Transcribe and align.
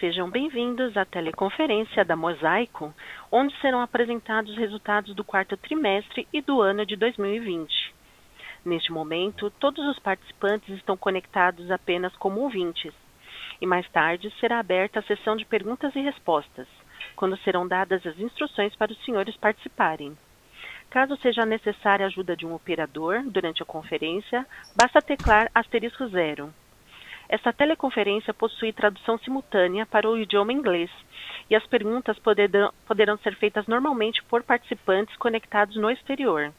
Sejam 0.00 0.30
bem-vindos 0.30 0.96
à 0.96 1.04
teleconferência 1.04 2.02
da 2.06 2.16
Mosaico, 2.16 2.94
onde 3.30 3.54
serão 3.60 3.82
apresentados 3.82 4.50
os 4.50 4.56
resultados 4.56 5.14
do 5.14 5.22
quarto 5.22 5.58
trimestre 5.58 6.26
e 6.32 6.40
do 6.40 6.62
ano 6.62 6.86
de 6.86 6.96
2020. 6.96 7.94
Neste 8.64 8.90
momento, 8.90 9.50
todos 9.60 9.86
os 9.86 9.98
participantes 9.98 10.70
estão 10.70 10.96
conectados 10.96 11.70
apenas 11.70 12.16
como 12.16 12.40
ouvintes, 12.40 12.94
e 13.60 13.66
mais 13.66 13.86
tarde 13.90 14.32
será 14.40 14.58
aberta 14.58 15.00
a 15.00 15.02
sessão 15.02 15.36
de 15.36 15.44
perguntas 15.44 15.94
e 15.94 16.00
respostas, 16.00 16.66
quando 17.14 17.36
serão 17.36 17.68
dadas 17.68 18.06
as 18.06 18.18
instruções 18.18 18.74
para 18.74 18.92
os 18.92 19.04
senhores 19.04 19.36
participarem. 19.36 20.16
Caso 20.88 21.14
seja 21.18 21.44
necessária 21.44 22.06
a 22.06 22.08
ajuda 22.08 22.34
de 22.34 22.46
um 22.46 22.54
operador 22.54 23.22
durante 23.26 23.62
a 23.62 23.66
conferência, 23.66 24.46
basta 24.74 25.02
teclar 25.02 25.50
asterisco 25.54 26.08
zero. 26.08 26.50
Esta 27.32 27.52
teleconferência 27.52 28.34
possui 28.34 28.72
tradução 28.72 29.16
simultânea 29.18 29.86
para 29.86 30.10
o 30.10 30.18
idioma 30.18 30.52
inglês 30.52 30.90
e 31.48 31.54
as 31.54 31.64
perguntas 31.64 32.18
poderão, 32.18 32.72
poderão 32.88 33.16
ser 33.18 33.36
feitas 33.36 33.68
normalmente 33.68 34.20
por 34.24 34.42
participantes 34.42 35.16
conectados 35.16 35.76
no 35.76 35.88
exterior. 35.88 36.52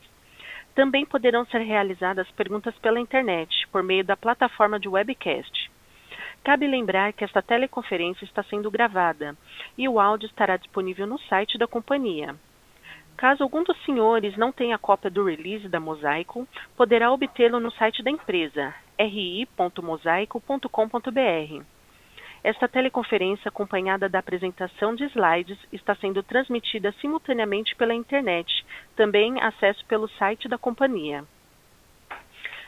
Também 0.73 1.05
poderão 1.05 1.45
ser 1.47 1.57
realizadas 1.57 2.31
perguntas 2.31 2.73
pela 2.75 3.01
internet, 3.01 3.67
por 3.67 3.83
meio 3.83 4.05
da 4.05 4.15
plataforma 4.15 4.79
de 4.79 4.87
webcast. 4.87 5.69
Cabe 6.41 6.65
lembrar 6.67 7.11
que 7.11 7.25
esta 7.25 7.41
teleconferência 7.41 8.23
está 8.23 8.41
sendo 8.43 8.71
gravada 8.71 9.35
e 9.77 9.89
o 9.89 9.99
áudio 9.99 10.27
estará 10.27 10.55
disponível 10.55 11.05
no 11.05 11.19
site 11.19 11.57
da 11.57 11.67
companhia. 11.67 12.33
Caso 13.17 13.43
algum 13.43 13.61
dos 13.61 13.77
senhores 13.83 14.37
não 14.37 14.53
tenha 14.53 14.77
cópia 14.77 15.11
do 15.11 15.25
release 15.25 15.67
da 15.67 15.81
Mosaico, 15.81 16.47
poderá 16.77 17.11
obtê-lo 17.11 17.59
no 17.59 17.71
site 17.71 18.01
da 18.01 18.09
empresa, 18.09 18.73
ri.mosaico.com.br. 19.03 21.63
Esta 22.43 22.67
teleconferência, 22.67 23.49
acompanhada 23.49 24.09
da 24.09 24.19
apresentação 24.19 24.95
de 24.95 25.03
slides, 25.05 25.57
está 25.71 25.95
sendo 25.95 26.23
transmitida 26.23 26.91
simultaneamente 26.93 27.75
pela 27.75 27.93
internet, 27.93 28.65
também 28.95 29.39
acesso 29.39 29.85
pelo 29.85 30.07
site 30.09 30.47
da 30.47 30.57
companhia. 30.57 31.23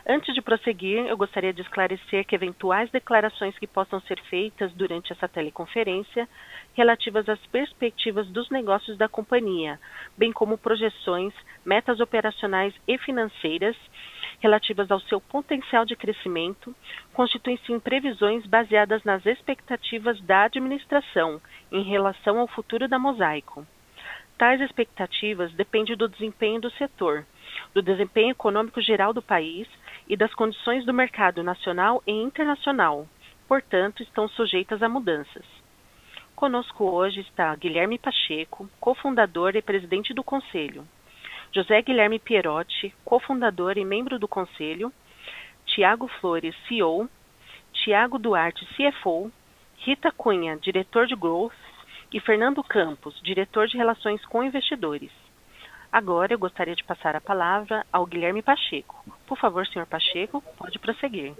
Antes 0.05 0.35
de 0.35 0.41
prosseguir, 0.41 1.07
eu 1.07 1.15
gostaria 1.15 1.53
de 1.53 1.61
esclarecer 1.61 2.25
que 2.25 2.35
eventuais 2.35 2.91
declarações 2.91 3.57
que 3.57 3.65
possam 3.65 4.01
ser 4.01 4.21
feitas 4.23 4.73
durante 4.73 5.13
essa 5.13 5.29
teleconferência 5.29 6.27
relativas 6.73 7.27
às 7.29 7.39
perspectivas 7.47 8.27
dos 8.27 8.49
negócios 8.49 8.97
da 8.97 9.07
companhia, 9.07 9.79
bem 10.17 10.33
como 10.33 10.57
projeções, 10.57 11.33
metas 11.65 12.01
operacionais 12.01 12.73
e 12.85 12.97
financeiras 12.97 13.77
relativas 14.43 14.91
ao 14.91 14.99
seu 14.99 15.21
potencial 15.21 15.85
de 15.85 15.95
crescimento, 15.95 16.75
constituem-se 17.13 17.71
em 17.71 17.79
previsões 17.79 18.45
baseadas 18.45 19.01
nas 19.05 19.25
expectativas 19.25 20.19
da 20.19 20.43
administração 20.43 21.41
em 21.71 21.81
relação 21.81 22.37
ao 22.37 22.47
futuro 22.49 22.89
da 22.89 22.99
Mosaico. 22.99 23.65
Tais 24.37 24.59
expectativas 24.59 25.53
dependem 25.53 25.95
do 25.95 26.09
desempenho 26.09 26.59
do 26.59 26.69
setor, 26.71 27.25
do 27.73 27.81
desempenho 27.81 28.31
econômico 28.31 28.81
geral 28.81 29.13
do 29.13 29.21
país 29.21 29.65
e 30.09 30.17
das 30.17 30.33
condições 30.33 30.85
do 30.85 30.93
mercado 30.93 31.41
nacional 31.41 32.03
e 32.05 32.11
internacional, 32.11 33.07
portanto, 33.47 34.03
estão 34.03 34.27
sujeitas 34.27 34.83
a 34.83 34.89
mudanças. 34.89 35.45
Conosco 36.35 36.83
hoje 36.83 37.21
está 37.21 37.55
Guilherme 37.55 37.97
Pacheco, 37.97 38.69
cofundador 38.77 39.55
e 39.55 39.61
presidente 39.61 40.13
do 40.13 40.21
Conselho, 40.21 40.85
José 41.53 41.83
Guilherme 41.83 42.17
Pierotti, 42.17 42.93
cofundador 43.05 43.77
e 43.77 43.85
membro 43.85 44.17
do 44.17 44.27
Conselho, 44.27 44.91
Tiago 45.67 46.07
Flores, 46.19 46.55
CEO, 46.67 47.07
Tiago 47.71 48.17
Duarte, 48.17 48.67
CFO, 48.75 49.31
Rita 49.77 50.11
Cunha, 50.11 50.57
diretor 50.57 51.05
de 51.05 51.15
Growth, 51.15 51.53
e 52.11 52.19
Fernando 52.19 52.63
Campos, 52.63 53.19
diretor 53.23 53.67
de 53.67 53.77
Relações 53.77 54.23
com 54.25 54.43
Investidores. 54.43 55.11
Agora 55.91 56.33
eu 56.33 56.39
gostaria 56.39 56.75
de 56.75 56.83
passar 56.83 57.15
a 57.15 57.21
palavra 57.21 57.85
ao 57.91 58.05
Guilherme 58.05 58.41
Pacheco. 58.41 59.03
Por 59.27 59.37
favor, 59.37 59.65
senhor 59.67 59.85
Pacheco, 59.85 60.43
pode 60.57 60.79
prosseguir. 60.79 61.33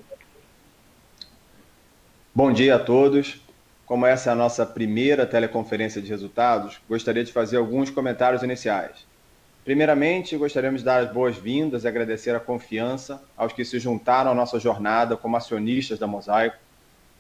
Bom 2.36 2.52
dia 2.52 2.76
a 2.76 2.80
todos. 2.80 3.42
Como 3.86 4.06
essa 4.06 4.30
é 4.30 4.34
a 4.34 4.36
nossa 4.36 4.66
primeira 4.66 5.26
teleconferência 5.26 6.02
de 6.02 6.10
resultados, 6.10 6.80
gostaria 6.88 7.24
de 7.24 7.34
fazer 7.34 7.58
alguns 7.58 7.90
comentários 7.90 8.44
iniciais. 8.44 9.12
Primeiramente, 9.64 10.36
gostaríamos 10.36 10.82
de 10.82 10.86
dar 10.86 11.02
as 11.02 11.14
boas-vindas 11.14 11.86
e 11.86 11.88
agradecer 11.88 12.36
a 12.36 12.40
confiança 12.40 13.24
aos 13.38 13.54
que 13.54 13.64
se 13.64 13.80
juntaram 13.80 14.32
à 14.32 14.36
nossa 14.36 14.60
jornada 14.60 15.16
como 15.16 15.38
acionistas 15.38 15.98
da 15.98 16.06
Mosaico. 16.06 16.58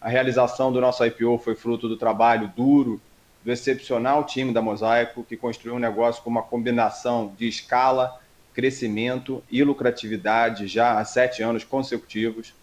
A 0.01 0.09
realização 0.09 0.69
do 0.69 0.81
nosso 0.81 1.05
IPO 1.05 1.37
foi 1.37 1.55
fruto 1.55 1.87
do 1.87 1.95
trabalho 1.95 2.51
duro 2.53 2.99
do 3.45 3.51
excepcional 3.51 4.25
time 4.25 4.53
da 4.53 4.61
Mosaico, 4.61 5.23
que 5.23 5.37
construiu 5.37 5.75
um 5.75 5.79
negócio 5.79 6.21
com 6.21 6.29
uma 6.29 6.43
combinação 6.43 7.33
de 7.37 7.47
escala, 7.47 8.19
crescimento 8.53 9.41
e 9.49 9.63
lucratividade 9.63 10.67
já 10.67 10.99
há 10.99 11.05
sete 11.05 11.41
anos 11.41 11.63
consecutivos. 11.63 12.53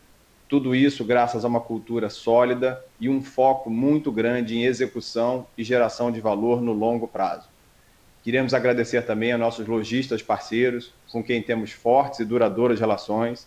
Tudo 0.47 0.75
isso 0.75 1.07
graças 1.07 1.43
a 1.43 1.49
uma 1.49 1.61
cultura 1.61 2.11
sólida 2.11 2.85
e 3.01 3.09
um 3.09 3.23
foco 3.23 3.71
muito 3.71 4.13
grande 4.13 4.59
em 4.59 4.65
execução 4.65 5.47
e 5.57 5.65
geração 5.65 6.13
de 6.13 6.21
valor 6.21 6.61
no 6.61 6.75
longo 6.75 7.09
prazo. 7.09 7.49
Queremos 8.23 8.53
agradecer 8.53 9.03
também 9.07 9.33
a 9.33 9.39
nossos 9.39 9.67
lojistas 9.67 10.23
parceiros, 10.23 10.93
com 11.11 11.23
quem 11.23 11.43
temos 11.43 11.73
fortes 11.73 12.21
e 12.21 12.25
duradouras 12.25 12.79
relações, 12.79 13.47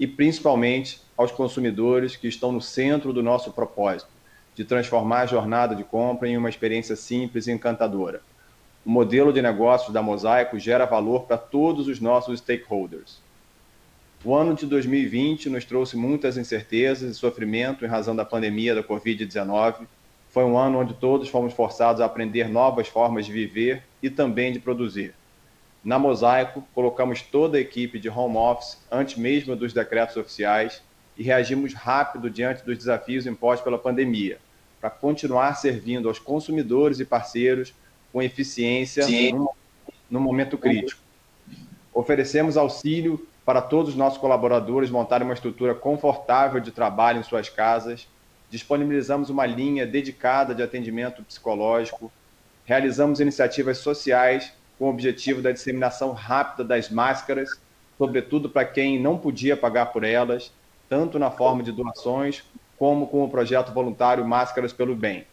e 0.00 0.06
principalmente 0.06 1.00
aos 1.16 1.30
consumidores 1.30 2.16
que 2.16 2.26
estão 2.26 2.50
no 2.50 2.60
centro 2.60 3.12
do 3.12 3.22
nosso 3.22 3.52
propósito 3.52 4.14
de 4.54 4.64
transformar 4.64 5.22
a 5.22 5.26
jornada 5.26 5.74
de 5.74 5.82
compra 5.82 6.28
em 6.28 6.36
uma 6.36 6.48
experiência 6.48 6.96
simples 6.96 7.46
e 7.46 7.52
encantadora. 7.52 8.22
O 8.84 8.90
modelo 8.90 9.32
de 9.32 9.42
negócios 9.42 9.92
da 9.92 10.02
Mosaico 10.02 10.58
gera 10.58 10.84
valor 10.84 11.24
para 11.24 11.36
todos 11.36 11.88
os 11.88 12.00
nossos 12.00 12.38
stakeholders. 12.38 13.18
O 14.24 14.34
ano 14.34 14.54
de 14.54 14.66
2020 14.66 15.50
nos 15.50 15.64
trouxe 15.64 15.96
muitas 15.96 16.36
incertezas 16.36 17.10
e 17.10 17.18
sofrimento 17.18 17.84
em 17.84 17.88
razão 17.88 18.14
da 18.14 18.24
pandemia 18.24 18.74
da 18.74 18.82
Covid-19. 18.82 19.86
Foi 20.30 20.44
um 20.44 20.56
ano 20.56 20.80
onde 20.80 20.94
todos 20.94 21.28
fomos 21.28 21.52
forçados 21.52 22.00
a 22.00 22.04
aprender 22.04 22.48
novas 22.48 22.88
formas 22.88 23.26
de 23.26 23.32
viver 23.32 23.82
e 24.04 24.10
também 24.10 24.52
de 24.52 24.60
produzir. 24.60 25.14
Na 25.82 25.98
Mosaico, 25.98 26.62
colocamos 26.74 27.22
toda 27.22 27.56
a 27.56 27.60
equipe 27.60 27.98
de 27.98 28.10
home 28.10 28.36
office 28.36 28.78
antes 28.92 29.16
mesmo 29.16 29.56
dos 29.56 29.72
decretos 29.72 30.14
oficiais 30.18 30.82
e 31.16 31.22
reagimos 31.22 31.72
rápido 31.72 32.28
diante 32.28 32.62
dos 32.62 32.76
desafios 32.76 33.26
impostos 33.26 33.64
pela 33.64 33.78
pandemia, 33.78 34.38
para 34.78 34.90
continuar 34.90 35.54
servindo 35.54 36.06
aos 36.06 36.18
consumidores 36.18 37.00
e 37.00 37.04
parceiros 37.06 37.72
com 38.12 38.22
eficiência 38.22 39.06
no, 39.32 39.50
no 40.10 40.20
momento 40.20 40.58
crítico. 40.58 41.00
Oferecemos 41.94 42.58
auxílio 42.58 43.26
para 43.42 43.62
todos 43.62 43.90
os 43.90 43.96
nossos 43.96 44.18
colaboradores 44.18 44.90
montarem 44.90 45.26
uma 45.26 45.34
estrutura 45.34 45.74
confortável 45.74 46.60
de 46.60 46.72
trabalho 46.72 47.20
em 47.20 47.22
suas 47.22 47.48
casas, 47.48 48.06
disponibilizamos 48.50 49.30
uma 49.30 49.46
linha 49.46 49.86
dedicada 49.86 50.54
de 50.54 50.62
atendimento 50.62 51.22
psicológico, 51.22 52.12
realizamos 52.64 53.20
iniciativas 53.20 53.78
sociais 53.78 54.52
com 54.78 54.86
o 54.86 54.90
objetivo 54.90 55.42
da 55.42 55.52
disseminação 55.52 56.12
rápida 56.12 56.64
das 56.64 56.90
máscaras, 56.90 57.50
sobretudo 57.96 58.48
para 58.48 58.64
quem 58.64 59.00
não 59.00 59.16
podia 59.18 59.56
pagar 59.56 59.86
por 59.86 60.04
elas, 60.04 60.52
tanto 60.88 61.18
na 61.18 61.30
forma 61.30 61.62
de 61.62 61.72
doações 61.72 62.42
como 62.78 63.06
com 63.06 63.24
o 63.24 63.28
projeto 63.28 63.72
voluntário 63.72 64.26
Máscaras 64.26 64.72
pelo 64.72 64.96
Bem. 64.96 65.24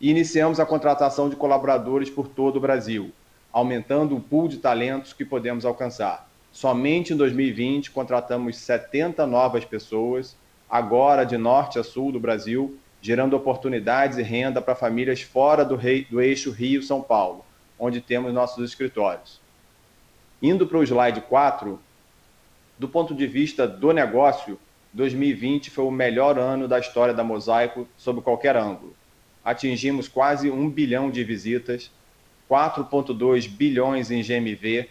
E 0.00 0.10
iniciamos 0.10 0.60
a 0.60 0.66
contratação 0.66 1.28
de 1.28 1.36
colaboradores 1.36 2.10
por 2.10 2.28
todo 2.28 2.56
o 2.56 2.60
Brasil, 2.60 3.10
aumentando 3.52 4.16
o 4.16 4.20
pool 4.20 4.48
de 4.48 4.58
talentos 4.58 5.12
que 5.12 5.24
podemos 5.24 5.64
alcançar. 5.64 6.28
Somente 6.52 7.12
em 7.12 7.16
2020 7.16 7.90
contratamos 7.90 8.56
70 8.58 9.26
novas 9.26 9.64
pessoas, 9.64 10.36
agora 10.68 11.24
de 11.24 11.36
norte 11.36 11.78
a 11.78 11.84
sul 11.84 12.12
do 12.12 12.20
Brasil, 12.20 12.78
gerando 13.00 13.36
oportunidades 13.36 14.18
e 14.18 14.22
renda 14.22 14.60
para 14.60 14.74
famílias 14.74 15.22
fora 15.22 15.64
do, 15.64 15.76
rei, 15.76 16.06
do 16.10 16.20
eixo 16.20 16.50
Rio-São 16.50 17.00
Paulo, 17.00 17.44
onde 17.78 18.00
temos 18.00 18.32
nossos 18.32 18.68
escritórios. 18.68 19.40
Indo 20.42 20.66
para 20.66 20.78
o 20.78 20.82
slide 20.82 21.20
4, 21.22 21.80
do 22.78 22.88
ponto 22.88 23.14
de 23.14 23.26
vista 23.26 23.66
do 23.66 23.92
negócio, 23.92 24.58
2020 24.92 25.70
foi 25.70 25.84
o 25.84 25.90
melhor 25.90 26.38
ano 26.38 26.66
da 26.66 26.78
história 26.78 27.12
da 27.12 27.24
Mosaico 27.24 27.86
sob 27.96 28.20
qualquer 28.20 28.56
ângulo. 28.56 28.94
Atingimos 29.44 30.08
quase 30.08 30.50
um 30.50 30.68
bilhão 30.68 31.10
de 31.10 31.22
visitas, 31.24 31.90
4,2 32.48 33.48
bilhões 33.48 34.10
em 34.10 34.22
GMV, 34.22 34.88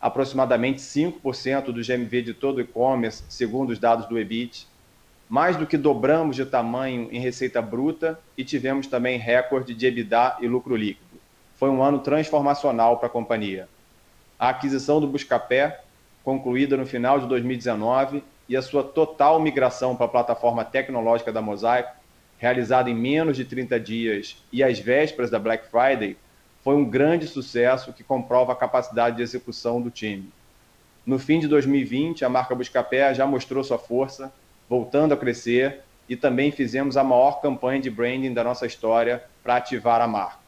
aproximadamente 0.00 0.80
5% 0.80 1.66
do 1.66 1.82
GMV 1.82 2.22
de 2.22 2.34
todo 2.34 2.58
o 2.58 2.60
e-commerce, 2.60 3.22
segundo 3.28 3.70
os 3.70 3.78
dados 3.78 4.06
do 4.06 4.18
EBIT. 4.18 4.66
Mais 5.32 5.56
do 5.56 5.66
que 5.66 5.78
dobramos 5.78 6.36
de 6.36 6.44
tamanho 6.44 7.08
em 7.10 7.18
receita 7.18 7.62
bruta 7.62 8.20
e 8.36 8.44
tivemos 8.44 8.86
também 8.86 9.18
recorde 9.18 9.72
de 9.72 9.86
EBITDA 9.86 10.36
e 10.42 10.46
lucro 10.46 10.76
líquido. 10.76 11.18
Foi 11.54 11.70
um 11.70 11.82
ano 11.82 12.00
transformacional 12.00 12.98
para 12.98 13.06
a 13.06 13.10
companhia. 13.10 13.66
A 14.38 14.50
aquisição 14.50 15.00
do 15.00 15.06
Buscapé, 15.06 15.80
concluída 16.22 16.76
no 16.76 16.84
final 16.84 17.18
de 17.18 17.26
2019, 17.28 18.22
e 18.46 18.54
a 18.54 18.60
sua 18.60 18.84
total 18.84 19.40
migração 19.40 19.96
para 19.96 20.04
a 20.04 20.10
plataforma 20.10 20.66
tecnológica 20.66 21.32
da 21.32 21.40
Mosaico 21.40 21.96
realizada 22.36 22.90
em 22.90 22.94
menos 22.94 23.34
de 23.34 23.46
30 23.46 23.80
dias 23.80 24.36
e 24.52 24.62
às 24.62 24.78
vésperas 24.78 25.30
da 25.30 25.38
Black 25.38 25.66
Friday, 25.66 26.14
foi 26.62 26.74
um 26.76 26.84
grande 26.84 27.26
sucesso 27.26 27.94
que 27.94 28.04
comprova 28.04 28.52
a 28.52 28.56
capacidade 28.56 29.16
de 29.16 29.22
execução 29.22 29.80
do 29.80 29.90
time. 29.90 30.30
No 31.06 31.18
fim 31.18 31.40
de 31.40 31.48
2020, 31.48 32.22
a 32.22 32.28
marca 32.28 32.54
Buscapé 32.54 33.14
já 33.14 33.26
mostrou 33.26 33.64
sua 33.64 33.78
força, 33.78 34.30
voltando 34.72 35.12
a 35.12 35.18
crescer, 35.18 35.80
e 36.08 36.16
também 36.16 36.50
fizemos 36.50 36.96
a 36.96 37.04
maior 37.04 37.42
campanha 37.42 37.78
de 37.78 37.90
branding 37.90 38.32
da 38.32 38.42
nossa 38.42 38.64
história 38.64 39.22
para 39.42 39.56
ativar 39.56 40.00
a 40.00 40.06
marca. 40.06 40.38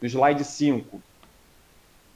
No 0.00 0.08
slide 0.08 0.42
5, 0.42 0.98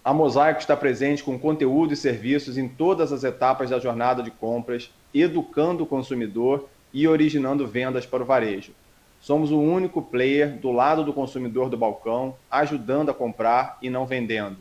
a 0.02 0.14
Mosaico 0.14 0.60
está 0.60 0.74
presente 0.74 1.22
com 1.22 1.38
conteúdo 1.38 1.92
e 1.92 1.96
serviços 1.96 2.56
em 2.56 2.66
todas 2.66 3.12
as 3.12 3.22
etapas 3.22 3.68
da 3.68 3.78
jornada 3.78 4.22
de 4.22 4.30
compras, 4.30 4.90
educando 5.12 5.84
o 5.84 5.86
consumidor 5.86 6.70
e 6.90 7.06
originando 7.06 7.68
vendas 7.68 8.06
para 8.06 8.22
o 8.22 8.26
varejo. 8.26 8.72
Somos 9.20 9.50
o 9.50 9.60
único 9.60 10.00
player 10.00 10.56
do 10.56 10.72
lado 10.72 11.04
do 11.04 11.12
consumidor 11.12 11.68
do 11.68 11.76
balcão, 11.76 12.34
ajudando 12.50 13.10
a 13.10 13.14
comprar 13.14 13.76
e 13.82 13.90
não 13.90 14.06
vendendo. 14.06 14.56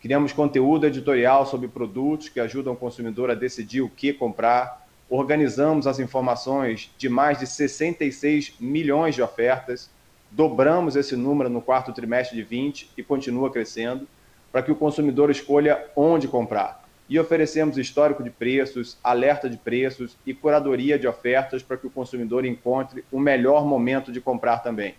Criamos 0.00 0.32
conteúdo 0.32 0.86
editorial 0.86 1.44
sobre 1.44 1.68
produtos 1.68 2.30
que 2.30 2.40
ajudam 2.40 2.72
o 2.72 2.76
consumidor 2.76 3.30
a 3.30 3.34
decidir 3.34 3.82
o 3.82 3.90
que 3.90 4.14
comprar. 4.14 4.85
Organizamos 5.08 5.86
as 5.86 5.98
informações 5.98 6.92
de 6.98 7.08
mais 7.08 7.38
de 7.38 7.46
66 7.46 8.54
milhões 8.58 9.14
de 9.14 9.22
ofertas. 9.22 9.90
Dobramos 10.30 10.96
esse 10.96 11.14
número 11.14 11.48
no 11.48 11.62
quarto 11.62 11.92
trimestre 11.92 12.36
de 12.36 12.42
20 12.42 12.90
e 12.96 13.02
continua 13.02 13.50
crescendo, 13.50 14.08
para 14.50 14.62
que 14.62 14.72
o 14.72 14.76
consumidor 14.76 15.30
escolha 15.30 15.84
onde 15.94 16.26
comprar 16.26 16.86
e 17.08 17.18
oferecemos 17.18 17.78
histórico 17.78 18.22
de 18.22 18.30
preços, 18.30 18.98
alerta 19.02 19.48
de 19.48 19.56
preços 19.56 20.16
e 20.26 20.34
curadoria 20.34 20.98
de 20.98 21.06
ofertas 21.06 21.62
para 21.62 21.76
que 21.76 21.86
o 21.86 21.90
consumidor 21.90 22.44
encontre 22.44 23.04
o 23.12 23.20
melhor 23.20 23.64
momento 23.64 24.10
de 24.10 24.20
comprar 24.20 24.58
também. 24.58 24.94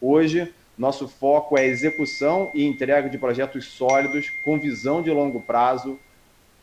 Hoje, 0.00 0.52
nosso 0.76 1.06
foco 1.06 1.58
é 1.58 1.66
execução 1.66 2.50
e 2.54 2.64
entrega 2.64 3.08
de 3.08 3.18
projetos 3.18 3.66
sólidos 3.66 4.28
com 4.44 4.58
visão 4.58 5.02
de 5.02 5.10
longo 5.10 5.40
prazo 5.42 5.98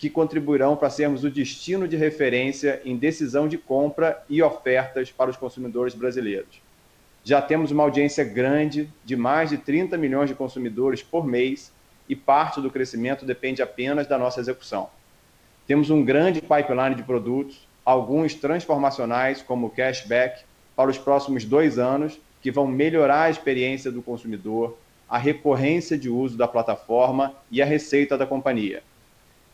que 0.02 0.10
contribuirão 0.10 0.76
para 0.76 0.90
sermos 0.90 1.24
o 1.24 1.30
destino 1.30 1.88
de 1.88 1.96
referência 1.96 2.82
em 2.84 2.98
decisão 2.98 3.48
de 3.48 3.56
compra 3.56 4.24
e 4.28 4.42
ofertas 4.42 5.12
para 5.12 5.30
os 5.30 5.38
consumidores 5.38 5.94
brasileiros. 5.94 6.60
Já 7.24 7.40
temos 7.40 7.70
uma 7.70 7.84
audiência 7.84 8.24
grande 8.24 8.90
de 9.06 9.16
mais 9.16 9.52
de 9.52 9.60
30 9.60 9.96
milhões 10.00 10.28
de 10.28 10.34
consumidores 10.34 11.04
por 11.04 11.24
mês 11.24 11.72
e 12.10 12.16
parte 12.16 12.60
do 12.60 12.72
crescimento 12.72 13.28
depende 13.28 13.62
apenas 13.62 14.08
da 14.08 14.18
nossa 14.18 14.40
execução. 14.40 14.90
Temos 15.68 15.92
um 15.92 16.04
grande 16.04 16.42
pipeline 16.42 16.96
de 16.96 17.04
produtos, 17.04 17.68
alguns 17.86 18.34
transformacionais, 18.34 19.44
como 19.44 19.68
o 19.68 19.70
cashback, 19.70 20.44
para 20.76 20.90
os 20.90 20.98
próximos 20.98 21.46
dois 21.46 21.78
anos, 21.78 22.20
que 22.42 22.50
vão 22.50 22.66
melhorar 22.66 23.26
a 23.26 23.30
experiência 23.30 23.92
do 23.92 24.02
consumidor, 24.02 24.76
a 25.08 25.20
recorrência 25.20 25.96
de 25.96 26.10
uso 26.10 26.36
da 26.36 26.48
plataforma 26.48 27.36
e 27.52 27.62
a 27.62 27.66
receita 27.66 28.18
da 28.18 28.26
companhia. 28.26 28.82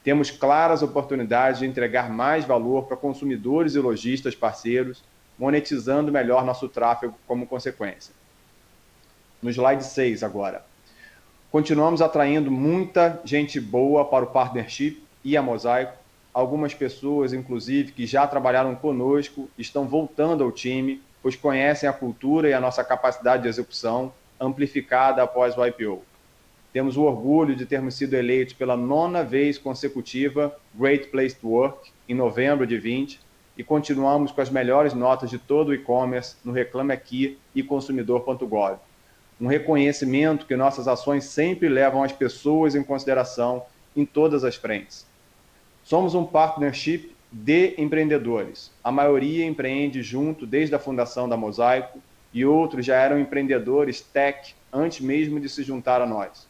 Temos 0.07 0.31
claras 0.31 0.81
oportunidades 0.81 1.59
de 1.59 1.65
entregar 1.65 2.09
mais 2.09 2.45
valor 2.45 2.85
para 2.85 2.95
consumidores 2.95 3.75
e 3.75 3.79
lojistas 3.79 4.33
parceiros, 4.33 5.03
monetizando 5.37 6.13
melhor 6.13 6.45
nosso 6.45 6.69
tráfego 6.69 7.13
como 7.27 7.45
consequência. 7.45 8.13
No 9.41 9.49
slide 9.49 9.83
6 9.83 10.23
agora. 10.23 10.65
Continuamos 11.51 12.01
atraindo 12.01 12.49
muita 12.49 13.19
gente 13.25 13.59
boa 13.59 14.05
para 14.05 14.23
o 14.23 14.29
partnership 14.29 15.03
e 15.25 15.35
a 15.35 15.41
Mosaico. 15.41 15.97
Algumas 16.33 16.73
pessoas, 16.73 17.33
inclusive, 17.33 17.91
que 17.91 18.07
já 18.07 18.25
trabalharam 18.25 18.75
conosco, 18.75 19.49
estão 19.57 19.89
voltando 19.89 20.41
ao 20.41 20.53
time, 20.53 21.03
pois 21.21 21.35
conhecem 21.35 21.89
a 21.89 21.91
cultura 21.91 22.47
e 22.47 22.53
a 22.53 22.61
nossa 22.61 22.81
capacidade 22.81 23.43
de 23.43 23.49
execução 23.49 24.13
amplificada 24.39 25.21
após 25.21 25.57
o 25.57 25.65
IPO. 25.65 26.01
Temos 26.73 26.97
o 26.97 27.03
orgulho 27.03 27.55
de 27.55 27.65
termos 27.65 27.95
sido 27.95 28.13
eleitos 28.13 28.53
pela 28.53 28.77
nona 28.77 29.23
vez 29.23 29.57
consecutiva 29.57 30.55
Great 30.75 31.07
Place 31.07 31.35
to 31.35 31.47
Work, 31.47 31.91
em 32.07 32.13
novembro 32.13 32.67
de 32.67 32.77
20, 32.77 33.19
e 33.57 33.63
continuamos 33.63 34.31
com 34.31 34.41
as 34.41 34.49
melhores 34.49 34.93
notas 34.93 35.29
de 35.29 35.37
todo 35.37 35.69
o 35.69 35.73
e-commerce 35.73 36.35
no 36.43 36.51
Reclame 36.51 36.93
Aqui 36.93 37.37
e 37.55 37.63
consumidor.gov 37.63 38.77
um 39.39 39.47
reconhecimento 39.47 40.45
que 40.45 40.55
nossas 40.55 40.87
ações 40.87 41.25
sempre 41.25 41.69
levam 41.69 42.03
as 42.03 42.11
pessoas 42.11 42.75
em 42.75 42.83
consideração 42.83 43.65
em 43.95 44.05
todas 44.05 44.43
as 44.43 44.55
frentes. 44.55 45.05
Somos 45.83 46.15
um 46.15 46.25
partnership 46.25 47.15
de 47.31 47.75
empreendedores. 47.77 48.71
A 48.83 48.91
maioria 48.91 49.45
empreende 49.45 50.01
junto 50.01 50.45
desde 50.45 50.73
a 50.75 50.79
fundação 50.79 51.29
da 51.29 51.37
Mosaico 51.37 51.99
e 52.33 52.45
outros 52.45 52.85
já 52.85 52.95
eram 52.95 53.19
empreendedores 53.19 54.01
tech 54.01 54.55
antes 54.73 55.01
mesmo 55.01 55.39
de 55.39 55.47
se 55.47 55.63
juntar 55.63 56.01
a 56.01 56.05
nós. 56.05 56.46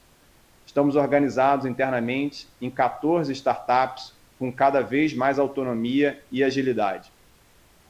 Estamos 0.68 0.98
organizados 0.98 1.66
internamente 1.66 2.46
em 2.62 2.70
14 2.70 3.32
startups 3.32 4.12
com 4.38 4.52
cada 4.52 4.82
vez 4.82 5.14
mais 5.14 5.40
autonomia 5.40 6.22
e 6.30 6.44
agilidade. 6.44 7.10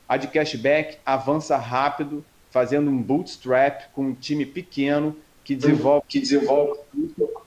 A 0.08 0.16
de 0.16 0.28
cashback 0.28 1.00
avança 1.04 1.58
rápido 1.58 2.24
fazendo 2.52 2.90
um 2.90 3.02
bootstrap 3.02 3.92
com 3.94 4.04
um 4.04 4.14
time 4.14 4.46
pequeno 4.46 5.18
que 5.44 5.56
desenvolve, 5.56 6.06
que 6.08 6.20
desenvolve 6.20 6.80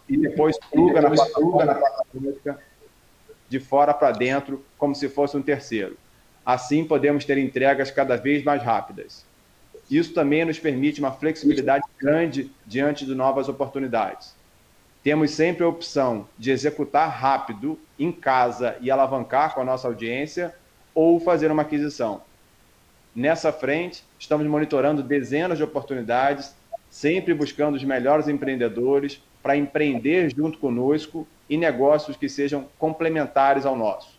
e 0.08 0.16
depois 0.16 0.58
pluga 0.70 1.00
na 1.00 1.10
plataforma 1.10 1.80
de 3.48 3.60
fora 3.60 3.94
para 3.94 4.10
dentro, 4.10 4.64
como 4.76 4.96
se 4.96 5.08
fosse 5.08 5.36
um 5.36 5.42
terceiro. 5.42 5.96
Assim, 6.44 6.84
podemos 6.84 7.24
ter 7.24 7.38
entregas 7.38 7.90
cada 7.90 8.16
vez 8.16 8.42
mais 8.42 8.62
rápidas. 8.62 9.24
Isso 9.88 10.12
também 10.12 10.44
nos 10.44 10.58
permite 10.58 11.00
uma 11.00 11.12
flexibilidade 11.12 11.84
grande 11.98 12.50
diante 12.66 13.06
de 13.06 13.14
novas 13.14 13.48
oportunidades. 13.48 14.39
Temos 15.02 15.30
sempre 15.30 15.64
a 15.64 15.68
opção 15.68 16.28
de 16.38 16.50
executar 16.50 17.08
rápido, 17.08 17.78
em 17.98 18.12
casa 18.12 18.76
e 18.80 18.90
alavancar 18.90 19.54
com 19.54 19.62
a 19.62 19.64
nossa 19.64 19.88
audiência, 19.88 20.54
ou 20.94 21.18
fazer 21.18 21.50
uma 21.50 21.62
aquisição. 21.62 22.22
Nessa 23.14 23.52
frente, 23.52 24.04
estamos 24.18 24.46
monitorando 24.46 25.02
dezenas 25.02 25.56
de 25.56 25.64
oportunidades, 25.64 26.54
sempre 26.90 27.32
buscando 27.32 27.76
os 27.76 27.84
melhores 27.84 28.28
empreendedores 28.28 29.22
para 29.42 29.56
empreender 29.56 30.30
junto 30.34 30.58
conosco 30.58 31.26
em 31.48 31.56
negócios 31.56 32.16
que 32.16 32.28
sejam 32.28 32.68
complementares 32.78 33.64
ao 33.64 33.76
nosso. 33.76 34.18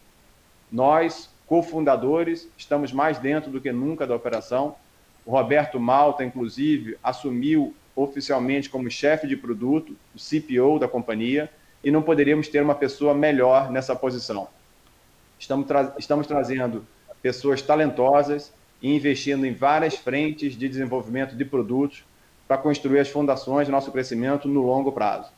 Nós, 0.72 1.30
cofundadores, 1.46 2.50
estamos 2.58 2.92
mais 2.92 3.20
dentro 3.20 3.52
do 3.52 3.62
que 3.62 3.72
nunca 3.72 4.08
da 4.08 4.16
operação. 4.16 4.76
O 5.26 5.32
Roberto 5.32 5.80
Malta, 5.80 6.24
inclusive, 6.24 6.98
assumiu 7.04 7.74
oficialmente 7.96 8.70
como 8.70 8.90
chefe 8.90 9.28
de 9.28 9.36
produto, 9.36 9.96
o 10.16 10.20
CPO 10.20 10.80
da 10.80 10.88
companhia, 10.88 11.50
e 11.84 11.92
não 11.92 12.02
poderíamos 12.02 12.48
ter 12.48 12.62
uma 12.62 12.76
pessoa 12.76 13.14
melhor 13.14 13.72
nessa 13.72 13.96
posição. 13.96 14.48
Estamos, 15.40 15.68
tra 15.68 15.96
estamos 15.98 16.28
trazendo 16.28 16.86
pessoas 17.22 17.62
talentosas, 17.62 18.54
e 18.82 18.96
investindo 18.96 19.46
em 19.46 19.54
várias 19.54 19.96
frentes 19.96 20.58
de 20.58 20.68
desenvolvimento 20.68 21.36
de 21.36 21.46
produtos 21.46 22.04
para 22.48 22.58
construir 22.58 23.00
as 23.00 23.10
fundações 23.10 23.68
do 23.68 23.72
nosso 23.72 23.92
crescimento 23.92 24.48
no 24.48 24.62
longo 24.62 24.92
prazo. 24.92 25.32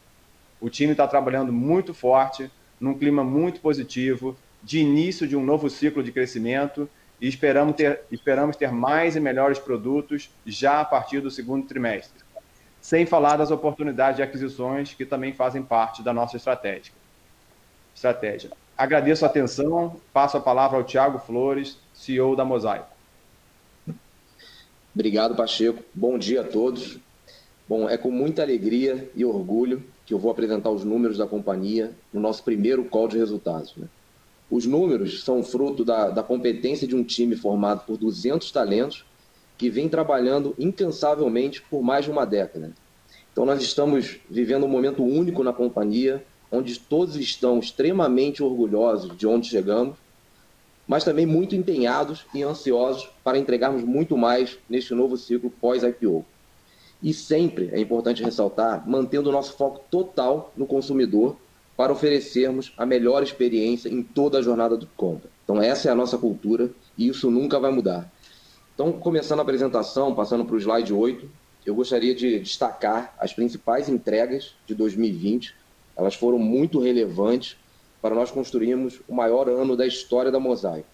O 0.61 0.69
time 0.69 0.93
está 0.93 1.05
trabalhando 1.07 1.51
muito 1.51 1.93
forte, 1.93 2.49
num 2.79 2.97
clima 2.97 3.23
muito 3.23 3.59
positivo, 3.59 4.35
de 4.63 4.79
início 4.79 5.27
de 5.27 5.35
um 5.35 5.43
novo 5.43 5.69
ciclo 5.69 6.01
de 6.01 6.11
crescimento 6.11 6.89
e 7.19 7.27
esperamos 7.27 7.75
ter, 7.75 8.01
esperamos 8.09 8.55
ter 8.55 8.71
mais 8.71 9.15
e 9.15 9.19
melhores 9.19 9.59
produtos 9.59 10.29
já 10.45 10.79
a 10.79 10.85
partir 10.85 11.19
do 11.19 11.29
segundo 11.29 11.67
trimestre. 11.67 12.22
Sem 12.83 13.05
falar 13.05 13.37
das 13.37 13.49
oportunidades 13.49 14.17
de 14.17 14.23
aquisições 14.23 14.93
que 14.93 15.05
também 15.05 15.31
fazem 15.31 15.63
parte 15.63 16.03
da 16.03 16.11
nossa 16.11 16.35
estratégia. 16.35 16.91
estratégia. 17.95 18.51
Agradeço 18.77 19.23
a 19.23 19.29
atenção, 19.29 19.95
passo 20.11 20.35
a 20.35 20.41
palavra 20.41 20.77
ao 20.77 20.83
Tiago 20.83 21.17
Flores, 21.17 21.77
CEO 21.93 22.35
da 22.35 22.43
Mosaico. 22.43 22.87
Obrigado, 24.93 25.33
Pacheco. 25.33 25.81
Bom 25.93 26.17
dia 26.17 26.41
a 26.41 26.43
todos. 26.43 26.99
Bom, 27.69 27.87
é 27.87 27.95
com 27.97 28.11
muita 28.11 28.41
alegria 28.41 29.09
e 29.15 29.23
orgulho 29.23 29.81
que 30.05 30.13
eu 30.13 30.19
vou 30.19 30.29
apresentar 30.29 30.69
os 30.69 30.83
números 30.83 31.17
da 31.17 31.25
companhia 31.25 31.93
no 32.11 32.19
nosso 32.19 32.43
primeiro 32.43 32.83
call 32.83 33.07
de 33.07 33.17
resultados. 33.17 33.73
Né? 33.77 33.87
Os 34.51 34.65
números 34.65 35.23
são 35.23 35.41
fruto 35.41 35.85
da, 35.85 36.09
da 36.09 36.21
competência 36.21 36.85
de 36.85 36.97
um 36.97 37.03
time 37.03 37.37
formado 37.37 37.85
por 37.85 37.95
200 37.95 38.51
talentos 38.51 39.05
que 39.57 39.69
vem 39.69 39.89
trabalhando 39.89 40.55
incansavelmente 40.57 41.61
por 41.61 41.81
mais 41.81 42.05
de 42.05 42.11
uma 42.11 42.25
década. 42.25 42.71
Então, 43.31 43.45
nós 43.45 43.61
estamos 43.61 44.19
vivendo 44.29 44.65
um 44.65 44.69
momento 44.69 45.03
único 45.03 45.43
na 45.43 45.53
companhia, 45.53 46.23
onde 46.51 46.79
todos 46.79 47.15
estão 47.15 47.59
extremamente 47.59 48.43
orgulhosos 48.43 49.17
de 49.17 49.25
onde 49.25 49.47
chegamos 49.47 49.97
mas 50.87 51.03
também 51.03 51.25
muito 51.25 51.55
empenhados 51.55 52.25
e 52.33 52.43
ansiosos 52.43 53.09
para 53.23 53.37
entregarmos 53.37 53.83
muito 53.83 54.17
mais 54.17 54.57
neste 54.69 54.93
novo 54.93 55.17
ciclo 55.17 55.49
pós-IPO. 55.49 56.25
E 57.01 57.13
sempre, 57.13 57.69
é 57.71 57.79
importante 57.79 58.23
ressaltar, 58.23 58.87
mantendo 58.87 59.29
o 59.29 59.33
nosso 59.33 59.53
foco 59.53 59.81
total 59.89 60.53
no 60.55 60.65
consumidor 60.65 61.35
para 61.75 61.91
oferecermos 61.91 62.71
a 62.77 62.85
melhor 62.85 63.23
experiência 63.23 63.89
em 63.89 64.03
toda 64.03 64.37
a 64.37 64.41
jornada 64.41 64.77
do 64.77 64.87
compra. 64.95 65.29
Então 65.43 65.61
essa 65.61 65.89
é 65.89 65.91
a 65.91 65.95
nossa 65.95 66.17
cultura 66.17 66.69
e 66.97 67.07
isso 67.07 67.29
nunca 67.29 67.59
vai 67.59 67.71
mudar. 67.71 68.09
Então 68.73 68.91
começando 68.91 69.39
a 69.39 69.43
apresentação, 69.43 70.15
passando 70.15 70.45
para 70.45 70.55
o 70.55 70.59
slide 70.59 70.93
8, 70.93 71.29
eu 71.65 71.75
gostaria 71.75 72.13
de 72.13 72.39
destacar 72.39 73.13
as 73.19 73.33
principais 73.33 73.87
entregas 73.87 74.55
de 74.65 74.75
2020. 74.75 75.55
Elas 75.95 76.15
foram 76.15 76.39
muito 76.39 76.79
relevantes 76.79 77.55
para 78.01 78.15
nós 78.15 78.31
construirmos 78.31 78.99
o 79.07 79.13
maior 79.13 79.47
ano 79.47 79.77
da 79.77 79.85
história 79.85 80.31
da 80.31 80.39
Mosaico. 80.39 80.87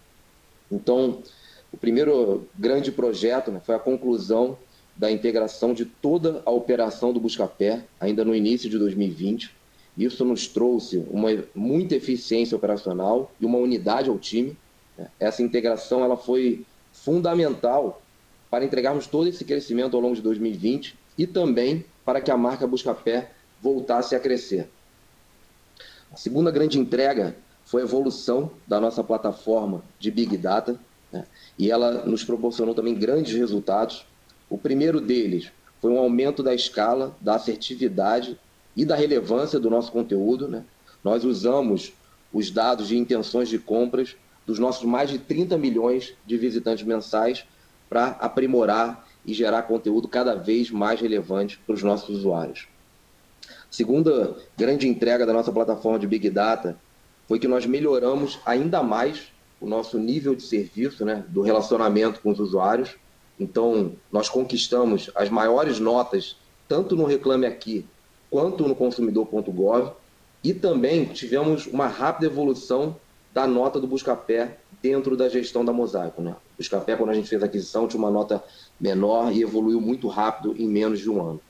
Então, 0.72 1.24
o 1.72 1.78
primeiro 1.78 2.48
grande 2.58 2.92
projeto 2.92 3.50
né, 3.50 3.60
foi 3.64 3.76
a 3.76 3.80
conclusão 3.80 4.58
da 4.96 5.10
integração 5.10 5.74
de 5.74 5.86
toda 5.86 6.44
a 6.46 6.52
operação 6.52 7.14
do 7.14 7.20
Buscapé, 7.20 7.86
ainda 8.00 8.26
no 8.26 8.36
início 8.36 8.70
de 8.70 8.78
2020. 8.78 9.56
Isso 9.98 10.24
nos 10.26 10.48
trouxe 10.48 10.98
uma 11.10 11.30
muita 11.56 11.96
eficiência 11.96 12.56
operacional 12.56 13.32
e 13.40 13.46
uma 13.46 13.58
unidade 13.58 14.10
ao 14.10 14.20
time. 14.20 14.56
Essa 15.20 15.42
integração 15.42 16.04
ela 16.04 16.18
foi 16.18 16.66
fundamental 17.04 18.02
para 18.50 18.66
entregarmos 18.66 19.08
todo 19.08 19.28
esse 19.28 19.46
crescimento 19.46 19.96
ao 19.96 20.02
longo 20.02 20.16
de 20.16 20.22
2020 20.22 20.98
e 21.18 21.28
também 21.28 21.86
para 22.06 22.22
que 22.22 22.32
a 22.32 22.38
marca 22.38 22.66
Buscapé 22.66 23.32
voltasse 23.62 24.16
a 24.16 24.20
crescer. 24.20 24.70
A 26.12 26.18
segunda 26.18 26.50
grande 26.50 26.80
entrega 26.80 27.36
foi 27.66 27.82
a 27.82 27.86
evolução 27.86 28.52
da 28.68 28.80
nossa 28.80 29.04
plataforma 29.04 29.84
de 30.00 30.10
Big 30.10 30.36
Data, 30.38 30.80
né? 31.12 31.26
e 31.58 31.70
ela 31.70 32.06
nos 32.06 32.24
proporcionou 32.24 32.74
também 32.74 32.96
grandes 32.96 33.34
resultados. 33.36 34.06
O 34.50 34.58
primeiro 34.58 35.00
deles 35.00 35.52
foi 35.80 35.92
um 35.92 36.00
aumento 36.00 36.42
da 36.42 36.54
escala, 36.54 37.16
da 37.22 37.36
assertividade 37.36 38.40
e 38.76 38.84
da 38.84 38.96
relevância 38.96 39.60
do 39.60 39.70
nosso 39.70 39.92
conteúdo. 39.92 40.48
Né? 40.48 40.64
Nós 41.04 41.24
usamos 41.24 41.94
os 42.34 42.50
dados 42.50 42.88
de 42.88 42.98
intenções 42.98 43.50
de 43.50 43.60
compras 43.60 44.16
dos 44.50 44.58
nossos 44.58 44.84
mais 44.84 45.12
de 45.12 45.20
30 45.20 45.60
milhões 45.60 46.16
de 46.26 46.36
visitantes 46.36 46.84
mensais 46.84 47.46
para 47.88 48.08
aprimorar 48.20 49.08
e 49.24 49.32
gerar 49.32 49.62
conteúdo 49.62 50.08
cada 50.08 50.34
vez 50.34 50.72
mais 50.72 51.00
relevante 51.00 51.60
para 51.60 51.76
os 51.76 51.84
nossos 51.84 52.10
usuários. 52.18 52.68
Segunda 53.70 54.36
grande 54.58 54.88
entrega 54.88 55.24
da 55.24 55.34
nossa 55.34 55.52
plataforma 55.52 56.00
de 56.00 56.08
Big 56.08 56.32
Data 56.32 56.76
foi 57.28 57.38
que 57.38 57.48
nós 57.48 57.68
melhoramos 57.68 58.40
ainda 58.44 58.82
mais 58.82 59.32
o 59.62 59.68
nosso 59.68 60.00
nível 60.00 60.34
de 60.34 60.42
serviço, 60.42 61.06
né, 61.06 61.24
do 61.28 61.44
relacionamento 61.44 62.20
com 62.20 62.32
os 62.32 62.40
usuários. 62.40 62.96
Então, 63.40 63.94
nós 64.12 64.30
conquistamos 64.30 65.12
as 65.14 65.30
maiores 65.30 65.80
notas, 65.80 66.38
tanto 66.68 66.96
no 66.96 67.06
Reclame 67.06 67.46
Aqui 67.46 67.86
quanto 68.32 68.68
no 68.68 68.76
consumidor.gov, 68.76 69.92
e 70.44 70.56
também 70.56 71.06
tivemos 71.06 71.68
uma 71.68 71.86
rápida 71.86 72.26
evolução 72.26 72.96
da 73.40 73.48
nota 73.48 73.80
do 73.80 73.88
Buscapé 73.88 74.58
dentro 74.82 75.16
da 75.16 75.30
gestão 75.30 75.64
da 75.64 75.72
Mosaico. 75.72 76.22
Né? 76.22 76.32
O 76.32 76.58
Buscapé, 76.58 76.98
quando 76.98 77.12
a 77.12 77.14
gente 77.14 77.30
fez 77.30 77.42
a 77.42 77.46
aquisição, 77.46 77.88
tinha 77.88 78.00
uma 78.00 78.12
nota 78.12 78.44
menor 78.78 79.32
e 79.32 79.42
evoluiu 79.42 79.80
muito 79.80 80.10
rápido 80.10 80.54
em 80.58 80.68
menos 80.68 81.00
de 81.00 81.10
um 81.10 81.22
ano. 81.22 81.42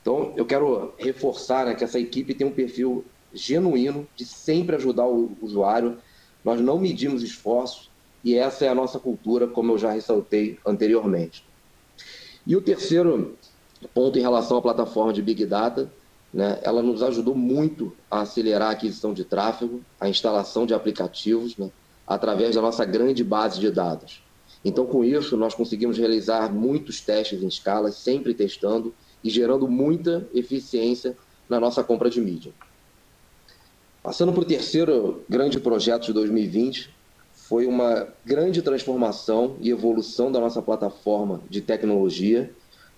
Então, 0.00 0.32
eu 0.34 0.46
quero 0.46 0.94
reforçar 0.96 1.66
né, 1.66 1.74
que 1.74 1.84
essa 1.84 2.00
equipe 2.00 2.32
tem 2.32 2.46
um 2.46 2.52
perfil 2.52 3.04
genuíno 3.34 4.08
de 4.16 4.24
sempre 4.24 4.76
ajudar 4.76 5.06
o 5.06 5.30
usuário. 5.42 5.98
Nós 6.42 6.58
não 6.58 6.78
medimos 6.78 7.22
esforços 7.22 7.90
e 8.24 8.34
essa 8.34 8.64
é 8.64 8.68
a 8.68 8.74
nossa 8.74 8.98
cultura, 8.98 9.46
como 9.46 9.72
eu 9.72 9.78
já 9.78 9.90
ressaltei 9.90 10.58
anteriormente. 10.64 11.44
E 12.46 12.56
o 12.56 12.62
terceiro 12.62 13.36
ponto 13.92 14.18
em 14.18 14.22
relação 14.22 14.56
à 14.56 14.62
plataforma 14.62 15.12
de 15.12 15.20
Big 15.20 15.44
Data 15.44 15.92
né, 16.32 16.58
ela 16.62 16.82
nos 16.82 17.02
ajudou 17.02 17.34
muito 17.34 17.92
a 18.10 18.20
acelerar 18.20 18.68
a 18.68 18.72
aquisição 18.72 19.14
de 19.14 19.24
tráfego, 19.24 19.80
a 20.00 20.08
instalação 20.08 20.66
de 20.66 20.74
aplicativos, 20.74 21.56
né, 21.56 21.70
através 22.06 22.54
da 22.54 22.62
nossa 22.62 22.84
grande 22.84 23.24
base 23.24 23.58
de 23.58 23.70
dados. 23.70 24.22
Então, 24.64 24.86
com 24.86 25.04
isso, 25.04 25.36
nós 25.36 25.54
conseguimos 25.54 25.96
realizar 25.96 26.52
muitos 26.52 27.00
testes 27.00 27.42
em 27.42 27.46
escala, 27.46 27.90
sempre 27.92 28.34
testando 28.34 28.94
e 29.22 29.30
gerando 29.30 29.68
muita 29.68 30.28
eficiência 30.34 31.16
na 31.48 31.60
nossa 31.60 31.84
compra 31.84 32.10
de 32.10 32.20
mídia. 32.20 32.52
Passando 34.02 34.32
para 34.32 34.42
o 34.42 34.44
terceiro 34.44 35.24
grande 35.28 35.58
projeto 35.58 36.06
de 36.06 36.12
2020, 36.12 36.94
foi 37.32 37.66
uma 37.66 38.08
grande 38.24 38.60
transformação 38.60 39.56
e 39.60 39.70
evolução 39.70 40.32
da 40.32 40.40
nossa 40.40 40.60
plataforma 40.60 41.40
de 41.48 41.60
tecnologia. 41.60 42.50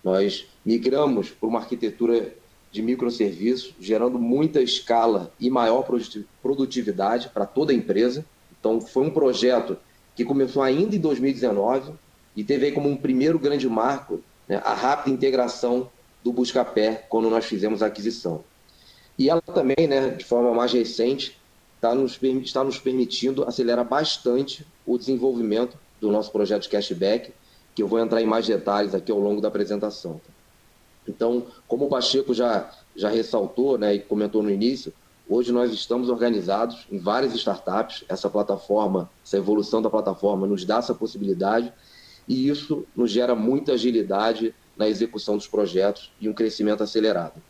Nós 0.03 0.47
migramos 0.65 1.31
para 1.31 1.49
uma 1.49 1.59
arquitetura 1.59 2.35
de 2.71 2.83
microserviços, 2.83 3.75
gerando 3.81 4.19
muita 4.19 4.61
escala 4.61 5.33
e 5.41 5.49
maior 5.51 5.87
produtividade 6.43 7.31
para 7.31 7.47
toda 7.47 7.73
a 7.73 7.75
empresa. 7.75 8.25
Então, 8.59 8.81
foi 8.81 9.05
um 9.05 9.11
projeto 9.11 9.77
que 10.15 10.25
começou 10.25 10.63
ainda 10.63 10.95
em 10.95 10.99
2019 10.99 11.93
e 12.37 12.45
teve 12.45 12.73
como 12.73 12.89
um 12.89 12.97
primeiro 12.97 13.39
grande 13.39 13.69
marco 13.69 14.21
né, 14.49 14.61
a 14.65 14.75
rápida 14.75 15.15
integração 15.15 15.89
do 16.23 16.33
Buscapé 16.33 17.07
quando 17.09 17.31
nós 17.31 17.45
fizemos 17.45 17.83
a 17.83 17.87
aquisição. 17.87 18.45
E 19.19 19.29
ela 19.29 19.41
também, 19.41 19.87
né, 19.89 20.11
de 20.11 20.25
forma 20.25 20.53
mais 20.53 20.73
recente, 20.73 21.39
está 21.77 21.95
nos, 21.95 22.21
está 22.23 22.63
nos 22.63 22.79
permitindo 22.79 23.45
acelerar 23.45 23.85
bastante 23.85 24.67
o 24.87 24.99
desenvolvimento 24.99 25.77
do 26.01 26.11
nosso 26.11 26.31
projeto 26.31 26.63
de 26.63 26.69
cashback, 26.69 27.33
que 27.75 27.83
eu 27.83 27.89
vou 27.89 27.99
entrar 27.99 28.21
em 28.21 28.27
mais 28.27 28.47
detalhes 28.47 28.95
aqui 28.95 29.11
ao 29.11 29.19
longo 29.19 29.41
da 29.41 29.49
apresentação. 29.49 30.21
Então, 31.09 31.47
como 31.67 31.87
o 31.87 31.89
Pacheco 31.89 32.35
já, 32.35 32.71
já 32.95 33.09
ressaltou 33.09 33.79
né, 33.79 33.95
e 33.95 33.99
comentou 33.99 34.43
no 34.43 34.51
início, 34.51 34.93
hoje 35.29 35.51
nós 35.51 35.73
estamos 35.73 36.09
organizados 36.09 36.87
em 36.91 36.99
várias 36.99 37.35
startups. 37.35 38.05
Essa 38.09 38.29
plataforma, 38.29 39.11
essa 39.25 39.37
evolução 39.37 39.81
da 39.81 39.89
plataforma 39.91 40.47
nos 40.47 40.65
dá 40.65 40.79
essa 40.79 40.95
possibilidade 40.95 41.73
e 42.29 42.49
isso 42.49 42.85
nos 42.95 43.11
gera 43.11 43.35
muita 43.35 43.73
agilidade 43.73 44.55
na 44.77 44.89
execução 44.89 45.37
dos 45.37 45.49
projetos 45.49 46.13
e 46.21 46.29
um 46.29 46.33
crescimento 46.35 46.83
acelerado. 46.83 47.43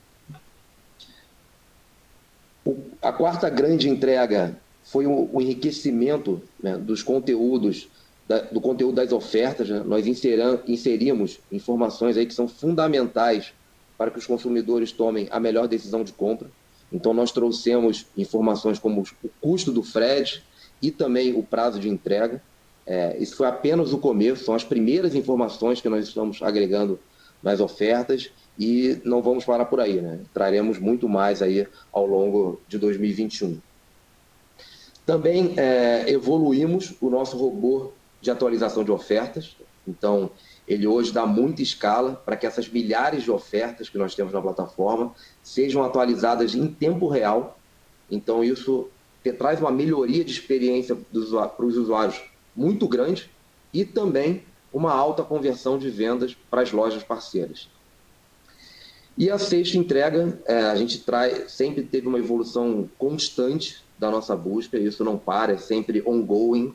A 3.03 3.12
quarta 3.12 3.49
grande 3.49 3.88
entrega 3.88 4.59
foi 4.85 5.07
o 5.07 5.41
enriquecimento 5.41 6.41
né, 6.62 6.77
dos 6.77 7.03
conteúdos 7.03 7.88
da, 8.28 8.40
do 8.40 8.61
conteúdo 8.61 8.97
das 8.97 9.11
ofertas, 9.11 9.70
né? 9.70 9.82
nós 9.85 10.06
inseram, 10.06 10.61
inserimos 10.68 11.40
informações 11.50 12.16
aí 12.16 12.26
que 12.26 12.35
são 12.35 12.47
fundamentais 12.47 13.54
para 13.97 14.11
que 14.11 14.18
os 14.18 14.26
consumidores 14.26 14.92
tomem 14.92 15.26
a 15.30 15.40
melhor 15.40 15.66
decisão 15.66 16.04
de 16.04 16.12
compra. 16.12 16.50
Então, 16.92 17.14
nós 17.14 17.32
trouxemos 17.32 18.06
informações 18.16 18.78
como 18.78 19.02
o 19.23 19.28
custo 19.40 19.73
do 19.73 19.82
frete 19.82 20.44
e 20.80 20.90
também 20.90 21.35
o 21.35 21.42
prazo 21.42 21.80
de 21.80 21.88
entrega. 21.88 22.42
É, 22.87 23.16
isso 23.18 23.35
foi 23.37 23.47
apenas 23.47 23.92
o 23.92 23.99
começo, 23.99 24.44
são 24.44 24.54
as 24.54 24.64
primeiras 24.64 25.14
informações 25.14 25.80
que 25.80 25.88
nós 25.88 26.06
estamos 26.06 26.42
agregando 26.42 26.99
nas 27.42 27.61
ofertas 27.61 28.30
e 28.58 29.00
não 29.04 29.23
vamos 29.23 29.44
parar 29.44 29.66
por 29.66 29.80
aí, 29.80 30.00
né? 30.00 30.20
Traremos 30.32 30.78
muito 30.78 31.08
mais 31.08 31.42
aí 31.42 31.66
ao 31.92 32.06
longo 32.06 32.61
de 32.66 32.78
2021. 32.78 33.58
Também 35.04 35.54
é, 35.56 36.11
evoluímos 36.11 36.94
o 37.00 37.11
nosso 37.11 37.37
robô 37.37 37.92
de 38.20 38.30
atualização 38.30 38.84
de 38.84 38.90
ofertas. 38.90 39.56
Então, 39.87 40.30
ele 40.66 40.87
hoje 40.87 41.12
dá 41.12 41.25
muita 41.25 41.62
escala 41.62 42.20
para 42.25 42.37
que 42.37 42.46
essas 42.46 42.68
milhares 42.68 43.22
de 43.22 43.30
ofertas 43.30 43.88
que 43.88 43.96
nós 43.96 44.14
temos 44.14 44.32
na 44.32 44.42
plataforma 44.42 45.14
sejam 45.42 45.82
atualizadas 45.82 46.54
em 46.54 46.68
tempo 46.68 47.08
real. 47.08 47.58
Então, 48.10 48.44
isso 48.44 48.88
traz 49.38 49.60
uma 49.60 49.70
melhoria 49.70 50.25
de 50.25 50.32
experiência 50.32 50.96
para 50.96 51.66
os 51.66 51.76
usuários 51.76 52.20
muito 52.56 52.88
grande 52.88 53.30
e 53.72 53.84
também 53.84 54.42
uma 54.72 54.92
alta 54.92 55.22
conversão 55.22 55.78
de 55.78 55.90
vendas 55.90 56.37
para 56.50 56.62
as 56.62 56.72
lojas 56.72 57.02
parceiras. 57.02 57.68
E 59.16 59.30
a 59.30 59.38
sexta 59.38 59.76
entrega, 59.76 60.40
é, 60.46 60.60
a 60.60 60.76
gente 60.76 61.04
sempre 61.48 61.82
teve 61.82 62.06
uma 62.06 62.18
evolução 62.18 62.88
constante 62.96 63.82
da 63.98 64.10
nossa 64.10 64.37
busca, 64.37 64.78
isso 64.78 65.02
não 65.02 65.18
para, 65.18 65.54
é 65.54 65.56
sempre 65.56 66.02
ongoing. 66.06 66.72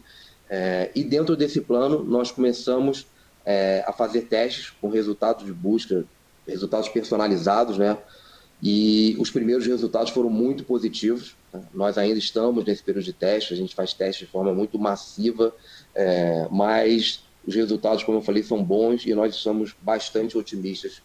É, 0.56 0.92
e 0.94 1.04
dentro 1.04 1.36
desse 1.36 1.62
plano, 1.62 2.04
nós 2.04 2.30
começamos 2.30 3.08
é, 3.44 3.84
a 3.88 3.92
fazer 3.92 4.22
testes 4.22 4.70
com 4.80 4.88
resultados 4.88 5.44
de 5.44 5.52
busca, 5.52 6.06
resultados 6.48 6.88
personalizados, 6.90 7.80
né? 7.80 7.98
E 8.62 9.18
os 9.20 9.32
primeiros 9.32 9.66
resultados 9.66 10.12
foram 10.12 10.30
muito 10.30 10.64
positivos. 10.64 11.36
Né? 11.52 11.64
Nós 11.74 11.98
ainda 11.98 12.20
estamos 12.20 12.64
nesse 12.66 12.84
período 12.84 13.04
de 13.04 13.14
teste, 13.14 13.52
a 13.52 13.58
gente 13.58 13.74
faz 13.74 13.94
testes 13.94 14.28
de 14.28 14.32
forma 14.32 14.54
muito 14.54 14.78
massiva, 14.78 15.56
é, 15.96 16.48
mas 16.52 17.24
os 17.48 17.56
resultados, 17.56 18.04
como 18.04 18.20
eu 18.20 18.22
falei, 18.22 18.44
são 18.44 18.64
bons 18.64 19.08
e 19.08 19.16
nós 19.16 19.34
estamos 19.34 19.76
bastante 19.82 20.38
otimistas 20.38 21.02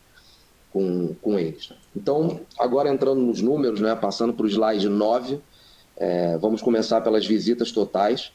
com, 0.71 1.15
com 1.23 1.39
eles. 1.39 1.71
Né? 1.71 1.77
Então, 1.97 2.43
agora 2.59 2.91
entrando 2.91 3.23
nos 3.23 3.41
números, 3.41 3.81
né, 3.81 3.95
passando 3.95 4.35
para 4.35 4.45
o 4.45 4.49
slide 4.49 4.91
9, 4.91 5.41
é, 5.97 6.37
vamos 6.37 6.61
começar 6.61 7.01
pelas 7.01 7.25
visitas 7.25 7.73
totais. 7.73 8.31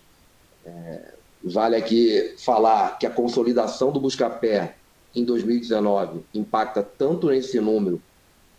Vale 1.43 1.75
aqui 1.75 2.35
falar 2.37 2.97
que 2.97 3.05
a 3.05 3.09
consolidação 3.09 3.91
do 3.91 3.99
Buscapé 3.99 4.75
em 5.13 5.25
2019 5.25 6.21
impacta 6.33 6.81
tanto 6.81 7.27
nesse 7.27 7.59
número 7.59 8.01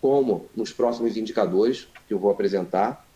como 0.00 0.46
nos 0.54 0.70
próximos 0.70 1.16
indicadores 1.16 1.88
que 2.06 2.12
eu 2.12 2.18
vou 2.18 2.30
apresentar. 2.30 3.06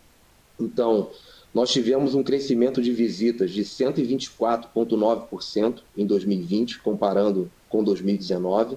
Então, 0.59 1.11
nós 1.53 1.71
tivemos 1.71 2.15
um 2.15 2.23
crescimento 2.23 2.81
de 2.81 2.91
visitas 2.91 3.51
de 3.51 3.63
124,9% 3.63 5.81
em 5.95 6.03
2020, 6.05 6.79
comparando 6.79 7.51
com 7.69 7.83
2019. 7.83 8.75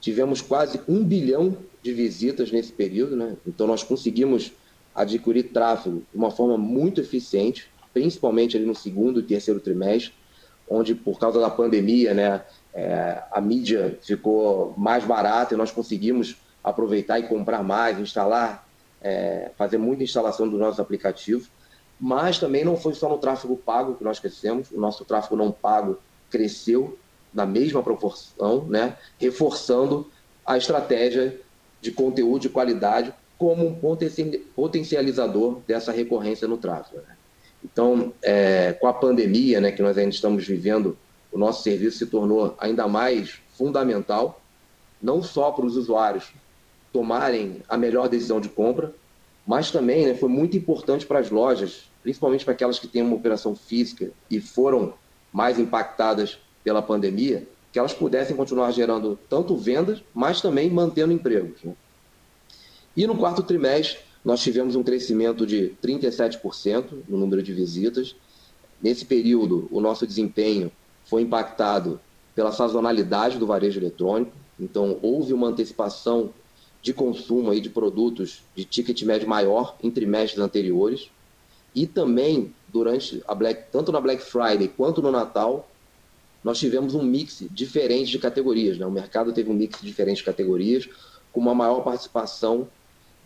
Tivemos 0.00 0.40
quase 0.40 0.80
um 0.88 1.04
bilhão 1.04 1.56
de 1.82 1.92
visitas 1.92 2.50
nesse 2.50 2.72
período, 2.72 3.14
né? 3.16 3.36
então 3.46 3.66
nós 3.66 3.84
conseguimos 3.84 4.52
adquirir 4.94 5.50
tráfego 5.52 6.02
de 6.10 6.18
uma 6.18 6.30
forma 6.30 6.58
muito 6.58 7.00
eficiente, 7.00 7.70
principalmente 7.96 8.58
ali 8.58 8.66
no 8.66 8.74
segundo 8.74 9.20
e 9.20 9.22
terceiro 9.22 9.58
trimestre, 9.58 10.12
onde 10.68 10.94
por 10.94 11.18
causa 11.18 11.40
da 11.40 11.48
pandemia, 11.48 12.12
né, 12.12 12.44
é, 12.74 13.22
a 13.32 13.40
mídia 13.40 13.98
ficou 14.02 14.74
mais 14.76 15.02
barata 15.02 15.54
e 15.54 15.56
nós 15.56 15.72
conseguimos 15.72 16.36
aproveitar 16.62 17.18
e 17.18 17.22
comprar 17.22 17.62
mais, 17.62 17.98
instalar, 17.98 18.68
é, 19.00 19.50
fazer 19.56 19.78
muita 19.78 20.04
instalação 20.04 20.46
dos 20.46 20.60
nossos 20.60 20.78
aplicativos. 20.78 21.50
Mas 21.98 22.38
também 22.38 22.66
não 22.66 22.76
foi 22.76 22.92
só 22.92 23.08
no 23.08 23.16
tráfego 23.16 23.56
pago 23.56 23.94
que 23.94 24.04
nós 24.04 24.20
crescemos, 24.20 24.70
o 24.70 24.78
nosso 24.78 25.02
tráfego 25.02 25.34
não 25.34 25.50
pago 25.50 25.98
cresceu 26.30 26.98
na 27.32 27.46
mesma 27.46 27.82
proporção, 27.82 28.66
né, 28.68 28.94
reforçando 29.18 30.10
a 30.44 30.58
estratégia 30.58 31.40
de 31.80 31.90
conteúdo 31.92 32.42
de 32.42 32.50
qualidade 32.50 33.14
como 33.38 33.66
um 33.66 33.74
potencializador 34.54 35.60
dessa 35.66 35.92
recorrência 35.92 36.46
no 36.46 36.58
tráfego. 36.58 36.98
Né? 36.98 37.16
Então, 37.72 38.12
é, 38.22 38.72
com 38.74 38.86
a 38.86 38.92
pandemia 38.92 39.60
né, 39.60 39.72
que 39.72 39.82
nós 39.82 39.98
ainda 39.98 40.10
estamos 40.10 40.46
vivendo, 40.46 40.96
o 41.32 41.38
nosso 41.38 41.64
serviço 41.64 41.98
se 41.98 42.06
tornou 42.06 42.54
ainda 42.60 42.86
mais 42.86 43.40
fundamental, 43.56 44.40
não 45.02 45.22
só 45.22 45.50
para 45.50 45.66
os 45.66 45.76
usuários 45.76 46.32
tomarem 46.92 47.62
a 47.68 47.76
melhor 47.76 48.08
decisão 48.08 48.40
de 48.40 48.48
compra, 48.48 48.94
mas 49.46 49.70
também 49.70 50.06
né, 50.06 50.14
foi 50.14 50.28
muito 50.28 50.56
importante 50.56 51.04
para 51.04 51.18
as 51.18 51.30
lojas, 51.30 51.90
principalmente 52.02 52.44
para 52.44 52.54
aquelas 52.54 52.78
que 52.78 52.86
têm 52.86 53.02
uma 53.02 53.16
operação 53.16 53.54
física 53.54 54.10
e 54.30 54.40
foram 54.40 54.94
mais 55.32 55.58
impactadas 55.58 56.38
pela 56.62 56.80
pandemia, 56.80 57.46
que 57.72 57.78
elas 57.78 57.92
pudessem 57.92 58.36
continuar 58.36 58.70
gerando 58.70 59.18
tanto 59.28 59.56
vendas, 59.56 60.02
mas 60.14 60.40
também 60.40 60.70
mantendo 60.70 61.12
empregos. 61.12 61.62
Né? 61.62 61.74
E 62.96 63.06
no 63.06 63.16
quarto 63.16 63.42
trimestre, 63.42 63.98
nós 64.26 64.42
tivemos 64.42 64.74
um 64.74 64.82
crescimento 64.82 65.46
de 65.46 65.72
37% 65.80 67.04
no 67.08 67.16
número 67.16 67.40
de 67.44 67.52
visitas. 67.52 68.16
Nesse 68.82 69.04
período, 69.04 69.68
o 69.70 69.80
nosso 69.80 70.04
desempenho 70.04 70.72
foi 71.04 71.22
impactado 71.22 72.00
pela 72.34 72.50
sazonalidade 72.50 73.38
do 73.38 73.46
varejo 73.46 73.78
eletrônico, 73.78 74.32
então 74.58 74.98
houve 75.00 75.32
uma 75.32 75.46
antecipação 75.46 76.30
de 76.82 76.92
consumo 76.92 77.52
aí 77.52 77.60
de 77.60 77.70
produtos 77.70 78.42
de 78.56 78.64
ticket 78.64 79.00
médio 79.02 79.28
maior 79.28 79.76
em 79.80 79.92
trimestres 79.92 80.42
anteriores 80.42 81.08
e 81.72 81.86
também 81.86 82.52
durante 82.66 83.22
a 83.28 83.34
Black, 83.34 83.70
tanto 83.70 83.92
na 83.92 84.00
Black 84.00 84.20
Friday 84.20 84.66
quanto 84.66 85.00
no 85.00 85.12
Natal, 85.12 85.70
nós 86.42 86.58
tivemos 86.58 86.96
um 86.96 87.02
mix 87.04 87.44
diferente 87.48 88.10
de 88.10 88.18
categorias. 88.18 88.76
Né? 88.76 88.86
O 88.86 88.90
mercado 88.90 89.32
teve 89.32 89.48
um 89.48 89.54
mix 89.54 89.80
diferente 89.80 90.18
de 90.18 90.24
categorias, 90.24 90.88
com 91.32 91.38
uma 91.38 91.54
maior 91.54 91.84
participação 91.84 92.66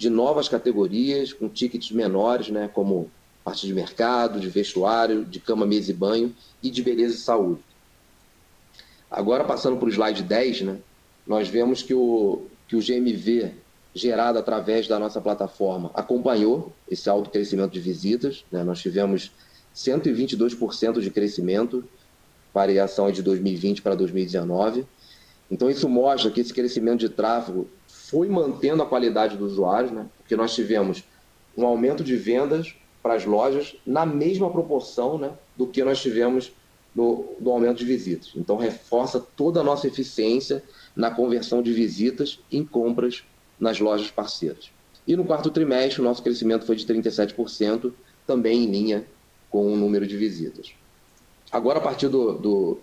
de 0.01 0.09
novas 0.09 0.49
categorias, 0.49 1.31
com 1.31 1.47
tickets 1.47 1.91
menores, 1.91 2.49
né? 2.49 2.71
como 2.73 3.11
parte 3.45 3.67
de 3.67 3.75
mercado, 3.75 4.41
de 4.41 4.49
vestuário, 4.49 5.27
de 5.27 5.39
cama, 5.39 5.67
mesa 5.67 5.91
e 5.91 5.95
banho 5.95 6.35
e 6.63 6.71
de 6.71 6.83
beleza 6.83 7.17
e 7.17 7.19
saúde. 7.19 7.61
Agora, 9.11 9.45
passando 9.45 9.77
para 9.77 9.87
o 9.87 9.91
slide 9.91 10.23
10, 10.23 10.63
né? 10.63 10.79
nós 11.27 11.49
vemos 11.49 11.83
que 11.83 11.93
o, 11.93 12.47
que 12.67 12.77
o 12.77 12.81
GMV 12.81 13.53
gerado 13.95 14.39
através 14.39 14.89
da 14.89 14.99
nossa 14.99 15.21
plataforma 15.21 15.91
acompanhou 15.93 16.73
esse 16.91 17.11
alto 17.11 17.29
crescimento 17.29 17.73
de 17.73 17.81
visitas. 17.81 18.43
Né? 18.51 18.65
Nós 18.65 18.81
tivemos 18.81 19.31
122% 19.77 20.99
de 20.99 21.11
crescimento, 21.11 21.85
variação 22.55 23.13
de 23.13 23.23
2020 23.23 23.83
para 23.83 23.95
2019. 23.95 24.87
Então, 25.51 25.69
isso 25.69 25.91
mostra 25.91 26.31
que 26.31 26.41
esse 26.41 26.55
crescimento 26.55 27.01
de 27.01 27.11
tráfego 27.11 27.69
foi 28.11 28.29
mantendo 28.29 28.83
a 28.83 28.87
qualidade 28.87 29.37
do 29.37 29.47
usuário, 29.47 29.93
né? 29.93 30.07
porque 30.19 30.35
nós 30.35 30.53
tivemos 30.53 31.05
um 31.57 31.65
aumento 31.65 32.03
de 32.03 32.17
vendas 32.17 32.75
para 33.01 33.15
as 33.15 33.25
lojas 33.25 33.77
na 33.87 34.05
mesma 34.05 34.51
proporção 34.51 35.17
né, 35.17 35.31
do 35.57 35.67
que 35.67 35.83
nós 35.85 36.03
tivemos 36.03 36.53
no, 36.95 37.37
no 37.41 37.53
aumento 37.53 37.79
de 37.79 37.85
visitas. 37.85 38.33
Então, 38.35 38.57
reforça 38.57 39.21
toda 39.21 39.61
a 39.61 39.63
nossa 39.63 39.87
eficiência 39.87 40.63
na 40.95 41.11
conversão 41.11 41.63
de 41.63 41.73
visitas 41.73 42.41
em 42.51 42.65
compras 42.65 43.23
nas 43.59 43.79
lojas 43.79 44.11
parceiras. 44.11 44.71
E 45.07 45.15
no 45.15 45.25
quarto 45.25 45.51
trimestre, 45.51 46.01
o 46.01 46.05
nosso 46.05 46.23
crescimento 46.23 46.67
foi 46.67 46.77
de 46.77 46.85
37%, 46.85 47.93
também 48.27 48.65
em 48.65 48.71
linha 48.71 49.07
com 49.49 49.73
o 49.73 49.77
número 49.77 50.07
de 50.07 50.17
visitas. 50.17 50.73
Agora, 51.51 51.79
a 51.79 51.83
partir 51.83 52.09
do, 52.09 52.33
do, 52.33 52.79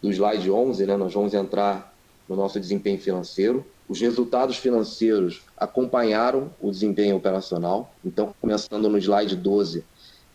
do 0.00 0.10
slide 0.10 0.50
11, 0.50 0.86
né, 0.86 0.96
nós 0.96 1.12
vamos 1.12 1.34
entrar 1.34 1.94
no 2.28 2.36
nosso 2.36 2.58
desempenho 2.58 3.00
financeiro. 3.00 3.66
Os 3.88 4.00
resultados 4.00 4.56
financeiros 4.58 5.42
acompanharam 5.56 6.50
o 6.60 6.70
desempenho 6.70 7.16
operacional. 7.16 7.94
Então, 8.04 8.34
começando 8.40 8.88
no 8.88 8.98
slide 8.98 9.34
12, 9.34 9.84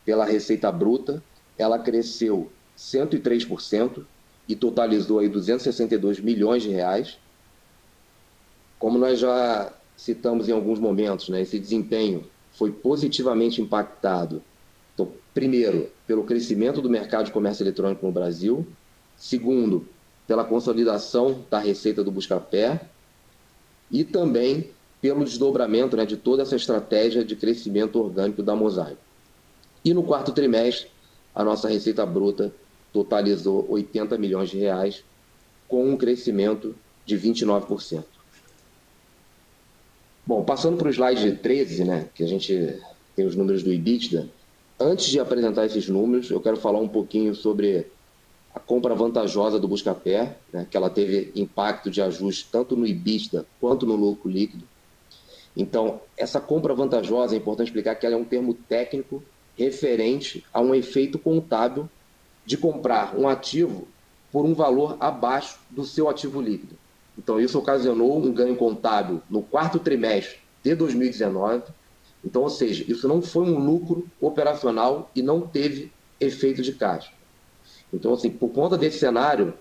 pela 0.04 0.26
receita 0.26 0.72
bruta, 0.72 1.24
ela 1.58 1.78
cresceu 1.78 2.52
103% 2.78 4.04
e 4.50 4.56
totalizou 4.56 5.20
aí 5.20 5.30
262 5.30 6.20
milhões 6.20 6.64
de 6.64 6.70
reais. 6.70 7.18
Como 8.80 8.98
nós 8.98 9.20
já 9.20 9.72
citamos 9.96 10.50
em 10.50 10.52
alguns 10.52 10.80
momentos, 10.80 11.30
né, 11.30 11.42
esse 11.42 11.60
desempenho 11.60 12.26
foi 12.52 12.72
positivamente 12.72 13.62
impactado, 13.62 14.42
então, 14.94 15.12
primeiro, 15.34 15.90
pelo 16.06 16.24
crescimento 16.24 16.82
do 16.82 16.90
mercado 16.90 17.26
de 17.26 17.32
comércio 17.32 17.64
eletrônico 17.64 18.06
no 18.06 18.12
Brasil, 18.12 18.66
segundo, 19.18 19.88
pela 20.28 20.44
consolidação 20.44 21.44
da 21.50 21.60
receita 21.60 22.04
do 22.04 22.12
Buscapé 22.12 22.82
e 23.94 24.04
também 24.04 24.72
pelo 25.00 25.24
desdobramento 25.24 25.96
né, 25.96 26.06
de 26.06 26.18
toda 26.18 26.42
essa 26.42 26.56
estratégia 26.56 27.24
de 27.24 27.36
crescimento 27.36 28.00
orgânico 28.00 28.42
da 28.42 28.56
Mosaico. 28.56 28.98
E 29.86 29.94
no 29.94 30.02
quarto 30.02 30.32
trimestre, 30.32 30.88
a 31.36 31.44
nossa 31.44 31.70
receita 31.70 32.04
bruta 32.06 32.52
totalizou 32.92 33.66
80 33.70 34.18
milhões 34.18 34.50
de 34.50 34.58
reais, 34.58 35.04
com 35.68 35.90
um 35.90 35.98
crescimento 35.98 36.76
de 37.06 37.18
29%. 37.18 38.04
Bom, 40.26 40.44
passando 40.44 40.78
para 40.78 40.88
o 40.88 40.92
slide 40.92 41.34
13, 41.38 41.84
né, 41.84 42.10
que 42.16 42.24
a 42.24 42.28
gente 42.28 42.80
tem 43.16 43.26
os 43.26 43.36
números 43.36 43.62
do 43.62 43.72
EBITDA, 43.72 44.30
antes 44.80 45.08
de 45.08 45.20
apresentar 45.20 45.66
esses 45.66 45.88
números, 45.90 46.32
eu 46.32 46.40
quero 46.40 46.58
falar 46.58 46.80
um 46.80 46.88
pouquinho 46.88 47.36
sobre 47.36 47.88
a 48.54 48.60
compra 48.60 48.94
vantajosa 48.94 49.60
do 49.60 49.68
Buscapé, 49.68 50.38
né, 50.52 50.68
que 50.70 50.78
ela 50.78 50.90
teve 50.90 51.32
impacto 51.36 51.90
de 51.90 52.02
ajuste 52.02 52.48
tanto 52.52 52.76
no 52.76 52.86
EBITDA 52.86 53.46
quanto 53.60 53.86
no 53.86 53.96
lucro 53.96 54.30
líquido. 54.30 54.64
Então, 55.56 56.02
essa 56.18 56.40
compra 56.40 56.74
vantajosa, 56.74 57.36
é 57.36 57.38
importante 57.38 57.68
explicar 57.68 57.96
que 57.96 58.06
ela 58.06 58.16
é 58.16 58.18
um 58.18 58.24
termo 58.24 58.54
técnico 58.54 59.24
referente 59.58 60.44
a 60.54 60.62
um 60.62 60.74
efeito 60.74 61.18
contábil 61.18 61.90
de 62.46 62.58
comprar 62.58 63.16
um 63.18 63.28
ativo 63.28 63.88
por 64.32 64.46
um 64.46 64.54
valor 64.54 64.98
abaixo 65.00 65.60
do 65.70 65.84
seu 65.84 66.10
ativo 66.10 66.42
líquido. 66.42 66.76
Então, 67.18 67.40
isso 67.40 67.58
ocasionou 67.58 68.18
um 68.18 68.34
ganho 68.34 68.56
contábil 68.56 69.22
no 69.30 69.44
quarto 69.44 69.80
trimestre 69.80 70.38
de 70.64 70.76
2019. 70.76 71.64
Então, 72.26 72.44
ou 72.44 72.50
seja, 72.50 72.84
isso 72.88 73.08
não 73.08 73.22
foi 73.22 73.46
um 73.46 73.60
lucro 73.60 74.08
operacional 74.20 75.12
e 75.16 75.22
não 75.22 75.42
teve 75.42 75.92
efeito 76.20 76.62
de 76.62 76.74
caixa. 76.74 77.12
Então, 77.94 78.14
assim, 78.14 78.30
por 78.30 78.50
conta 78.50 78.78
desse 78.78 79.00
cenário, 79.00 79.54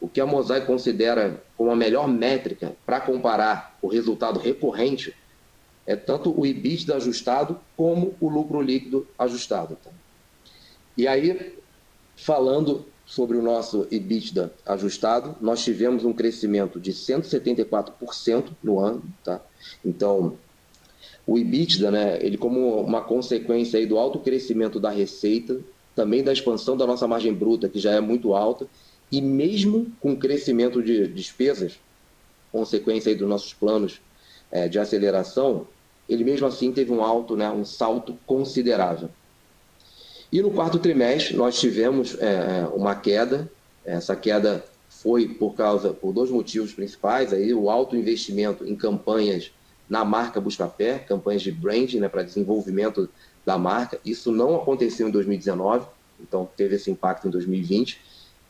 o 0.00 0.08
que 0.08 0.20
a 0.20 0.26
Mosaic 0.26 0.66
considera 0.66 1.42
como 1.56 1.70
a 1.70 1.76
melhor 1.76 2.06
métrica 2.06 2.76
para 2.86 3.00
comparar 3.00 3.76
o 3.82 3.88
resultado 3.88 4.38
recorrente 4.38 5.14
é 5.86 5.96
tanto 5.96 6.38
o 6.38 6.44
EBITDA 6.44 6.96
ajustado 6.96 7.58
como 7.76 8.14
o 8.20 8.28
lucro 8.28 8.60
líquido 8.60 9.06
ajustado. 9.18 9.76
Tá? 9.82 9.90
E 10.96 11.08
aí, 11.08 11.56
falando 12.14 12.84
sobre 13.06 13.38
o 13.38 13.42
nosso 13.42 13.88
EBITDA 13.90 14.52
ajustado, 14.66 15.34
nós 15.40 15.64
tivemos 15.64 16.04
um 16.04 16.12
crescimento 16.12 16.78
de 16.78 16.92
174% 16.92 18.50
no 18.62 18.78
ano, 18.78 19.02
tá? 19.24 19.40
Então, 19.82 20.36
o 21.26 21.38
EBITDA, 21.38 21.90
né, 21.90 22.18
ele 22.20 22.36
como 22.36 22.82
uma 22.82 23.00
consequência 23.00 23.78
aí 23.78 23.86
do 23.86 23.96
alto 23.96 24.18
crescimento 24.18 24.78
da 24.78 24.90
receita, 24.90 25.58
também 25.98 26.22
da 26.22 26.32
expansão 26.32 26.76
da 26.76 26.86
nossa 26.86 27.08
margem 27.08 27.34
bruta, 27.34 27.68
que 27.68 27.80
já 27.80 27.90
é 27.90 28.00
muito 28.00 28.32
alta, 28.32 28.68
e 29.10 29.20
mesmo 29.20 29.90
com 30.00 30.12
o 30.12 30.16
crescimento 30.16 30.80
de 30.80 31.08
despesas, 31.08 31.80
consequência 32.52 33.12
dos 33.16 33.28
nossos 33.28 33.52
planos 33.52 34.00
é, 34.48 34.68
de 34.68 34.78
aceleração, 34.78 35.66
ele 36.08 36.22
mesmo 36.22 36.46
assim 36.46 36.70
teve 36.70 36.92
um 36.92 37.02
alto, 37.02 37.36
né, 37.36 37.50
um 37.50 37.64
salto 37.64 38.16
considerável. 38.24 39.10
E 40.30 40.40
no 40.40 40.52
quarto 40.52 40.78
trimestre 40.78 41.36
nós 41.36 41.58
tivemos 41.58 42.16
é, 42.20 42.68
uma 42.72 42.94
queda. 42.94 43.50
Essa 43.84 44.14
queda 44.14 44.64
foi 44.88 45.26
por 45.26 45.56
causa 45.56 45.92
por 45.92 46.12
dois 46.12 46.30
motivos 46.30 46.72
principais 46.72 47.32
aí 47.32 47.52
o 47.52 47.68
alto 47.68 47.96
investimento 47.96 48.64
em 48.64 48.76
campanhas 48.76 49.50
na 49.88 50.04
marca 50.04 50.40
Buscapé, 50.40 51.00
campanhas 51.00 51.42
de 51.42 51.50
branding, 51.50 51.98
né, 51.98 52.08
para 52.08 52.22
desenvolvimento 52.22 53.08
da 53.48 53.56
marca. 53.56 53.98
Isso 54.04 54.30
não 54.30 54.56
aconteceu 54.56 55.08
em 55.08 55.10
2019, 55.10 55.86
então 56.20 56.46
teve 56.54 56.76
esse 56.76 56.90
impacto 56.90 57.26
em 57.26 57.30
2020. 57.30 57.98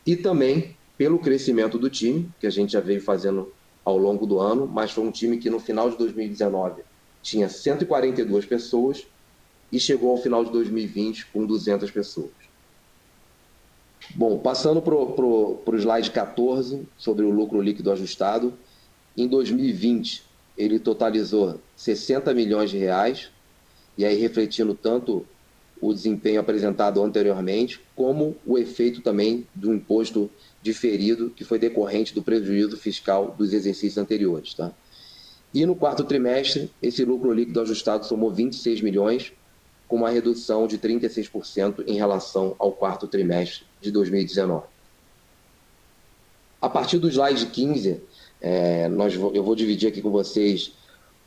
E 0.05 0.17
também 0.17 0.75
pelo 0.97 1.19
crescimento 1.19 1.79
do 1.79 1.89
time, 1.89 2.29
que 2.37 2.45
a 2.45 2.49
gente 2.49 2.73
já 2.73 2.81
veio 2.81 3.01
fazendo 3.01 3.53
ao 3.85 3.97
longo 3.97 4.25
do 4.25 4.39
ano, 4.39 4.67
mas 4.67 4.91
foi 4.91 5.05
um 5.05 5.11
time 5.11 5.37
que 5.37 5.49
no 5.49 5.57
final 5.57 5.89
de 5.89 5.97
2019 5.97 6.81
tinha 7.21 7.47
142 7.47 8.45
pessoas 8.45 9.07
e 9.71 9.79
chegou 9.79 10.11
ao 10.11 10.17
final 10.17 10.43
de 10.43 10.51
2020 10.51 11.27
com 11.27 11.45
200 11.45 11.89
pessoas. 11.89 12.31
Bom, 14.15 14.37
passando 14.39 14.81
para 14.81 14.93
o 14.93 15.75
slide 15.75 16.11
14, 16.11 16.85
sobre 16.97 17.23
o 17.23 17.29
lucro 17.29 17.61
líquido 17.61 17.89
ajustado, 17.91 18.53
em 19.15 19.27
2020 19.27 20.23
ele 20.57 20.77
totalizou 20.77 21.57
60 21.77 22.33
milhões 22.33 22.69
de 22.69 22.77
reais, 22.77 23.29
e 23.99 24.05
aí 24.05 24.15
refletindo 24.15 24.73
tanto 24.73 25.25
o 25.81 25.93
desempenho 25.93 26.39
apresentado 26.39 27.03
anteriormente, 27.03 27.81
como 27.97 28.37
o 28.45 28.57
efeito 28.57 29.01
também 29.01 29.45
do 29.53 29.73
imposto 29.73 30.31
diferido 30.61 31.29
que 31.29 31.43
foi 31.43 31.59
decorrente 31.59 32.15
do 32.15 32.23
prejuízo 32.23 32.77
fiscal 32.77 33.35
dos 33.37 33.51
exercícios 33.51 33.97
anteriores. 33.97 34.53
Tá? 34.53 34.71
E 35.53 35.65
no 35.65 35.75
quarto 35.75 36.05
trimestre, 36.05 36.71
esse 36.81 37.03
lucro 37.03 37.33
líquido 37.33 37.59
ajustado 37.59 38.05
somou 38.05 38.31
26 38.31 38.79
milhões, 38.79 39.33
com 39.85 39.97
uma 39.97 40.09
redução 40.09 40.65
de 40.65 40.77
36% 40.77 41.83
em 41.85 41.97
relação 41.97 42.55
ao 42.57 42.71
quarto 42.71 43.05
trimestre 43.05 43.65
de 43.81 43.91
2019. 43.91 44.65
A 46.61 46.69
partir 46.69 46.99
do 46.99 47.09
slide 47.09 47.47
15, 47.47 48.01
é, 48.39 48.87
nós, 48.87 49.13
eu 49.13 49.43
vou 49.43 49.55
dividir 49.55 49.89
aqui 49.89 50.01
com 50.01 50.09
vocês 50.09 50.71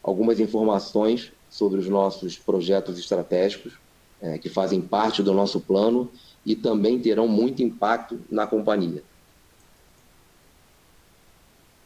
algumas 0.03 0.41
informações 0.41 1.33
sobre 1.53 1.79
os 1.79 1.87
nossos 1.87 2.39
projetos 2.39 2.99
estratégicos, 2.99 3.75
é, 4.23 4.39
que 4.39 4.49
fazem 4.49 4.81
parte 4.81 5.23
do 5.23 5.35
nosso 5.35 5.61
plano 5.61 6.11
e 6.47 6.57
também 6.57 6.99
terão 6.99 7.29
muito 7.29 7.63
impacto 7.63 8.19
na 8.31 8.47
companhia. 8.47 9.03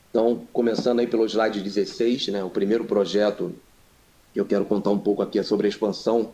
Então, 0.08 0.46
começando 0.52 1.00
aí 1.00 1.06
pelo 1.08 1.26
slide 1.26 1.60
16, 1.60 2.28
né, 2.28 2.44
o 2.44 2.48
primeiro 2.48 2.84
projeto 2.84 3.52
que 4.32 4.38
eu 4.38 4.46
quero 4.46 4.64
contar 4.64 4.90
um 4.90 4.98
pouco 4.98 5.20
aqui 5.20 5.40
é 5.40 5.42
sobre 5.42 5.66
a 5.66 5.68
expansão 5.68 6.30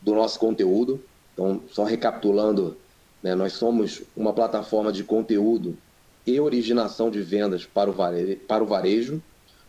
do 0.00 0.14
nosso 0.14 0.38
conteúdo. 0.38 1.02
Então, 1.34 1.60
só 1.72 1.82
recapitulando, 1.82 2.76
né, 3.20 3.34
nós 3.34 3.54
somos 3.54 4.02
uma 4.16 4.32
plataforma 4.32 4.92
de 4.92 5.02
conteúdo 5.02 5.76
e 6.24 6.38
originação 6.38 7.10
de 7.10 7.20
vendas 7.20 7.66
para 7.66 7.90
o 7.90 7.92
varejo. 7.92 8.36
Para 8.46 8.62
o 8.62 8.66
varejo. 8.66 9.20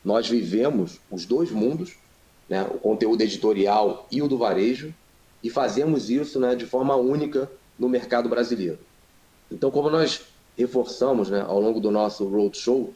Nós 0.05 0.29
vivemos 0.29 0.99
os 1.09 1.25
dois 1.25 1.51
mundos, 1.51 1.97
né, 2.49 2.63
o 2.63 2.77
conteúdo 2.77 3.21
editorial 3.21 4.07
e 4.11 4.21
o 4.21 4.27
do 4.27 4.37
varejo, 4.37 4.93
e 5.43 5.49
fazemos 5.49 6.09
isso 6.09 6.39
né, 6.39 6.55
de 6.55 6.65
forma 6.65 6.95
única 6.95 7.49
no 7.77 7.87
mercado 7.87 8.27
brasileiro. 8.27 8.79
Então, 9.51 9.69
como 9.71 9.89
nós 9.89 10.21
reforçamos 10.57 11.29
né, 11.29 11.41
ao 11.41 11.59
longo 11.59 11.79
do 11.79 11.91
nosso 11.91 12.25
roadshow, 12.27 12.93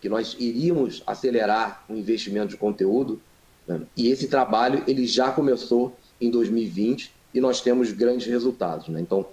que 0.00 0.08
nós 0.08 0.36
iríamos 0.38 1.02
acelerar 1.06 1.84
o 1.88 1.94
investimento 1.94 2.48
de 2.48 2.56
conteúdo, 2.56 3.20
né, 3.66 3.82
e 3.96 4.08
esse 4.08 4.28
trabalho 4.28 4.82
ele 4.86 5.06
já 5.06 5.30
começou 5.30 5.96
em 6.20 6.30
2020 6.30 7.12
e 7.32 7.40
nós 7.40 7.60
temos 7.60 7.92
grandes 7.92 8.26
resultados. 8.26 8.88
Né? 8.88 9.00
Então, 9.00 9.26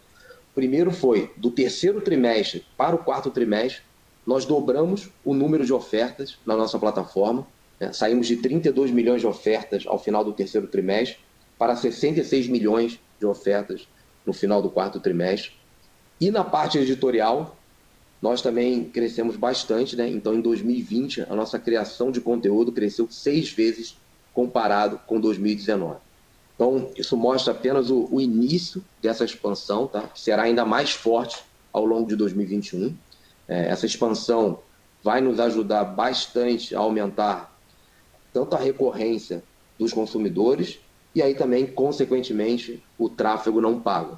primeiro 0.54 0.92
foi 0.92 1.32
do 1.38 1.50
terceiro 1.50 2.02
trimestre 2.02 2.66
para 2.78 2.96
o 2.96 3.00
quarto 3.00 3.30
trimestre, 3.30 3.82
nós 4.26 4.46
dobramos 4.46 5.10
o 5.24 5.34
número 5.34 5.66
de 5.66 5.74
ofertas 5.74 6.38
na 6.46 6.56
nossa 6.56 6.80
plataforma. 6.80 7.46
Né? 7.80 7.92
Saímos 7.94 8.28
de 8.28 8.38
32 8.38 8.92
milhões 8.92 9.22
de 9.22 9.28
ofertas 9.28 9.86
ao 9.86 10.00
final 10.00 10.24
do 10.24 10.34
terceiro 10.34 10.68
trimestre 10.68 11.18
para 11.58 11.76
66 11.76 12.48
milhões 12.48 13.00
de 13.20 13.26
ofertas 13.26 13.88
no 14.26 14.34
final 14.34 14.62
do 14.62 14.70
quarto 14.70 15.00
trimestre. 15.00 15.52
E 16.20 16.32
na 16.32 16.44
parte 16.44 16.78
editorial, 16.78 17.58
nós 18.22 18.42
também 18.42 18.86
crescemos 18.86 19.36
bastante, 19.36 19.96
né? 19.96 20.08
Então, 20.08 20.34
em 20.34 20.42
2020, 20.42 21.24
a 21.30 21.36
nossa 21.36 21.60
criação 21.60 22.12
de 22.12 22.22
conteúdo 22.22 22.72
cresceu 22.72 23.08
seis 23.12 23.52
vezes 23.52 23.98
comparado 24.34 25.00
com 25.06 25.20
2019. 25.20 25.98
Então, 26.56 26.90
isso 26.96 27.18
mostra 27.18 27.52
apenas 27.52 27.90
o, 27.90 28.08
o 28.10 28.22
início 28.22 28.84
dessa 29.02 29.26
expansão, 29.26 29.88
tá? 29.88 30.10
será 30.16 30.44
ainda 30.44 30.64
mais 30.64 30.92
forte 30.92 31.44
ao 31.72 31.86
longo 31.86 32.08
de 32.08 32.16
2021. 32.16 32.96
É, 33.48 33.68
essa 33.68 33.86
expansão 33.86 34.60
vai 35.04 35.20
nos 35.20 35.40
ajudar 35.40 35.84
bastante 35.84 36.74
a 36.76 36.80
aumentar 36.80 37.53
tanto 38.34 38.56
a 38.56 38.60
recorrência 38.60 39.44
dos 39.78 39.94
consumidores 39.94 40.80
e 41.16 41.22
aí 41.22 41.36
também, 41.36 41.68
consequentemente, 41.68 42.84
o 42.98 43.08
tráfego 43.08 43.62
não 43.62 43.80
pago. 43.80 44.18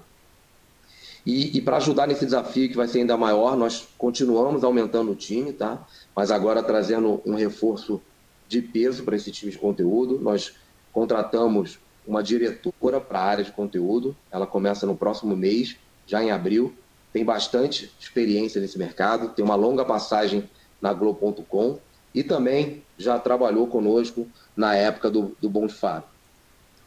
E, 1.25 1.57
e 1.57 1.61
para 1.61 1.77
ajudar 1.77 2.07
nesse 2.07 2.23
desafio 2.23 2.69
que 2.69 2.77
vai 2.77 2.87
ser 2.87 2.99
ainda 2.99 3.17
maior, 3.17 3.57
nós 3.57 3.87
continuamos 3.97 4.63
aumentando 4.63 5.11
o 5.11 5.15
time, 5.15 5.51
tá? 5.51 5.85
mas 6.15 6.31
agora 6.31 6.63
trazendo 6.63 7.21
um 7.25 7.35
reforço 7.35 8.01
de 8.47 8.61
peso 8.61 9.03
para 9.03 9.15
esse 9.15 9.31
time 9.31 9.51
de 9.51 9.57
conteúdo. 9.57 10.19
Nós 10.19 10.53
contratamos 10.93 11.79
uma 12.07 12.21
diretora 12.21 13.01
para 13.01 13.19
a 13.19 13.23
área 13.23 13.43
de 13.43 13.51
conteúdo. 13.51 14.15
Ela 14.31 14.45
começa 14.45 14.85
no 14.85 14.95
próximo 14.95 15.35
mês, 15.35 15.75
já 16.05 16.23
em 16.23 16.29
abril. 16.29 16.73
Tem 17.11 17.25
bastante 17.25 17.91
experiência 17.99 18.61
nesse 18.61 18.77
mercado, 18.77 19.29
tem 19.29 19.43
uma 19.43 19.55
longa 19.55 19.83
passagem 19.83 20.47
na 20.81 20.93
Globo.com 20.93 21.79
e 22.15 22.23
também 22.23 22.81
já 22.97 23.19
trabalhou 23.19 23.67
conosco 23.67 24.25
na 24.55 24.73
época 24.73 25.11
do, 25.11 25.35
do 25.41 25.49
Bom. 25.49 25.65
Então 25.65 26.01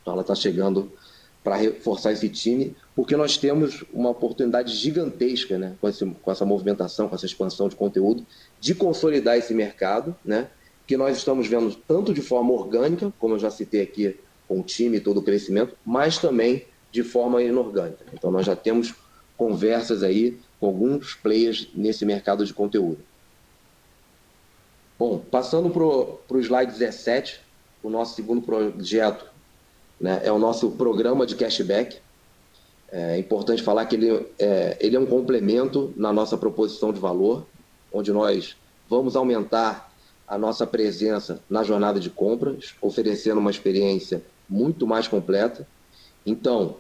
ela 0.06 0.22
está 0.22 0.34
chegando 0.34 0.90
para 1.44 1.54
reforçar 1.54 2.12
esse 2.12 2.28
time, 2.28 2.74
porque 2.96 3.14
nós 3.14 3.36
temos 3.36 3.84
uma 3.92 4.10
oportunidade 4.10 4.74
gigantesca 4.74 5.58
né, 5.58 5.76
com, 5.80 5.88
esse, 5.88 6.04
com 6.04 6.32
essa 6.32 6.44
movimentação, 6.44 7.08
com 7.08 7.14
essa 7.14 7.26
expansão 7.26 7.68
de 7.68 7.76
conteúdo, 7.76 8.24
de 8.58 8.74
consolidar 8.74 9.36
esse 9.36 9.54
mercado, 9.54 10.16
né, 10.24 10.48
que 10.86 10.96
nós 10.96 11.16
estamos 11.18 11.46
vendo 11.46 11.74
tanto 11.86 12.14
de 12.14 12.22
forma 12.22 12.52
orgânica, 12.52 13.12
como 13.18 13.34
eu 13.34 13.38
já 13.38 13.50
citei 13.50 13.82
aqui 13.82 14.16
com 14.48 14.60
o 14.60 14.62
time 14.62 14.96
e 14.96 15.00
todo 15.00 15.18
o 15.18 15.22
crescimento, 15.22 15.76
mas 15.84 16.18
também 16.18 16.64
de 16.90 17.02
forma 17.02 17.42
inorgânica. 17.42 18.04
Então, 18.14 18.30
nós 18.30 18.46
já 18.46 18.56
temos 18.56 18.94
conversas 19.36 20.02
aí 20.02 20.38
com 20.58 20.66
alguns 20.66 21.14
players 21.14 21.68
nesse 21.74 22.04
mercado 22.04 22.44
de 22.44 22.52
conteúdo. 22.52 22.98
Bom, 24.98 25.18
passando 25.30 25.70
para 25.70 25.84
o 25.84 26.40
slide 26.40 26.72
17, 26.72 27.40
o 27.84 27.88
nosso 27.88 28.16
segundo 28.16 28.42
projeto 28.42 29.26
né, 30.00 30.20
é 30.24 30.32
o 30.32 30.40
nosso 30.40 30.72
programa 30.72 31.24
de 31.24 31.36
cashback. 31.36 31.98
É 32.90 33.16
importante 33.16 33.62
falar 33.62 33.86
que 33.86 33.94
ele 33.94 34.26
é, 34.40 34.76
ele 34.80 34.96
é 34.96 34.98
um 34.98 35.06
complemento 35.06 35.94
na 35.96 36.12
nossa 36.12 36.36
proposição 36.36 36.92
de 36.92 36.98
valor, 36.98 37.46
onde 37.92 38.12
nós 38.12 38.56
vamos 38.88 39.14
aumentar 39.14 39.92
a 40.26 40.36
nossa 40.36 40.66
presença 40.66 41.40
na 41.48 41.62
jornada 41.62 42.00
de 42.00 42.10
compras, 42.10 42.74
oferecendo 42.82 43.38
uma 43.38 43.52
experiência 43.52 44.20
muito 44.48 44.84
mais 44.84 45.06
completa. 45.06 45.64
Então, 46.26 46.76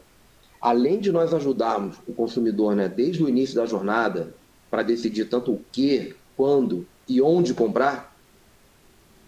além 0.60 0.98
de 0.98 1.12
nós 1.12 1.32
ajudarmos 1.32 1.98
o 2.06 2.12
consumidor 2.12 2.74
né, 2.74 2.88
desde 2.88 3.22
o 3.22 3.28
início 3.28 3.54
da 3.54 3.64
jornada 3.64 4.34
para 4.68 4.82
decidir 4.82 5.26
tanto 5.26 5.52
o 5.52 5.60
que, 5.70 6.16
quando 6.36 6.84
e 7.08 7.22
onde 7.22 7.54
comprar, 7.54 8.16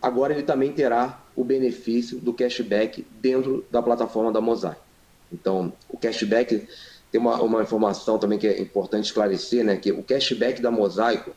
agora 0.00 0.32
ele 0.32 0.42
também 0.42 0.72
terá 0.72 1.22
o 1.34 1.42
benefício 1.42 2.18
do 2.18 2.32
cashback 2.34 3.06
dentro 3.20 3.64
da 3.70 3.82
plataforma 3.82 4.30
da 4.30 4.40
Mosaic. 4.40 4.80
Então, 5.32 5.72
o 5.88 5.96
cashback 5.96 6.66
tem 7.10 7.20
uma, 7.20 7.40
uma 7.40 7.62
informação 7.62 8.18
também 8.18 8.38
que 8.38 8.46
é 8.46 8.60
importante 8.60 9.06
esclarecer, 9.06 9.64
né, 9.64 9.76
que 9.76 9.90
o 9.90 10.02
cashback 10.02 10.60
da 10.60 10.70
Mosaico 10.70 11.32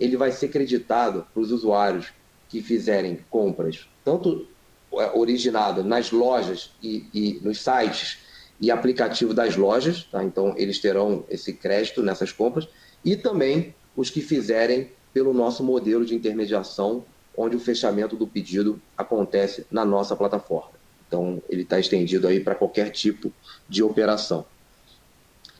ele 0.00 0.16
vai 0.16 0.32
ser 0.32 0.48
creditado 0.48 1.26
para 1.32 1.42
os 1.42 1.52
usuários 1.52 2.12
que 2.48 2.60
fizerem 2.62 3.20
compras 3.30 3.86
tanto 4.04 4.46
é, 4.94 5.10
originada 5.16 5.82
nas 5.82 6.10
lojas 6.10 6.70
e, 6.82 7.06
e, 7.14 7.40
nos 7.42 7.60
sites 7.60 8.18
e 8.60 8.70
aplicativo 8.70 9.32
das 9.34 9.56
lojas, 9.56 10.04
tá? 10.04 10.22
então 10.22 10.54
eles 10.56 10.78
terão 10.78 11.24
esse 11.28 11.52
crédito 11.52 12.02
nessas 12.02 12.30
compras, 12.30 12.68
e 13.04 13.16
também 13.16 13.74
os 13.96 14.08
que 14.10 14.20
fizerem 14.20 14.90
pelo 15.12 15.32
nosso 15.32 15.62
modelo 15.62 16.04
de 16.04 16.14
intermediação, 16.14 17.04
onde 17.36 17.56
o 17.56 17.60
fechamento 17.60 18.16
do 18.16 18.26
pedido 18.26 18.80
acontece 18.96 19.66
na 19.70 19.84
nossa 19.84 20.14
plataforma. 20.16 20.72
Então 21.06 21.42
ele 21.48 21.62
está 21.62 21.78
estendido 21.78 22.26
aí 22.26 22.40
para 22.40 22.54
qualquer 22.54 22.90
tipo 22.90 23.32
de 23.68 23.82
operação. 23.82 24.44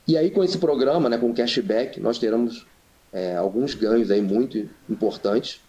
E 0.07 0.17
aí 0.17 0.29
com 0.31 0.43
esse 0.43 0.57
programa, 0.57 1.09
né, 1.09 1.17
com 1.17 1.33
cashback, 1.33 1.99
nós 1.99 2.17
teremos 2.19 2.65
é, 3.11 3.35
alguns 3.35 3.73
ganhos 3.73 4.11
aí 4.11 4.21
muito 4.21 4.69
importantes. 4.89 5.61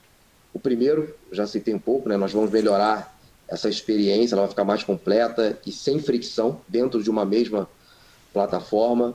O 0.52 0.58
primeiro, 0.58 1.14
já 1.30 1.46
citei 1.46 1.74
um 1.74 1.78
pouco, 1.78 2.08
né, 2.08 2.16
nós 2.16 2.32
vamos 2.32 2.50
melhorar 2.50 3.14
essa 3.48 3.68
experiência 3.68 4.34
ela 4.34 4.42
vai 4.42 4.50
ficar 4.50 4.64
mais 4.64 4.82
completa 4.82 5.58
e 5.66 5.72
sem 5.72 6.00
fricção 6.00 6.60
dentro 6.66 7.02
de 7.02 7.10
uma 7.10 7.24
mesma 7.24 7.68
plataforma. 8.32 9.14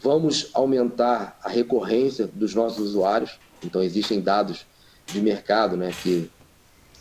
Vamos 0.00 0.50
aumentar 0.52 1.38
a 1.42 1.48
recorrência 1.48 2.26
dos 2.26 2.54
nossos 2.54 2.78
usuários. 2.80 3.38
Então, 3.62 3.82
existem 3.82 4.20
dados 4.20 4.66
de 5.06 5.20
mercado 5.20 5.76
né, 5.76 5.92
que 6.02 6.30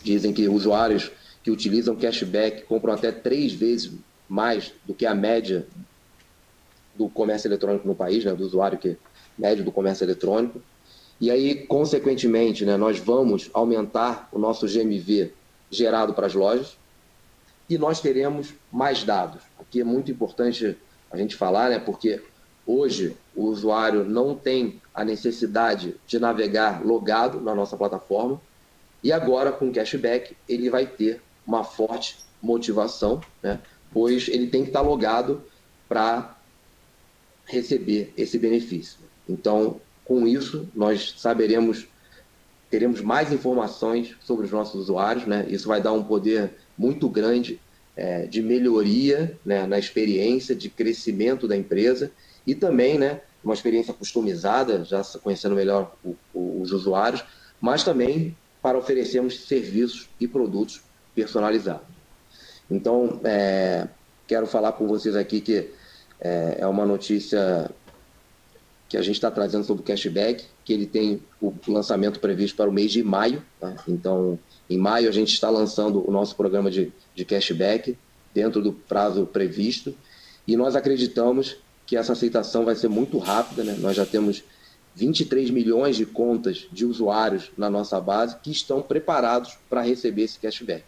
dizem 0.04 0.34
que 0.34 0.48
usuários 0.48 1.12
que 1.43 1.52
utilizam 1.52 1.95
cashback 1.95 2.63
compram 2.63 2.93
até 2.93 3.12
três 3.12 3.54
vezes 3.54 3.91
mais 4.28 4.74
do 4.86 4.93
que 4.93 5.06
a 5.06 5.15
média 5.15 5.65
do 6.95 7.10
comércio 7.10 7.48
eletrônico 7.48 7.88
no 7.88 7.95
país, 7.95 8.24
né, 8.26 8.34
do 8.34 8.45
usuário 8.45 8.78
que 8.78 8.98
médio 9.38 9.63
do 9.63 9.72
comércio 9.72 10.04
eletrônico. 10.04 10.62
E 11.19 11.32
aí, 11.32 11.65
consequentemente, 11.65 12.65
né, 12.65 12.78
nós 12.78 13.00
vamos 13.00 13.50
aumentar 13.54 14.28
o 14.32 14.39
nosso 14.39 14.67
GMV 14.67 15.34
gerado 15.72 16.13
para 16.13 16.28
as 16.28 16.34
lojas 16.34 16.78
e 17.69 17.78
nós 17.78 18.02
teremos 18.02 18.54
mais 18.72 19.04
dados. 19.04 19.41
Aqui 19.60 19.82
é 19.82 19.84
muito 19.84 20.12
importante 20.12 20.78
a 21.12 21.17
gente 21.17 21.36
falar, 21.36 21.69
né, 21.69 21.80
porque 21.80 22.22
hoje 22.65 23.15
o 23.36 23.45
usuário 23.45 24.04
não 24.04 24.36
tem 24.36 24.82
a 24.99 25.05
necessidade 25.05 25.95
de 26.05 26.19
navegar 26.19 26.85
logado 26.85 27.39
na 27.39 27.55
nossa 27.55 27.77
plataforma 27.77 28.41
e 29.01 29.13
agora 29.13 29.49
com 29.49 29.69
o 29.69 29.71
cashback 29.71 30.35
ele 30.47 30.69
vai 30.69 30.85
ter 30.85 31.21
uma 31.47 31.63
forte 31.63 32.17
motivação, 32.41 33.21
né, 33.41 33.62
pois 33.93 34.27
ele 34.27 34.47
tem 34.47 34.63
que 34.63 34.71
estar 34.71 34.81
logado 34.81 35.41
para 35.88 36.38
receber 37.45 38.13
esse 38.17 38.38
benefício. 38.38 38.99
Então, 39.27 39.79
com 40.03 40.27
isso, 40.27 40.67
nós 40.75 41.15
saberemos, 41.17 41.88
teremos 42.69 42.99
mais 42.99 43.31
informações 43.31 44.17
sobre 44.19 44.47
os 44.47 44.51
nossos 44.51 44.81
usuários, 44.81 45.25
né? 45.25 45.45
Isso 45.49 45.67
vai 45.67 45.81
dar 45.81 45.93
um 45.93 46.03
poder 46.03 46.51
muito 46.77 47.07
grande 47.07 47.59
é, 47.95 48.25
de 48.25 48.41
melhoria 48.41 49.38
né, 49.45 49.65
na 49.65 49.79
experiência, 49.79 50.53
de 50.55 50.69
crescimento 50.69 51.47
da 51.47 51.55
empresa 51.55 52.12
e 52.45 52.53
também, 52.53 52.99
né, 52.99 53.21
uma 53.43 53.54
experiência 53.54 53.93
customizada, 53.93 54.84
já 54.84 55.04
conhecendo 55.23 55.56
melhor 55.56 55.95
o, 56.04 56.15
o, 56.34 56.62
os 56.62 56.71
usuários, 56.71 57.23
mas 57.60 57.84
também 57.84 58.36
para 58.62 58.78
oferecermos 58.78 59.41
serviços 59.41 60.10
e 60.19 60.28
produtos 60.28 60.82
personalizados. 61.15 61.88
Então, 62.69 63.19
é, 63.23 63.88
quero 64.28 64.45
falar 64.45 64.73
com 64.73 64.88
vocês 64.88 65.15
aqui 65.15 65.41
que 65.41 65.69
é, 66.19 66.58
é 66.60 66.67
uma 66.67 66.86
notícia 66.86 67.69
que 68.88 68.97
a 68.97 69.02
gente 69.02 69.15
está 69.15 69.30
trazendo 69.30 69.63
sobre 69.63 69.84
o 69.84 69.86
cashback, 69.86 70.45
que 70.65 70.73
ele 70.73 70.88
tem 70.88 71.21
o 71.39 71.54
lançamento 71.67 72.19
previsto 72.19 72.58
para 72.58 72.69
o 72.69 72.73
mês 72.73 72.91
de 72.91 73.04
maio. 73.04 73.43
Tá? 73.60 73.75
Então, 73.88 74.38
em 74.67 74.78
maio, 74.78 75.08
a 75.08 75.12
gente 75.12 75.32
está 75.32 75.49
lançando 75.49 76.08
o 76.08 76.12
nosso 76.12 76.36
programa 76.36 76.71
de, 76.71 76.91
de 77.13 77.23
cashback 77.23 77.95
dentro 78.34 78.62
do 78.62 78.73
prazo 78.73 79.28
previsto. 79.28 79.95
E 80.47 80.58
nós 80.58 80.75
acreditamos 80.75 81.58
que 81.89 81.97
essa 81.97 82.13
aceitação 82.13 82.63
vai 82.63 82.75
ser 82.75 82.88
muito 82.88 83.17
rápida. 83.17 83.63
Né? 83.63 83.75
Nós 83.80 83.95
já 83.95 84.06
temos 84.06 84.43
23 84.93 85.49
milhões 85.49 85.97
de 85.97 86.06
contas 86.06 86.67
de 86.71 86.86
usuários 86.86 87.49
na 87.58 87.67
nossa 87.67 87.99
base 87.99 88.38
que 88.43 88.52
estão 88.52 88.80
preparados 88.80 89.58
para 89.67 89.82
receber 89.82 90.21
esse 90.21 90.38
cashback. 90.38 90.84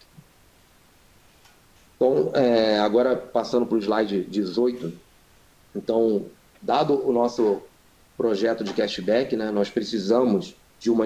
Então, 1.96 2.30
é, 2.36 2.78
agora 2.78 3.16
passando 3.16 3.66
para 3.66 3.78
o 3.78 3.80
slide 3.80 4.26
18. 4.26 4.94
Então, 5.76 6.26
dado 6.62 7.04
o 7.04 7.12
nosso 7.12 7.64
projeto 8.16 8.64
de 8.64 8.72
cashback, 8.72 9.36
né, 9.36 9.50
nós 9.50 9.72
precisamos 9.72 10.56
de 10.80 10.92
uma, 10.92 11.06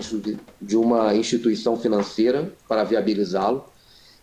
de 0.62 0.76
uma 0.76 1.16
instituição 1.16 1.78
financeira 1.78 2.52
para 2.68 2.84
viabilizá-lo. 2.84 3.64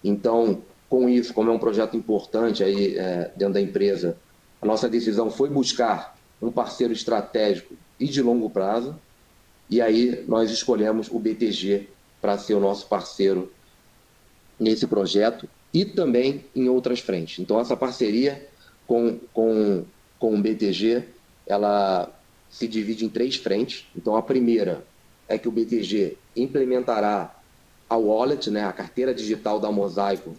Então, 0.05 0.61
com 0.91 1.09
isso, 1.09 1.33
como 1.33 1.51
é 1.51 1.55
um 1.55 1.59
projeto 1.59 1.97
importante 1.97 2.63
aí 2.63 2.99
é, 2.99 3.31
dentro 3.35 3.55
da 3.55 3.61
empresa, 3.61 4.19
a 4.63 4.67
nossa 4.67 4.89
decisão 4.89 5.31
foi 5.31 5.51
buscar 5.51 6.17
um 6.41 6.51
parceiro 6.51 6.93
estratégico 6.93 7.75
e 7.99 8.07
de 8.07 8.23
longo 8.23 8.49
prazo, 8.49 8.97
e 9.69 9.81
aí 9.81 10.25
nós 10.29 10.51
escolhemos 10.51 11.09
o 11.11 11.19
BTG 11.19 11.89
para 12.21 12.39
ser 12.39 12.55
o 12.55 12.61
nosso 12.61 12.87
parceiro 12.87 13.53
nesse 14.59 14.87
projeto 14.87 15.49
e 15.75 15.85
também 15.85 16.45
em 16.55 16.69
outras 16.69 17.01
frentes. 17.01 17.41
Então, 17.41 17.59
essa 17.59 17.77
parceria 17.77 18.49
com, 18.87 19.19
com, 19.33 19.85
com 20.19 20.35
o 20.35 20.41
BTG, 20.41 21.05
ela 21.47 22.11
se 22.49 22.69
divide 22.69 23.05
em 23.05 23.09
três 23.09 23.37
frentes. 23.37 23.87
Então, 23.97 24.15
a 24.15 24.23
primeira 24.23 24.85
é 25.27 25.39
que 25.39 25.49
o 25.49 25.53
BTG 25.53 26.17
implementará 26.37 27.35
a 27.89 27.97
wallet, 27.97 28.51
né, 28.51 28.65
a 28.65 28.73
carteira 28.73 29.15
digital 29.15 29.59
da 29.59 29.73
Mosaico, 29.73 30.37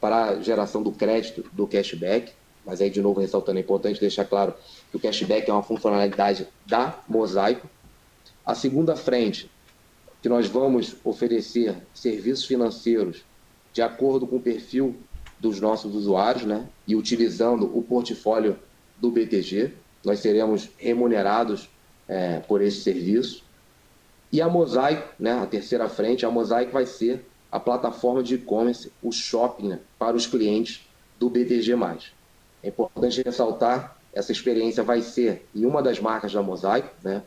para 0.00 0.24
a 0.24 0.40
geração 0.40 0.82
do 0.82 0.92
crédito 0.92 1.44
do 1.52 1.66
cashback. 1.66 2.32
Mas 2.66 2.80
aí, 2.80 2.90
de 2.90 3.00
novo, 3.00 3.20
ressaltando, 3.20 3.58
é 3.58 3.62
importante 3.62 4.00
deixar 4.00 4.24
claro 4.24 4.52
que 4.90 4.96
o 4.96 5.00
cashback 5.00 5.48
é 5.48 5.52
uma 5.52 5.62
funcionalidade 5.62 6.48
da 6.66 6.98
Mosaico. 7.08 7.70
A 8.44 8.54
segunda 8.54 8.96
frente, 8.96 9.48
que 10.20 10.28
nós 10.28 10.48
vamos 10.48 10.96
oferecer 11.04 11.76
serviços 11.94 12.44
financeiros 12.44 13.24
de 13.72 13.80
acordo 13.80 14.26
com 14.26 14.36
o 14.36 14.40
perfil 14.40 14.96
dos 15.38 15.60
nossos 15.60 15.94
usuários, 15.94 16.44
né, 16.44 16.66
e 16.88 16.96
utilizando 16.96 17.70
o 17.76 17.82
portfólio 17.82 18.58
do 18.98 19.10
BTG 19.10 19.72
nós 20.06 20.20
seremos 20.20 20.70
remunerados 20.78 21.68
é, 22.06 22.38
por 22.38 22.62
esse 22.62 22.80
serviço. 22.80 23.44
E 24.30 24.40
a 24.40 24.48
Mosaico, 24.48 25.08
né, 25.18 25.32
a 25.32 25.46
terceira 25.46 25.88
frente, 25.88 26.24
a 26.24 26.30
Mosaico 26.30 26.70
vai 26.70 26.86
ser 26.86 27.26
a 27.50 27.58
plataforma 27.58 28.22
de 28.22 28.36
e-commerce, 28.36 28.92
o 29.02 29.10
shopping 29.10 29.68
né, 29.68 29.80
para 29.98 30.16
os 30.16 30.24
clientes 30.24 30.86
do 31.18 31.28
BTG+. 31.28 31.74
É 32.66 32.68
importante 32.68 33.22
ressaltar, 33.22 33.96
essa 34.12 34.32
experiência 34.32 34.82
vai 34.82 35.00
ser 35.00 35.46
em 35.54 35.64
uma 35.64 35.80
das 35.80 36.00
marcas 36.00 36.32
da 36.32 36.42
Mosaico, 36.42 36.90
né, 37.00 37.22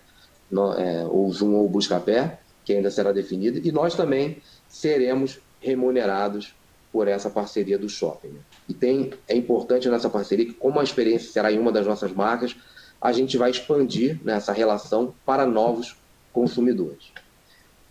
no, 0.51 0.73
é, 0.73 1.05
ou 1.05 1.31
Zoom 1.31 1.53
ou 1.53 1.69
Buscapé, 1.69 2.41
que 2.65 2.73
ainda 2.73 2.91
será 2.91 3.13
definida, 3.13 3.57
e 3.65 3.71
nós 3.71 3.95
também 3.95 4.41
seremos 4.67 5.39
remunerados 5.61 6.53
por 6.91 7.07
essa 7.07 7.29
parceria 7.29 7.77
do 7.77 7.87
shopping. 7.87 8.27
Né? 8.27 8.39
E 8.67 8.73
tem, 8.73 9.13
é 9.29 9.35
importante 9.35 9.87
nessa 9.87 10.09
parceria 10.09 10.45
que, 10.45 10.53
como 10.53 10.77
a 10.77 10.83
experiência 10.83 11.31
será 11.31 11.49
em 11.53 11.57
uma 11.57 11.71
das 11.71 11.87
nossas 11.87 12.11
marcas, 12.11 12.53
a 12.99 13.13
gente 13.13 13.37
vai 13.37 13.49
expandir 13.49 14.19
nessa 14.25 14.51
relação 14.51 15.13
para 15.25 15.45
novos 15.45 15.95
consumidores. 16.33 17.13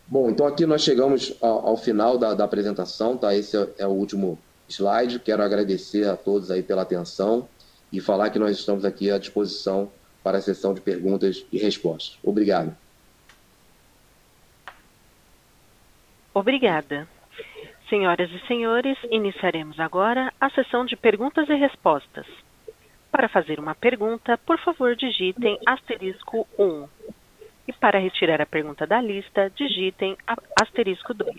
Bom, 0.06 0.28
então 0.28 0.46
aqui 0.46 0.66
nós 0.66 0.82
chegamos 0.82 1.34
ao, 1.40 1.68
ao 1.68 1.76
final 1.78 2.18
da, 2.18 2.34
da, 2.34 2.44
apresentação, 2.44 3.16
tá? 3.16 3.34
Esse 3.34 3.56
é, 3.56 3.68
é 3.78 3.86
o 3.86 3.90
último 3.90 4.38
slide. 4.68 5.18
Quero 5.18 5.42
agradecer 5.42 6.08
a 6.08 6.16
todos 6.16 6.50
aí 6.50 6.62
pela 6.62 6.82
atenção 6.82 7.48
e 7.92 8.00
falar 8.00 8.30
que 8.30 8.38
nós 8.38 8.58
estamos 8.58 8.84
aqui 8.84 9.10
à 9.10 9.18
disposição 9.18 9.90
para 10.22 10.38
a 10.38 10.42
sessão 10.42 10.74
de 10.74 10.80
perguntas 10.80 11.44
e 11.50 11.58
respostas. 11.58 12.18
Obrigado. 12.22 12.76
Obrigada. 16.34 17.08
Senhoras 17.88 18.30
e 18.30 18.46
senhores, 18.46 18.98
iniciaremos 19.10 19.80
agora 19.80 20.32
a 20.38 20.50
sessão 20.50 20.84
de 20.84 20.94
perguntas 20.94 21.48
e 21.48 21.54
respostas. 21.54 22.26
Para 23.10 23.28
fazer 23.28 23.58
uma 23.58 23.74
pergunta, 23.74 24.36
por 24.36 24.58
favor, 24.58 24.94
digitem 24.94 25.58
asterisco 25.66 26.46
1. 26.58 26.86
E 27.66 27.72
para 27.72 27.98
retirar 27.98 28.40
a 28.40 28.46
pergunta 28.46 28.86
da 28.86 29.00
lista, 29.00 29.50
digitem 29.56 30.16
asterisco 30.60 31.14
2. 31.14 31.34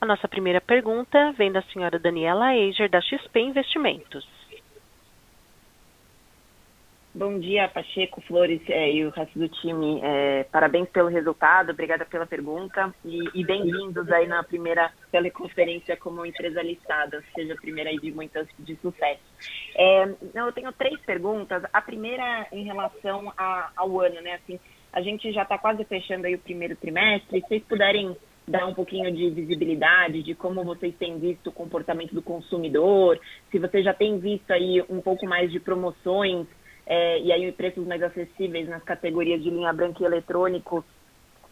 A 0.00 0.06
nossa 0.06 0.26
primeira 0.26 0.62
pergunta 0.62 1.30
vem 1.32 1.52
da 1.52 1.60
senhora 1.60 1.98
Daniela 1.98 2.54
Eiger, 2.54 2.88
da 2.88 3.02
XP 3.02 3.38
Investimentos. 3.38 4.26
Bom 7.12 7.38
dia, 7.38 7.68
Pacheco, 7.68 8.22
Flores 8.22 8.62
é, 8.68 8.92
e 8.92 9.04
o 9.04 9.10
resto 9.10 9.38
do 9.38 9.46
time. 9.46 10.00
É, 10.02 10.44
parabéns 10.44 10.88
pelo 10.88 11.08
resultado, 11.10 11.72
obrigada 11.72 12.06
pela 12.06 12.24
pergunta 12.24 12.94
e, 13.04 13.18
e 13.34 13.44
bem-vindos 13.44 14.10
aí 14.10 14.26
na 14.26 14.42
primeira 14.42 14.90
teleconferência 15.12 15.94
como 15.98 16.24
empresa 16.24 16.62
listada, 16.62 17.22
seja 17.34 17.52
a 17.52 17.60
primeira 17.60 17.90
aí 17.90 17.98
de 17.98 18.10
muitas 18.10 18.48
de 18.58 18.76
sucesso. 18.76 19.20
É, 19.76 20.14
eu 20.34 20.50
tenho 20.52 20.72
três 20.72 20.98
perguntas. 21.00 21.62
A 21.74 21.82
primeira 21.82 22.46
em 22.52 22.64
relação 22.64 23.30
a, 23.36 23.70
ao 23.76 24.00
ano, 24.00 24.22
né? 24.22 24.36
Assim, 24.36 24.58
a 24.94 25.02
gente 25.02 25.30
já 25.30 25.42
está 25.42 25.58
quase 25.58 25.84
fechando 25.84 26.26
aí 26.26 26.36
o 26.36 26.38
primeiro 26.38 26.74
trimestre. 26.76 27.40
Se 27.42 27.48
vocês 27.48 27.62
puderem 27.64 28.16
dar 28.50 28.66
um 28.66 28.74
pouquinho 28.74 29.10
de 29.12 29.30
visibilidade 29.30 30.22
de 30.22 30.34
como 30.34 30.64
vocês 30.64 30.94
têm 30.96 31.18
visto 31.18 31.46
o 31.46 31.52
comportamento 31.52 32.12
do 32.12 32.20
consumidor, 32.20 33.18
se 33.50 33.58
você 33.58 33.82
já 33.82 33.94
tem 33.94 34.18
visto 34.18 34.50
aí 34.50 34.82
um 34.90 35.00
pouco 35.00 35.24
mais 35.26 35.52
de 35.52 35.60
promoções 35.60 36.46
é, 36.84 37.20
e 37.20 37.30
aí 37.32 37.52
preços 37.52 37.86
mais 37.86 38.02
acessíveis 38.02 38.68
nas 38.68 38.82
categorias 38.82 39.40
de 39.40 39.50
linha 39.50 39.72
branca 39.72 40.02
e 40.02 40.06
eletrônico 40.06 40.84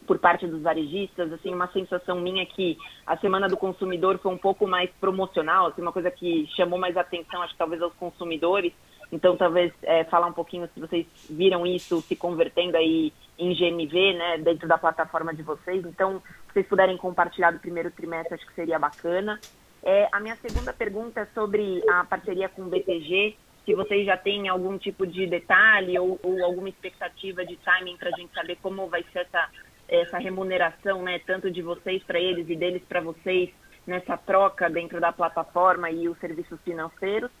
por 0.05 0.19
parte 0.19 0.45
dos 0.47 0.61
varejistas, 0.61 1.31
assim, 1.31 1.53
uma 1.53 1.71
sensação 1.71 2.19
minha 2.19 2.45
que 2.45 2.77
a 3.05 3.15
Semana 3.17 3.47
do 3.47 3.55
Consumidor 3.55 4.17
foi 4.17 4.33
um 4.33 4.37
pouco 4.37 4.67
mais 4.67 4.89
promocional, 4.99 5.67
assim, 5.67 5.81
uma 5.81 5.91
coisa 5.91 6.11
que 6.11 6.47
chamou 6.57 6.79
mais 6.79 6.97
atenção, 6.97 7.41
acho 7.43 7.53
que 7.53 7.59
talvez 7.59 7.81
aos 7.81 7.93
consumidores, 7.93 8.73
então 9.11 9.35
talvez 9.35 9.73
é, 9.83 10.03
falar 10.05 10.27
um 10.27 10.33
pouquinho 10.33 10.69
se 10.73 10.79
vocês 10.79 11.05
viram 11.29 11.65
isso 11.65 12.01
se 12.01 12.15
convertendo 12.15 12.77
aí 12.77 13.11
em 13.37 13.53
GMV, 13.53 14.13
né, 14.13 14.37
dentro 14.39 14.67
da 14.67 14.77
plataforma 14.77 15.33
de 15.33 15.41
vocês, 15.41 15.85
então 15.85 16.21
se 16.47 16.53
vocês 16.53 16.67
puderem 16.67 16.97
compartilhar 16.97 17.51
do 17.51 17.59
primeiro 17.59 17.89
trimestre, 17.91 18.35
acho 18.35 18.45
que 18.45 18.53
seria 18.53 18.77
bacana. 18.77 19.39
É, 19.81 20.09
a 20.11 20.19
minha 20.19 20.35
segunda 20.35 20.73
pergunta 20.73 21.21
é 21.21 21.25
sobre 21.27 21.81
a 21.89 22.03
parceria 22.03 22.49
com 22.49 22.63
o 22.63 22.69
BTG, 22.69 23.35
se 23.65 23.75
vocês 23.75 24.05
já 24.05 24.17
têm 24.17 24.49
algum 24.49 24.77
tipo 24.77 25.05
de 25.05 25.27
detalhe 25.27 25.97
ou, 25.99 26.19
ou 26.23 26.43
alguma 26.43 26.69
expectativa 26.69 27.45
de 27.45 27.55
timing 27.57 27.97
para 27.97 28.09
a 28.09 28.19
gente 28.19 28.33
saber 28.33 28.57
como 28.61 28.87
vai 28.87 29.03
ser 29.13 29.19
essa, 29.19 29.49
essa 29.87 30.17
remuneração, 30.17 31.01
né, 31.03 31.19
tanto 31.19 31.49
de 31.49 31.61
vocês 31.61 32.03
para 32.03 32.19
eles 32.19 32.49
e 32.49 32.55
deles 32.55 32.81
para 32.89 32.99
vocês, 32.99 33.49
nessa 33.85 34.17
troca 34.17 34.69
dentro 34.69 34.99
da 34.99 35.11
plataforma 35.11 35.89
e 35.89 36.07
os 36.07 36.17
serviços 36.19 36.59
financeiros. 36.61 37.31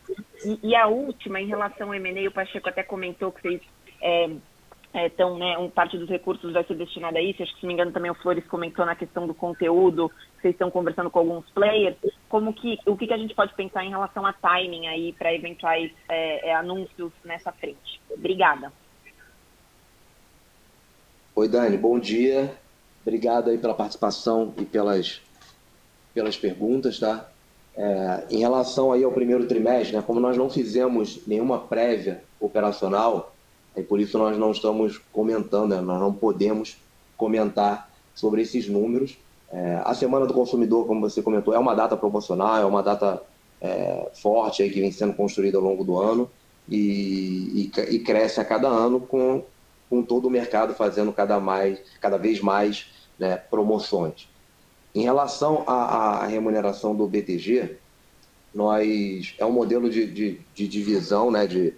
E, 0.43 0.59
e 0.69 0.75
a 0.75 0.87
última, 0.87 1.39
em 1.39 1.47
relação 1.47 1.87
ao 1.87 1.95
M&A, 1.95 2.27
o 2.27 2.31
Pacheco 2.31 2.69
até 2.69 2.83
comentou 2.83 3.31
que 3.31 3.41
vocês 3.41 3.61
é, 4.01 5.05
então, 5.05 5.37
né, 5.37 5.57
um, 5.57 5.69
parte 5.69 5.97
dos 5.97 6.09
recursos 6.09 6.51
vai 6.51 6.63
ser 6.63 6.75
destinada 6.75 7.19
a 7.19 7.21
isso. 7.21 7.43
Acho 7.43 7.53
que, 7.53 7.59
se 7.59 7.65
não 7.65 7.67
me 7.67 7.73
engano, 7.75 7.91
também 7.91 8.09
o 8.09 8.15
Flores 8.15 8.45
comentou 8.47 8.85
na 8.85 8.95
questão 8.95 9.27
do 9.27 9.33
conteúdo, 9.33 10.11
vocês 10.41 10.53
estão 10.53 10.71
conversando 10.71 11.09
com 11.11 11.19
alguns 11.19 11.49
players. 11.51 11.95
Como 12.27 12.53
que, 12.53 12.79
o 12.85 12.97
que, 12.97 13.07
que 13.07 13.13
a 13.13 13.17
gente 13.17 13.35
pode 13.35 13.53
pensar 13.53 13.83
em 13.83 13.89
relação 13.89 14.25
a 14.25 14.33
timing 14.33 14.87
aí 14.87 15.13
para 15.13 15.33
eventuais 15.33 15.91
é, 16.09 16.49
é, 16.49 16.55
anúncios 16.55 17.11
nessa 17.23 17.51
frente? 17.51 18.01
Obrigada. 18.09 18.73
Oi, 21.35 21.47
Dani, 21.47 21.77
bom 21.77 21.99
dia. 21.99 22.57
Obrigado 23.03 23.49
aí 23.49 23.57
pela 23.57 23.75
participação 23.75 24.53
e 24.57 24.65
pelas, 24.65 25.21
pelas 26.13 26.37
perguntas, 26.37 26.99
tá? 26.99 27.29
É, 27.75 28.25
em 28.29 28.39
relação 28.39 28.91
aí 28.91 29.03
ao 29.03 29.11
primeiro 29.11 29.47
trimestre, 29.47 29.95
né, 29.95 30.03
como 30.05 30.19
nós 30.19 30.35
não 30.35 30.49
fizemos 30.49 31.19
nenhuma 31.25 31.59
prévia 31.59 32.23
operacional, 32.39 33.33
e 33.75 33.83
por 33.83 33.99
isso 33.99 34.17
nós 34.17 34.37
não 34.37 34.51
estamos 34.51 34.99
comentando, 35.13 35.75
né? 35.75 35.81
nós 35.81 35.99
não 35.99 36.13
podemos 36.13 36.77
comentar 37.15 37.89
sobre 38.13 38.41
esses 38.41 38.67
números. 38.67 39.17
É, 39.51 39.81
a 39.83 39.93
Semana 39.93 40.25
do 40.25 40.33
Consumidor, 40.33 40.85
como 40.85 41.01
você 41.01 41.21
comentou, 41.21 41.53
é 41.53 41.59
uma 41.59 41.73
data 41.73 41.95
proporcional, 41.95 42.57
é 42.57 42.65
uma 42.65 42.83
data 42.83 43.21
é, 43.61 44.09
forte 44.21 44.63
aí 44.63 44.69
que 44.69 44.81
vem 44.81 44.91
sendo 44.91 45.13
construída 45.13 45.57
ao 45.57 45.63
longo 45.63 45.83
do 45.83 45.97
ano 45.97 46.29
e, 46.67 47.71
e, 47.77 47.95
e, 47.95 47.99
cresce 47.99 48.39
a 48.39 48.45
cada 48.45 48.67
ano 48.67 48.99
com, 48.99 49.43
com 49.89 50.03
todo 50.03 50.27
o 50.27 50.31
mercado 50.31 50.73
fazendo 50.73 51.11
cada, 51.11 51.39
mais, 51.39 51.79
cada 51.99 52.17
vez 52.17 52.41
mais 52.41 52.87
né, 53.17 53.37
promoções. 53.37 54.27
Em 54.93 55.03
relação 55.03 55.63
à, 55.67 56.23
à, 56.23 56.25
remuneração 56.25 56.95
do 56.95 57.07
BTG, 57.07 57.77
nós 58.53 59.35
é 59.37 59.45
um 59.45 59.51
modelo 59.51 59.89
de, 59.89 60.07
de, 60.07 60.41
de 60.55 60.67
divisão 60.67 61.29
né, 61.29 61.45
de, 61.45 61.73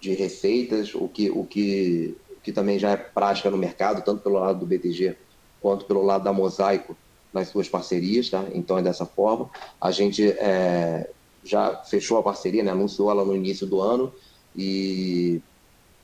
de 0.00 0.14
receitas, 0.14 0.94
o 0.94 1.06
que, 1.06 1.30
o 1.30 1.44
que, 1.44 2.16
que 2.42 2.52
também 2.52 2.78
já 2.78 2.90
é 2.90 2.96
prática 2.96 3.50
no 3.50 3.58
mercado, 3.58 4.02
tanto 4.02 4.22
pelo 4.22 4.38
lado 4.38 4.60
do 4.60 4.66
BTG 4.66 5.16
quanto 5.60 5.84
pelo 5.84 6.02
lado 6.02 6.24
da 6.24 6.32
Mosaico 6.32 6.96
nas 7.32 7.48
suas 7.48 7.68
parcerias, 7.68 8.30
tá? 8.30 8.44
Então 8.54 8.78
é 8.78 8.82
dessa 8.82 9.04
forma. 9.04 9.50
A 9.80 9.90
gente 9.90 10.22
é, 10.30 11.10
já 11.42 11.76
fechou 11.84 12.18
a 12.18 12.22
parceria, 12.22 12.62
né? 12.62 12.70
anunciou 12.70 13.10
ela 13.10 13.24
no 13.24 13.34
início 13.34 13.66
do 13.66 13.80
ano 13.80 14.12
e, 14.54 15.40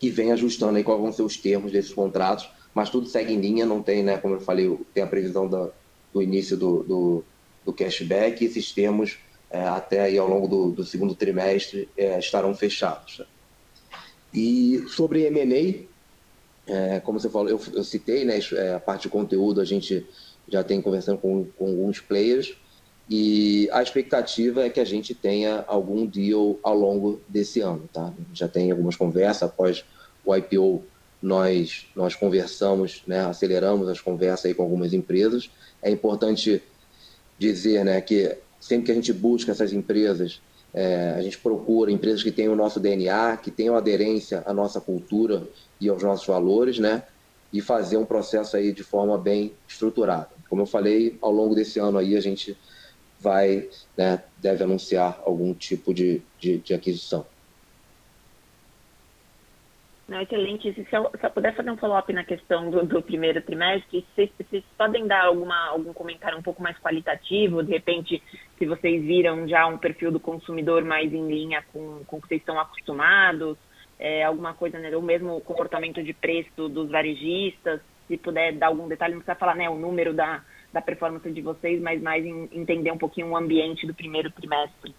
e 0.01 0.11
vem 0.11 0.33
ajustando 0.33 0.77
aí 0.77 0.83
quais 0.83 1.01
vão 1.01 1.13
ser 1.13 1.23
os 1.23 1.37
termos 1.37 1.73
desses 1.73 1.93
contratos, 1.93 2.51
mas 2.75 2.91
tudo 2.91 3.07
segue 3.07 3.33
em 3.33 3.41
linha, 3.41 3.65
não 3.65 3.83
tem, 3.83 4.03
né? 4.03 4.19
Como 4.19 4.35
eu 4.35 4.41
falei, 4.41 4.79
tem 4.93 5.03
a 5.03 5.07
previsão 5.07 5.49
da, 5.49 5.71
do 6.13 6.23
início 6.23 6.57
do, 6.57 6.83
do, 6.83 7.25
do 7.65 7.73
cashback 7.73 8.43
e 8.43 8.47
esses 8.47 8.73
termos 8.73 9.19
é, 9.51 9.61
até 9.67 10.01
aí 10.01 10.19
ao 10.19 10.29
longo 10.29 10.47
do, 10.47 10.71
do 10.71 10.85
segundo 10.85 11.15
trimestre 11.15 11.89
é, 11.97 12.19
estarão 12.19 12.55
fechados. 12.55 13.23
E 14.33 14.85
sobre 14.89 15.25
M&A, 15.25 16.71
é, 16.73 17.01
como 17.01 17.19
você 17.19 17.29
falou, 17.29 17.49
eu, 17.49 17.61
eu 17.75 17.83
citei, 17.83 18.25
né, 18.25 18.39
é, 18.53 18.75
a 18.75 18.81
parte 18.81 19.03
de 19.03 19.09
conteúdo 19.09 19.61
a 19.61 19.65
gente 19.65 20.07
já 20.49 20.63
tem 20.63 20.81
conversando 20.81 21.19
com, 21.19 21.45
com 21.57 21.67
alguns 21.67 22.01
players 22.01 22.55
e 23.09 23.69
a 23.73 23.83
expectativa 23.83 24.65
é 24.65 24.71
que 24.71 24.79
a 24.79 24.85
gente 24.85 25.17
tenha 25.17 25.65
algum 25.67 26.07
deal 26.07 26.61
ao 26.63 26.77
longo 26.79 27.21
desse 27.29 27.61
ano, 27.61 27.89
tá? 27.93 28.13
Já 28.33 28.47
tem 28.47 28.71
algumas 28.71 28.95
conversas 28.95 29.43
após 29.43 29.85
o 30.25 30.37
IPO, 30.37 30.85
nós 31.23 31.87
nós 31.95 32.15
conversamos, 32.15 33.03
né, 33.07 33.21
aceleramos 33.21 33.89
as 33.89 34.01
conversas 34.01 34.47
aí 34.47 34.55
com 34.55 34.63
algumas 34.63 34.93
empresas. 34.93 35.51
É 35.83 35.91
importante 35.91 36.63
dizer, 37.39 37.85
né, 37.85 38.01
que 38.01 38.37
sempre 38.61 38.87
que 38.87 38.93
a 38.93 38.95
gente 38.95 39.13
busca 39.13 39.53
essas 39.53 39.73
empresas, 39.73 40.41
é, 40.73 41.15
a 41.17 41.23
gente 41.23 41.39
procura 41.39 41.91
empresas 41.91 42.23
que 42.23 42.31
tenham 42.31 42.53
o 42.53 42.57
nosso 42.57 42.79
DNA, 42.79 43.37
que 43.39 43.51
tenham 43.51 43.75
aderência 43.75 44.43
à 44.47 44.53
nossa 44.53 44.81
cultura 44.81 45.43
e 45.81 45.89
aos 45.89 46.03
nossos 46.03 46.27
valores, 46.27 46.79
né? 46.79 47.03
E 47.53 47.61
fazer 47.61 47.97
um 47.97 48.05
processo 48.05 48.57
aí 48.57 48.73
de 48.73 48.85
forma 48.85 49.19
bem 49.19 49.53
estruturada. 49.67 50.29
Como 50.49 50.63
eu 50.63 50.67
falei, 50.67 51.19
ao 51.21 51.33
longo 51.33 51.55
desse 51.55 51.81
ano 51.81 51.99
aí 51.99 52.17
a 52.17 52.21
gente 52.21 52.57
vai, 53.19 53.69
né, 53.97 54.23
deve 54.39 54.65
anunciar 54.65 55.21
algum 55.27 55.53
tipo 55.53 55.93
de, 55.93 56.23
de, 56.39 56.59
de 56.59 56.73
aquisição. 56.73 57.27
Não, 60.11 60.21
excelente. 60.21 60.75
Se 60.75 60.97
eu, 60.97 61.09
se 61.09 61.25
eu 61.25 61.31
puder 61.31 61.55
fazer 61.55 61.71
um 61.71 61.77
follow-up 61.77 62.13
na 62.13 62.25
questão 62.25 62.69
do, 62.69 62.85
do 62.85 63.01
primeiro 63.01 63.41
trimestre, 63.43 64.05
vocês, 64.13 64.29
vocês, 64.37 64.65
podem 64.77 65.07
dar 65.07 65.27
alguma, 65.27 65.69
algum 65.69 65.93
comentário 65.93 66.37
um 66.37 66.43
pouco 66.43 66.61
mais 66.61 66.77
qualitativo? 66.79 67.63
De 67.63 67.71
repente, 67.71 68.21
se 68.59 68.67
vocês 68.67 69.05
viram 69.05 69.47
já 69.47 69.69
um 69.69 69.79
perfil 69.79 70.11
do 70.11 70.19
consumidor 70.19 70.85
mais 70.85 71.15
em 71.15 71.29
linha 71.29 71.63
com, 71.73 72.03
com 72.09 72.17
o 72.17 72.21
que 72.21 72.27
vocês 72.27 72.41
estão 72.41 72.59
acostumados, 72.59 73.57
é, 74.01 74.25
alguma 74.25 74.53
coisa, 74.53 74.81
né, 74.81 74.95
ou 74.97 75.01
mesmo 75.01 75.37
o 75.37 75.41
comportamento 75.41 76.03
de 76.03 76.13
preço 76.13 76.69
dos 76.69 76.91
varejistas, 76.91 77.81
se 78.09 78.17
puder 78.17 78.55
dar 78.55 78.67
algum 78.67 78.89
detalhe, 78.89 79.15
não 79.15 79.21
precisa 79.21 79.39
falar 79.39 79.55
né, 79.55 79.71
o 79.71 79.79
número 79.79 80.13
da, 80.13 80.43
da 80.73 80.83
performance 80.83 81.31
de 81.31 81.41
vocês, 81.41 81.81
mas 81.81 82.03
mais 82.03 82.27
em, 82.27 82.49
entender 82.51 82.91
um 82.91 82.99
pouquinho 82.99 83.29
o 83.29 83.37
ambiente 83.37 83.87
do 83.87 83.95
primeiro 83.95 84.29
trimestre. 84.33 84.93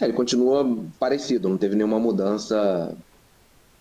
É, 0.00 0.04
ele 0.04 0.12
continua 0.12 0.64
parecido, 0.98 1.48
não 1.48 1.58
teve 1.58 1.74
nenhuma 1.74 1.98
mudança 1.98 2.96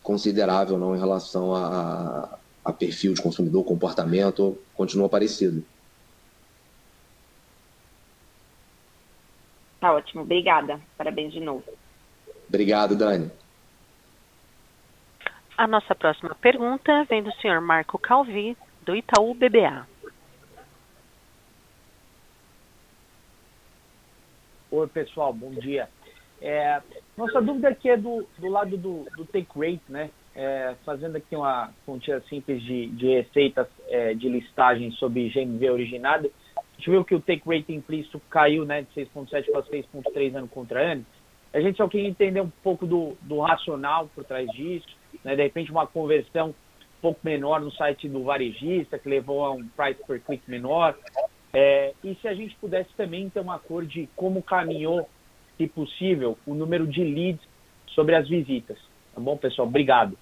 considerável 0.01 0.77
não 0.77 0.95
em 0.95 0.99
relação 0.99 1.53
a, 1.53 2.39
a 2.63 2.73
perfil 2.73 3.13
de 3.13 3.21
consumidor, 3.21 3.63
comportamento, 3.65 4.57
continua 4.73 5.09
parecido. 5.09 5.63
Tá 9.79 9.93
ótimo, 9.93 10.23
obrigada. 10.23 10.81
Parabéns 10.97 11.33
de 11.33 11.39
novo. 11.39 11.63
Obrigado, 12.47 12.95
Dani. 12.95 13.29
A 15.57 15.67
nossa 15.67 15.93
próxima 15.93 16.33
pergunta 16.35 17.03
vem 17.05 17.21
do 17.21 17.31
senhor 17.33 17.59
Marco 17.61 17.99
Calvi, 17.99 18.55
do 18.81 18.95
Itaú 18.95 19.33
BBA. 19.33 19.87
Oi, 24.71 24.87
pessoal, 24.87 25.33
bom 25.33 25.51
dia. 25.51 25.89
É, 26.41 26.81
nossa 27.17 27.41
dúvida 27.41 27.69
aqui 27.69 27.89
é 27.89 27.97
do, 27.97 28.27
do 28.37 28.47
lado 28.47 28.77
do, 28.77 29.05
do 29.15 29.25
take 29.25 29.47
rate, 29.55 29.81
né? 29.89 30.09
É, 30.35 30.75
fazendo 30.85 31.15
aqui 31.15 31.35
uma 31.35 31.71
quantia 31.83 32.21
simples 32.29 32.61
de, 32.61 32.87
de 32.89 33.07
receitas 33.07 33.67
é, 33.87 34.13
de 34.13 34.29
listagem 34.29 34.91
sobre 34.91 35.29
GMV 35.29 35.71
originado, 35.71 36.31
a 36.55 36.61
gente 36.77 36.91
viu 36.91 37.03
que 37.03 37.15
o 37.15 37.19
take 37.19 37.41
rate 37.47 37.73
implícito 37.73 38.21
caiu 38.29 38.63
né, 38.63 38.83
de 38.83 39.01
6,7 39.01 39.51
para 39.51 39.63
6,3 39.63 40.35
ano 40.35 40.47
contra 40.47 40.91
ano. 40.91 41.03
A 41.51 41.59
gente 41.59 41.77
só 41.77 41.87
queria 41.87 42.07
entender 42.07 42.39
um 42.39 42.51
pouco 42.61 42.85
do, 42.85 43.17
do 43.21 43.39
racional 43.39 44.07
por 44.13 44.23
trás 44.23 44.47
disso, 44.51 44.85
né, 45.23 45.35
de 45.35 45.41
repente 45.41 45.71
uma 45.71 45.87
conversão 45.87 46.49
um 46.49 47.01
pouco 47.01 47.19
menor 47.23 47.59
no 47.61 47.71
site 47.71 48.07
do 48.07 48.23
varejista, 48.23 48.99
que 48.99 49.09
levou 49.09 49.43
a 49.43 49.51
um 49.51 49.67
price 49.69 49.99
per 50.05 50.21
click 50.21 50.43
menor. 50.47 50.95
É, 51.51 51.93
e 52.03 52.13
se 52.21 52.27
a 52.27 52.35
gente 52.35 52.55
pudesse 52.57 52.89
também 52.95 53.27
ter 53.29 53.39
uma 53.39 53.57
cor 53.57 53.83
de 53.83 54.07
como 54.15 54.43
caminhou 54.43 55.09
se 55.57 55.67
possível, 55.67 56.37
o 56.45 56.53
número 56.53 56.85
de 56.87 57.03
leads 57.03 57.41
sobre 57.87 58.15
as 58.15 58.29
visitas. 58.29 58.77
Tá 59.13 59.19
bom, 59.19 59.35
pessoal? 59.35 59.67
Obrigado. 59.67 60.17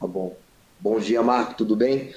Tá 0.00 0.06
bom. 0.06 0.34
Bom 0.80 0.98
dia, 0.98 1.22
Marco, 1.22 1.54
tudo 1.54 1.76
bem? 1.76 2.14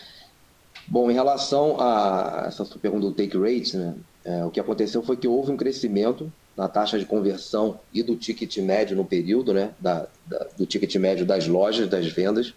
Bom, 0.88 1.10
em 1.10 1.14
relação 1.14 1.80
a 1.80 2.46
essa 2.48 2.64
sua 2.64 2.80
pergunta 2.80 3.08
do 3.08 3.14
take 3.14 3.38
rate, 3.38 3.76
né, 3.76 3.96
é, 4.24 4.46
o 4.46 4.52
que 4.52 4.60
aconteceu 4.60 5.02
foi 5.02 5.18
que 5.18 5.28
houve 5.28 5.52
um 5.52 5.58
crescimento 5.58 6.32
na 6.56 6.68
taxa 6.68 7.00
de 7.00 7.06
conversão 7.06 7.80
e 7.94 8.04
do 8.04 8.16
ticket 8.16 8.58
médio 8.58 8.96
no 8.96 9.06
período, 9.06 9.54
né, 9.54 9.74
da, 9.80 10.08
da, 10.26 10.48
do 10.58 10.66
ticket 10.66 10.94
médio 10.98 11.26
das 11.26 11.48
lojas, 11.48 11.90
das 11.90 12.08
vendas, 12.08 12.54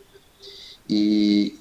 e, 0.88 1.58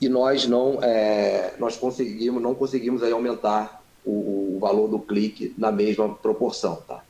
e 0.00 0.08
nós 0.08 0.46
não 0.46 0.82
é, 0.82 1.54
nós 1.58 1.76
conseguimos 1.76 2.42
não 2.42 2.54
conseguimos 2.54 3.02
aí 3.02 3.12
aumentar 3.12 3.82
o, 4.04 4.10
o 4.56 4.58
valor 4.58 4.88
do 4.88 4.98
clique 4.98 5.54
na 5.58 5.70
mesma 5.70 6.08
proporção, 6.08 6.76
tá? 6.88 7.02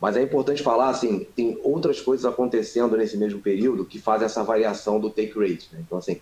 Mas 0.00 0.16
é 0.16 0.22
importante 0.22 0.64
falar, 0.64 0.88
assim, 0.88 1.24
tem 1.36 1.60
outras 1.62 2.00
coisas 2.00 2.26
acontecendo 2.26 2.96
nesse 2.96 3.16
mesmo 3.16 3.40
período 3.40 3.84
que 3.84 4.00
fazem 4.00 4.26
essa 4.26 4.42
variação 4.42 4.98
do 4.98 5.08
take 5.08 5.38
rate. 5.38 5.68
Né? 5.72 5.80
Então, 5.86 5.96
assim, 5.96 6.20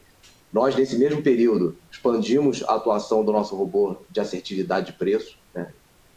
nós, 0.52 0.76
nesse 0.76 0.98
mesmo 0.98 1.22
período, 1.22 1.74
expandimos 1.90 2.62
a 2.64 2.74
atuação 2.74 3.24
do 3.24 3.32
nosso 3.32 3.56
robô 3.56 3.96
de 4.10 4.20
assertividade 4.20 4.88
de 4.88 4.92
preço, 4.92 5.38
né? 5.54 5.72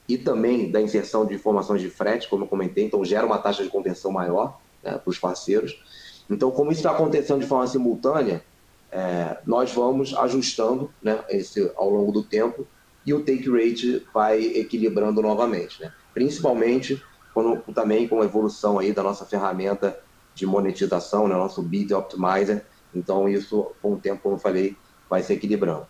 e 0.09 0.17
também 0.17 0.69
da 0.69 0.81
inserção 0.81 1.25
de 1.25 1.35
informações 1.35 1.81
de 1.81 1.89
frete, 1.89 2.27
como 2.27 2.43
eu 2.43 2.47
comentei, 2.49 2.83
então 2.83 3.05
gera 3.05 3.25
uma 3.25 3.37
taxa 3.37 3.63
de 3.63 3.69
conversão 3.69 4.11
maior 4.11 4.59
né, 4.83 4.97
para 4.97 5.09
os 5.09 5.17
parceiros. 5.17 5.81
Então, 6.29 6.51
como 6.51 6.69
isso 6.69 6.79
está 6.79 6.91
acontecendo 6.91 7.39
de 7.39 7.47
forma 7.47 7.65
simultânea, 7.65 8.43
é, 8.91 9.37
nós 9.45 9.71
vamos 9.71 10.13
ajustando 10.13 10.91
né, 11.01 11.23
esse, 11.29 11.71
ao 11.77 11.89
longo 11.89 12.11
do 12.11 12.23
tempo 12.23 12.67
e 13.05 13.13
o 13.13 13.23
take 13.23 13.49
rate 13.49 14.05
vai 14.13 14.41
equilibrando 14.41 15.21
novamente, 15.21 15.81
né? 15.81 15.91
principalmente 16.13 17.01
quando, 17.33 17.57
também 17.73 18.07
com 18.07 18.21
a 18.21 18.25
evolução 18.25 18.79
aí 18.79 18.93
da 18.93 19.03
nossa 19.03 19.25
ferramenta 19.25 19.99
de 20.35 20.45
monetização, 20.45 21.27
né? 21.27 21.35
nosso 21.35 21.61
Bid 21.61 21.93
Optimizer. 21.93 22.65
Então, 22.93 23.27
isso, 23.27 23.71
com 23.81 23.93
o 23.93 23.97
tempo, 23.97 24.21
como 24.21 24.35
eu 24.35 24.39
falei, 24.39 24.77
vai 25.09 25.23
se 25.23 25.33
equilibrando. 25.33 25.87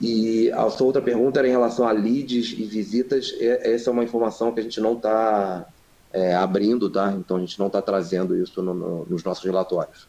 E 0.00 0.50
a 0.52 0.70
sua 0.70 0.86
outra 0.86 1.02
pergunta 1.02 1.40
era 1.40 1.48
em 1.48 1.50
relação 1.50 1.86
a 1.86 1.92
leads 1.92 2.52
e 2.52 2.64
visitas. 2.64 3.34
Essa 3.38 3.90
é 3.90 3.92
uma 3.92 4.04
informação 4.04 4.52
que 4.52 4.60
a 4.60 4.62
gente 4.62 4.80
não 4.80 4.94
está 4.94 5.66
é, 6.12 6.34
abrindo, 6.34 6.88
tá? 6.88 7.12
Então 7.12 7.36
a 7.36 7.40
gente 7.40 7.58
não 7.58 7.66
está 7.66 7.82
trazendo 7.82 8.36
isso 8.36 8.62
no, 8.62 8.72
no, 8.72 9.04
nos 9.06 9.22
nossos 9.22 9.44
relatórios. 9.44 10.08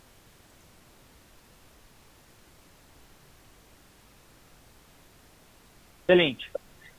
Excelente. 6.11 6.51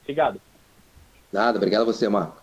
Obrigado. 0.02 0.40
Nada, 1.30 1.58
obrigado 1.58 1.82
a 1.82 1.84
você, 1.84 2.08
Marco. 2.08 2.40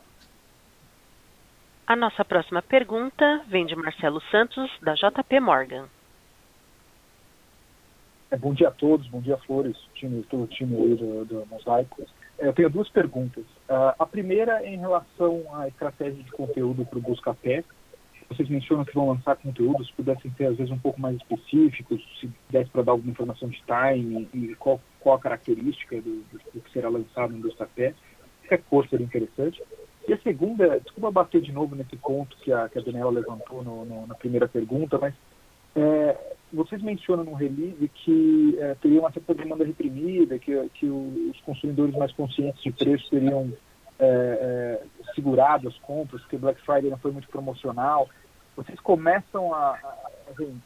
A 1.88 1.96
nossa 1.96 2.24
próxima 2.24 2.62
pergunta 2.62 3.44
vem 3.48 3.66
de 3.66 3.76
Marcelo 3.76 4.22
Santos, 4.30 4.70
da 4.80 4.94
JP 4.94 5.40
Morgan. 5.40 5.88
É, 8.30 8.38
bom 8.38 8.54
dia 8.54 8.68
a 8.68 8.72
todos, 8.72 9.08
bom 9.08 9.20
dia 9.20 9.38
Flores, 9.38 9.76
time, 9.96 10.22
todo 10.30 10.44
o 10.44 10.48
time 10.48 10.76
aí 10.76 10.96
do, 10.96 11.26
do 11.26 11.46
Mosaico. 11.48 12.06
É, 12.38 12.48
eu 12.48 12.54
tenho 12.54 12.70
duas 12.70 12.88
perguntas. 12.90 13.44
Uh, 13.68 13.96
a 13.98 14.06
primeira 14.06 14.64
é 14.64 14.70
em 14.70 14.78
relação 14.78 15.44
à 15.56 15.68
estratégia 15.68 16.24
de 16.24 16.32
conteúdo 16.32 16.86
para 16.86 17.00
o 17.00 17.02
Buscapé. 17.02 17.64
Vocês 18.30 18.48
mencionam 18.48 18.86
que 18.86 18.94
vão 18.94 19.10
lançar 19.10 19.36
conteúdos, 19.38 19.88
se 19.88 19.94
pudessem 19.94 20.32
ser 20.38 20.46
às 20.46 20.58
vezes 20.58 20.72
um 20.72 20.78
pouco 20.78 21.02
mais 21.02 21.18
específicos, 21.18 22.02
se 22.20 22.30
desse 22.50 22.70
para 22.70 22.84
dar 22.84 22.92
alguma 22.92 23.12
informação 23.12 23.50
de 23.50 23.62
time 23.62 24.30
e 24.34 24.56
qual, 24.56 24.80
qual 25.00 25.16
a 25.16 25.20
característica 25.20 26.00
do, 26.00 26.24
do, 26.32 26.62
que 26.62 26.72
será 26.72 26.90
lançado 26.90 27.34
no 27.34 27.40
Buscapé. 27.40 27.94
Qualquer 28.42 28.64
coisa 28.70 28.90
seria 28.90 29.06
interessante. 29.06 29.62
E 30.08 30.14
a 30.14 30.18
segunda, 30.22 30.80
desculpa 30.80 31.12
bater 31.12 31.42
de 31.42 31.52
novo 31.52 31.76
nesse 31.76 31.96
ponto 31.98 32.38
que 32.38 32.52
a, 32.52 32.70
que 32.70 32.80
a 32.80 32.82
Daniela 32.82 33.12
levantou 33.12 33.64
no, 33.64 33.86
no, 33.86 34.08
na 34.08 34.16
primeira 34.16 34.48
pergunta, 34.48 34.98
mas 34.98 35.14
é, 35.76 36.18
vocês 36.52 36.82
mencionam 36.82 37.24
no 37.24 37.34
release 37.34 37.90
que 37.94 38.58
é, 38.60 38.76
teria 38.76 39.00
uma 39.00 39.12
certa 39.12 39.34
demanda 39.34 39.64
reprimida, 39.64 40.40
que, 40.40 40.52
que 40.74 40.88
os 40.88 41.40
consumidores 41.42 41.96
mais 41.96 42.12
conscientes 42.14 42.62
de 42.62 42.72
preço 42.72 43.10
teriam 43.10 43.52
é, 44.00 44.82
é, 44.82 44.84
segurado 45.14 45.68
as 45.68 45.78
compras, 45.80 46.24
que 46.26 46.38
Black 46.38 46.62
Friday 46.62 46.90
não 46.90 46.98
foi 46.98 47.12
muito 47.12 47.28
promocional. 47.28 48.10
Vocês 48.56 48.80
começam 48.80 49.54
a. 49.54 49.72
a 49.72 50.32
assim, 50.32 50.62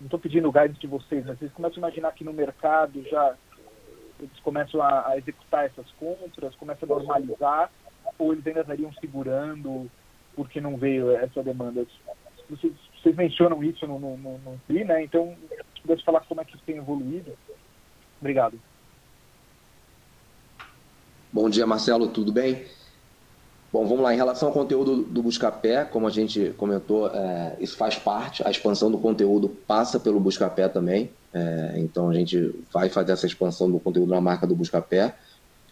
não 0.00 0.06
estou 0.06 0.18
pedindo 0.18 0.50
guidance 0.50 0.80
de 0.80 0.86
vocês, 0.86 1.26
mas 1.26 1.38
vocês 1.38 1.52
começam 1.52 1.76
a 1.76 1.88
imaginar 1.88 2.12
que 2.12 2.24
no 2.24 2.32
mercado 2.32 3.02
já 3.08 3.34
eles 4.18 4.38
começam 4.40 4.82
a, 4.82 5.08
a 5.08 5.18
executar 5.18 5.66
essas 5.66 5.90
compras, 5.92 6.54
começam 6.56 6.86
a 6.90 6.98
normalizar, 6.98 7.70
ou 8.18 8.32
eles 8.32 8.46
ainda 8.46 8.60
estariam 8.60 8.92
segurando 8.94 9.90
porque 10.34 10.60
não 10.60 10.76
veio 10.76 11.10
essa 11.16 11.42
demanda? 11.42 11.84
Vocês 12.48 12.72
vocês 13.02 13.16
mencionam 13.16 13.62
isso 13.64 13.86
no, 13.86 13.98
no, 13.98 14.16
no, 14.16 14.38
no 14.38 14.84
né? 14.84 15.02
Então, 15.02 15.34
se 15.74 15.80
pudesse 15.80 16.04
falar 16.04 16.20
como 16.20 16.40
é 16.40 16.44
que 16.44 16.54
isso 16.54 16.64
tem 16.64 16.76
evoluído. 16.76 17.32
Obrigado. 18.20 18.60
Bom 21.32 21.48
dia, 21.48 21.64
Marcelo, 21.64 22.08
tudo 22.08 22.32
bem? 22.32 22.64
Bom, 23.72 23.86
vamos 23.86 24.02
lá. 24.02 24.12
Em 24.12 24.16
relação 24.16 24.48
ao 24.48 24.54
conteúdo 24.54 25.04
do 25.04 25.22
Buscapé, 25.22 25.84
como 25.84 26.08
a 26.08 26.10
gente 26.10 26.52
comentou, 26.56 27.06
é, 27.06 27.56
isso 27.60 27.76
faz 27.76 27.94
parte, 27.94 28.42
a 28.44 28.50
expansão 28.50 28.90
do 28.90 28.98
conteúdo 28.98 29.48
passa 29.48 30.00
pelo 30.00 30.18
Buscapé 30.18 30.68
também. 30.68 31.08
É, 31.32 31.74
então, 31.76 32.10
a 32.10 32.14
gente 32.14 32.52
vai 32.72 32.88
fazer 32.88 33.12
essa 33.12 33.26
expansão 33.26 33.70
do 33.70 33.78
conteúdo 33.78 34.10
na 34.10 34.20
marca 34.20 34.44
do 34.44 34.56
Buscapé. 34.56 35.14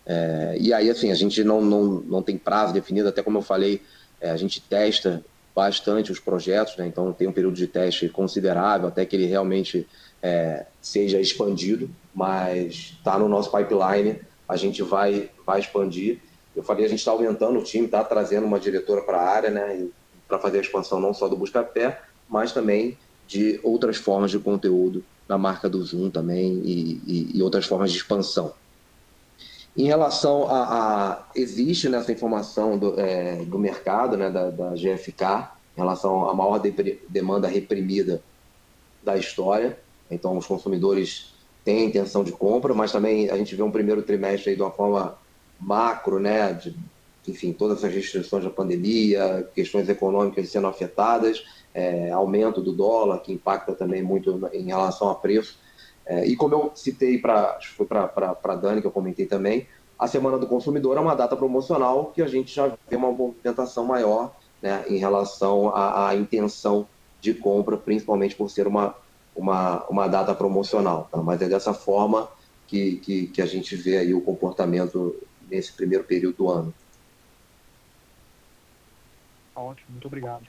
É, 0.06 0.56
e 0.60 0.72
aí, 0.72 0.88
assim, 0.88 1.10
a 1.10 1.14
gente 1.16 1.42
não, 1.42 1.60
não, 1.60 1.84
não 2.02 2.22
tem 2.22 2.38
prazo 2.38 2.72
definido, 2.72 3.08
até 3.08 3.20
como 3.20 3.38
eu 3.38 3.42
falei, 3.42 3.82
é, 4.20 4.30
a 4.30 4.36
gente 4.36 4.60
testa 4.60 5.24
bastante 5.56 6.12
os 6.12 6.20
projetos, 6.20 6.76
né? 6.76 6.86
então 6.86 7.12
tem 7.12 7.26
um 7.26 7.32
período 7.32 7.56
de 7.56 7.66
teste 7.66 8.08
considerável 8.08 8.86
até 8.86 9.04
que 9.04 9.16
ele 9.16 9.26
realmente 9.26 9.88
é, 10.22 10.66
seja 10.80 11.20
expandido, 11.20 11.90
mas 12.14 12.94
está 12.96 13.18
no 13.18 13.28
nosso 13.28 13.50
pipeline, 13.50 14.20
a 14.48 14.56
gente 14.56 14.82
vai, 14.82 15.30
vai 15.44 15.60
expandir. 15.60 16.20
Eu 16.56 16.62
falei, 16.62 16.86
a 16.86 16.88
gente 16.88 17.00
está 17.00 17.10
aumentando 17.10 17.58
o 17.58 17.62
time, 17.62 17.84
está 17.84 18.02
trazendo 18.02 18.46
uma 18.46 18.58
diretora 18.58 19.02
para 19.02 19.18
a 19.18 19.28
área, 19.28 19.50
né, 19.50 19.86
para 20.26 20.38
fazer 20.38 20.58
a 20.58 20.60
expansão 20.62 20.98
não 20.98 21.12
só 21.12 21.28
do 21.28 21.36
Buscapé, 21.36 22.00
mas 22.28 22.52
também 22.52 22.96
de 23.26 23.60
outras 23.62 23.98
formas 23.98 24.30
de 24.30 24.38
conteúdo 24.38 25.04
na 25.28 25.36
marca 25.36 25.68
do 25.68 25.82
Zoom 25.84 26.08
também 26.08 26.62
e, 26.64 27.00
e, 27.06 27.38
e 27.38 27.42
outras 27.42 27.66
formas 27.66 27.92
de 27.92 27.98
expansão. 27.98 28.54
Em 29.76 29.84
relação 29.84 30.48
a, 30.48 30.62
a 31.12 31.26
existe 31.36 31.88
nessa 31.88 32.10
informação 32.10 32.78
do, 32.78 32.98
é, 32.98 33.44
do 33.44 33.58
mercado, 33.58 34.16
né, 34.16 34.30
da, 34.30 34.50
da, 34.50 34.70
GFK, 34.70 35.50
em 35.76 35.80
relação 35.80 36.28
à 36.28 36.34
maior 36.34 36.58
de, 36.58 36.98
demanda 37.08 37.46
reprimida 37.46 38.22
da 39.04 39.16
história. 39.16 39.78
Então, 40.10 40.36
os 40.36 40.46
consumidores 40.46 41.32
têm 41.68 41.84
intenção 41.84 42.24
de 42.24 42.32
compra, 42.32 42.72
mas 42.72 42.90
também 42.90 43.28
a 43.28 43.36
gente 43.36 43.54
vê 43.54 43.62
um 43.62 43.70
primeiro 43.70 44.00
trimestre 44.00 44.48
aí 44.48 44.56
de 44.56 44.62
uma 44.62 44.70
forma 44.70 45.18
macro, 45.60 46.18
né, 46.18 46.54
de, 46.54 46.74
enfim, 47.28 47.52
todas 47.52 47.84
as 47.84 47.92
restrições 47.92 48.42
da 48.42 48.48
pandemia, 48.48 49.46
questões 49.54 49.86
econômicas 49.86 50.48
sendo 50.48 50.66
afetadas, 50.66 51.44
é, 51.74 52.10
aumento 52.10 52.62
do 52.62 52.72
dólar, 52.72 53.18
que 53.18 53.34
impacta 53.34 53.74
também 53.74 54.02
muito 54.02 54.48
em 54.54 54.64
relação 54.64 55.10
a 55.10 55.14
preço. 55.14 55.58
É, 56.06 56.26
e 56.26 56.34
como 56.36 56.54
eu 56.54 56.72
citei, 56.74 57.18
para 57.18 57.58
foi 57.76 57.84
para 57.84 58.56
Dani, 58.56 58.80
que 58.80 58.86
eu 58.86 58.90
comentei 58.90 59.26
também, 59.26 59.66
a 59.98 60.06
Semana 60.06 60.38
do 60.38 60.46
Consumidor 60.46 60.96
é 60.96 61.00
uma 61.00 61.14
data 61.14 61.36
promocional 61.36 62.12
que 62.14 62.22
a 62.22 62.28
gente 62.28 62.54
já 62.54 62.72
vê 62.88 62.96
uma 62.96 63.12
movimentação 63.12 63.84
maior 63.84 64.34
né, 64.62 64.86
em 64.88 64.96
relação 64.96 65.68
à, 65.68 66.08
à, 66.08 66.16
intenção 66.16 66.86
de 67.20 67.34
compra, 67.34 67.76
principalmente 67.76 68.34
por 68.34 68.48
ser 68.48 68.66
uma, 68.66 68.94
uma, 69.38 69.84
uma 69.86 70.08
data 70.08 70.34
promocional. 70.34 71.08
Tá? 71.10 71.22
Mas 71.22 71.40
é 71.40 71.48
dessa 71.48 71.72
forma 71.72 72.28
que, 72.66 72.96
que, 72.96 73.26
que 73.28 73.40
a 73.40 73.46
gente 73.46 73.76
vê 73.76 73.98
aí 73.98 74.12
o 74.12 74.20
comportamento 74.20 75.16
nesse 75.48 75.72
primeiro 75.72 76.04
período 76.04 76.36
do 76.36 76.50
ano. 76.50 76.74
Ótimo, 79.54 79.90
muito 79.90 80.06
obrigado. 80.06 80.44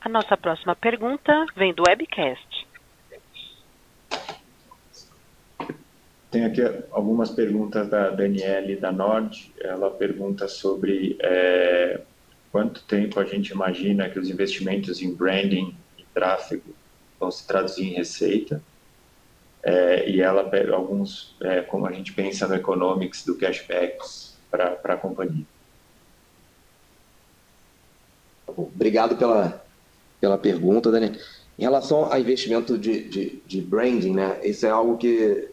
A 0.00 0.08
nossa 0.08 0.36
próxima 0.36 0.74
pergunta 0.74 1.46
vem 1.56 1.72
do 1.72 1.82
webcast. 1.86 2.66
Tem 6.30 6.44
aqui 6.44 6.60
algumas 6.90 7.30
perguntas 7.30 7.88
da 7.88 8.10
Daniele 8.10 8.76
da 8.76 8.90
Nord. 8.90 9.54
Ela 9.60 9.90
pergunta 9.90 10.48
sobre 10.48 11.16
é, 11.20 12.02
quanto 12.54 12.84
tempo 12.84 13.18
a 13.18 13.24
gente 13.24 13.48
imagina 13.48 14.08
que 14.08 14.16
os 14.16 14.30
investimentos 14.30 15.02
em 15.02 15.12
branding 15.12 15.76
e 15.98 16.04
tráfego 16.14 16.72
vão 17.18 17.28
se 17.28 17.44
traduzir 17.44 17.82
em 17.82 17.94
receita. 17.94 18.62
É, 19.60 20.08
e 20.08 20.20
ela 20.20 20.48
pega 20.48 20.72
alguns, 20.72 21.34
é, 21.40 21.62
como 21.62 21.84
a 21.84 21.90
gente 21.90 22.12
pensa 22.12 22.46
no 22.46 22.54
economics 22.54 23.24
do 23.24 23.34
cashbacks 23.34 24.36
para 24.52 24.78
a 24.84 24.96
companhia. 24.96 25.44
Obrigado 28.46 29.16
pela, 29.16 29.60
pela 30.20 30.38
pergunta, 30.38 30.92
Dani. 30.92 31.18
Em 31.58 31.62
relação 31.62 32.04
ao 32.04 32.20
investimento 32.20 32.78
de, 32.78 33.08
de, 33.08 33.42
de, 33.44 33.60
branding, 33.60 34.14
né, 34.14 34.38
isso 34.44 34.64
é 34.64 34.70
algo 34.70 34.96
que, 34.96 35.48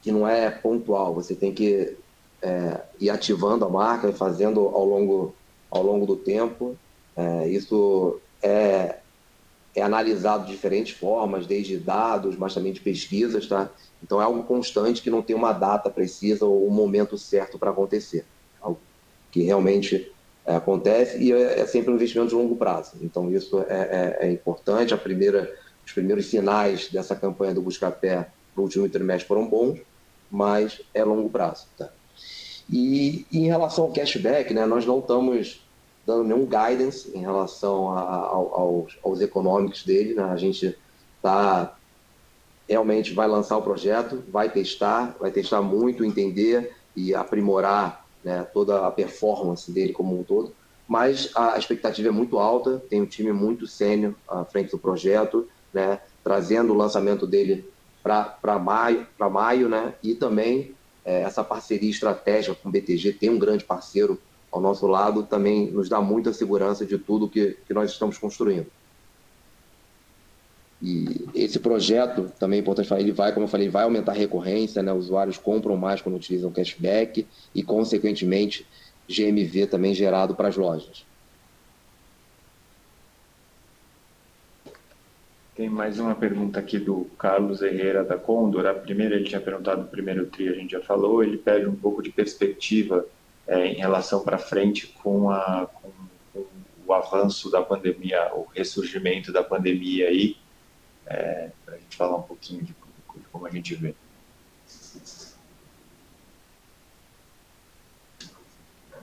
que 0.00 0.10
não 0.10 0.26
é 0.26 0.50
pontual. 0.50 1.12
Você 1.12 1.34
tem 1.34 1.52
que 1.52 1.94
é, 2.40 2.80
ir 2.98 3.10
ativando 3.10 3.66
a 3.66 3.68
marca 3.68 4.08
e 4.08 4.14
fazendo 4.14 4.60
ao 4.60 4.86
longo, 4.86 5.34
ao 5.76 5.82
longo 5.82 6.06
do 6.06 6.16
tempo. 6.16 6.76
É, 7.16 7.48
isso 7.48 8.20
é, 8.42 8.96
é 9.74 9.82
analisado 9.82 10.46
de 10.46 10.52
diferentes 10.52 10.96
formas, 10.96 11.46
desde 11.46 11.76
dados, 11.76 12.36
mas 12.36 12.54
também 12.54 12.72
de 12.72 12.80
pesquisas. 12.80 13.46
Tá? 13.46 13.70
Então, 14.02 14.20
é 14.20 14.24
algo 14.24 14.42
constante 14.44 15.02
que 15.02 15.10
não 15.10 15.22
tem 15.22 15.34
uma 15.36 15.52
data 15.52 15.90
precisa 15.90 16.44
ou 16.44 16.66
um 16.66 16.70
momento 16.70 17.16
certo 17.16 17.58
para 17.58 17.70
acontecer. 17.70 18.24
Algo 18.60 18.78
que 19.30 19.42
realmente 19.42 20.12
é, 20.46 20.54
acontece 20.54 21.18
e 21.18 21.32
é, 21.32 21.60
é, 21.60 21.66
sempre 21.66 21.90
um 21.90 21.96
investimento 21.96 22.30
de 22.30 22.34
longo 22.34 22.56
prazo. 22.56 22.92
Então, 23.02 23.30
isso 23.30 23.60
é, 23.68 24.16
é, 24.20 24.26
é 24.26 24.32
importante. 24.32 24.94
A 24.94 24.98
primeira, 24.98 25.54
os 25.84 25.92
primeiros 25.92 26.26
sinais 26.26 26.88
dessa 26.88 27.16
campanha 27.16 27.54
do 27.54 27.62
Buscapé 27.62 28.28
no 28.56 28.62
último 28.62 28.88
trimestre 28.88 29.26
foram 29.26 29.46
bons, 29.46 29.80
mas 30.30 30.80
é 30.94 31.04
longo 31.04 31.28
prazo. 31.28 31.66
Tá? 31.76 31.90
E, 32.70 33.26
e, 33.30 33.38
em 33.40 33.46
relação 33.46 33.84
ao 33.84 33.92
cashback, 33.92 34.54
né, 34.54 34.66
nós 34.66 34.86
não 34.86 35.00
estamos 35.00 35.65
dando 36.06 36.24
nenhum 36.24 36.46
guidance 36.46 37.10
em 37.14 37.20
relação 37.20 37.90
a, 37.90 38.00
a, 38.00 38.26
aos, 38.26 38.96
aos 39.02 39.20
econômicos 39.20 39.84
dele. 39.84 40.14
Né? 40.14 40.22
A 40.22 40.36
gente 40.36 40.76
está 41.16 41.76
realmente 42.68 43.14
vai 43.14 43.28
lançar 43.28 43.56
o 43.56 43.62
projeto, 43.62 44.22
vai 44.28 44.50
testar, 44.50 45.16
vai 45.20 45.30
testar 45.30 45.62
muito, 45.62 46.04
entender 46.04 46.74
e 46.94 47.14
aprimorar 47.14 48.04
né, 48.24 48.42
toda 48.52 48.86
a 48.86 48.90
performance 48.90 49.70
dele 49.70 49.92
como 49.92 50.18
um 50.18 50.24
todo, 50.24 50.52
mas 50.88 51.30
a 51.34 51.56
expectativa 51.58 52.08
é 52.08 52.10
muito 52.12 52.38
alta, 52.38 52.82
tem 52.90 53.00
um 53.00 53.06
time 53.06 53.32
muito 53.32 53.66
sênior 53.66 54.14
à 54.28 54.44
frente 54.44 54.70
do 54.70 54.78
projeto, 54.78 55.48
né, 55.72 56.00
trazendo 56.24 56.72
o 56.72 56.76
lançamento 56.76 57.26
dele 57.26 57.68
para 58.02 58.58
maio, 58.58 59.06
maio 59.30 59.68
né, 59.68 59.94
e 60.02 60.14
também 60.14 60.74
é, 61.04 61.22
essa 61.22 61.44
parceria 61.44 61.90
estratégica 61.90 62.56
com 62.60 62.68
o 62.68 62.72
BTG, 62.72 63.12
tem 63.12 63.30
um 63.30 63.38
grande 63.38 63.64
parceiro 63.64 64.20
ao 64.56 64.62
nosso 64.62 64.86
lado, 64.86 65.22
também 65.22 65.70
nos 65.70 65.88
dá 65.88 66.00
muita 66.00 66.32
segurança 66.32 66.84
de 66.84 66.98
tudo 66.98 67.28
que, 67.28 67.56
que 67.66 67.74
nós 67.74 67.90
estamos 67.90 68.18
construindo. 68.18 68.66
e 70.82 71.26
esse 71.34 71.58
projeto, 71.58 72.30
também 72.38 72.58
é 72.58 72.62
importante 72.62 72.88
falar, 72.88 73.00
ele 73.00 73.12
vai, 73.12 73.32
como 73.32 73.44
eu 73.44 73.50
falei, 73.50 73.68
vai 73.68 73.84
aumentar 73.84 74.12
a 74.12 74.14
recorrência, 74.14 74.82
né? 74.82 74.92
Os 74.92 75.06
usuários 75.06 75.36
compram 75.36 75.76
mais 75.76 76.00
quando 76.00 76.16
utilizam 76.16 76.50
cashback 76.50 77.26
e, 77.54 77.62
consequentemente, 77.62 78.66
GMV 79.08 79.66
também 79.68 79.94
gerado 79.94 80.34
para 80.34 80.48
as 80.48 80.56
lojas. 80.56 81.04
Tem 85.54 85.70
mais 85.70 85.98
uma 85.98 86.14
pergunta 86.14 86.58
aqui 86.60 86.78
do 86.78 87.06
Carlos 87.18 87.62
Herrera 87.62 88.04
da 88.04 88.18
Condor. 88.18 88.66
A 88.66 88.74
primeira 88.74 89.14
ele 89.14 89.24
tinha 89.24 89.40
perguntado 89.40 89.82
o 89.82 89.86
primeiro 89.86 90.26
tri, 90.26 90.48
a 90.48 90.52
gente 90.52 90.72
já 90.72 90.82
falou. 90.82 91.22
Ele 91.22 91.38
pede 91.38 91.66
um 91.66 91.74
pouco 91.74 92.02
de 92.02 92.10
perspectiva 92.10 93.06
é, 93.46 93.66
em 93.68 93.74
relação 93.74 94.22
para 94.22 94.38
frente 94.38 94.86
com, 95.02 95.30
a, 95.30 95.68
com, 95.72 95.90
com, 96.32 96.46
o 96.86 96.92
avanço 96.92 97.50
da 97.50 97.62
pandemia, 97.62 98.32
o 98.34 98.46
ressurgimento 98.54 99.32
da 99.32 99.42
pandemia 99.42 100.08
aí, 100.08 100.36
é, 101.06 101.50
para 101.64 101.74
a 101.74 101.78
gente 101.78 101.96
falar 101.96 102.16
um 102.16 102.22
pouquinho 102.22 102.62
de, 102.62 102.72
de 102.72 103.24
como 103.30 103.46
a 103.46 103.50
gente 103.50 103.74
vê. 103.74 103.94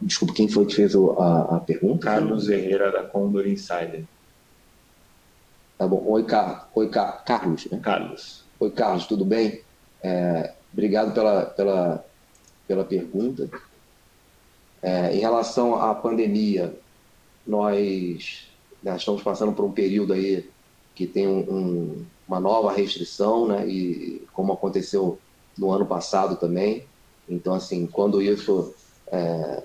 Desculpa, 0.02 0.34
quem 0.34 0.50
foi 0.50 0.66
que 0.66 0.76
fez 0.76 0.94
a, 0.96 1.56
a 1.56 1.60
pergunta? 1.62 2.06
Carlos 2.06 2.50
Herrera 2.50 2.92
da 2.92 3.04
Condor 3.04 3.48
Insider. 3.48 4.04
Tá 5.78 5.88
bom. 5.88 6.04
Oi, 6.08 6.26
Car... 6.26 6.70
Oi 6.76 6.90
Car... 6.90 7.24
Carlos. 7.24 7.66
Né? 7.72 7.80
Carlos. 7.82 8.44
Oi, 8.60 8.72
Carlos, 8.72 9.06
tudo 9.08 9.24
bem? 9.24 9.62
É, 10.02 10.54
obrigado 10.74 11.14
pela, 11.14 11.46
pela, 11.46 12.06
pela 12.68 12.84
pergunta. 12.84 13.50
É, 14.84 15.16
em 15.16 15.20
relação 15.20 15.82
à 15.82 15.96
pandemia, 15.96 16.78
nós, 17.48 18.48
nós, 18.84 18.98
estamos 18.98 19.24
passando 19.24 19.54
por 19.54 19.66
um 19.66 19.72
período 19.72 20.14
aí 20.14 20.48
que 20.94 21.08
tem 21.08 21.28
um, 21.28 21.40
um, 21.40 22.06
uma 22.28 22.40
nova 22.40 22.72
restrição, 22.72 23.48
né? 23.48 23.66
E 23.68 24.28
como 24.34 24.54
aconteceu 24.54 25.18
no 25.58 25.72
ano 25.72 25.86
passado 25.86 26.36
também. 26.36 26.86
Então, 27.28 27.54
assim, 27.54 27.88
quando 27.88 28.22
isso 28.22 28.76
é, 29.08 29.64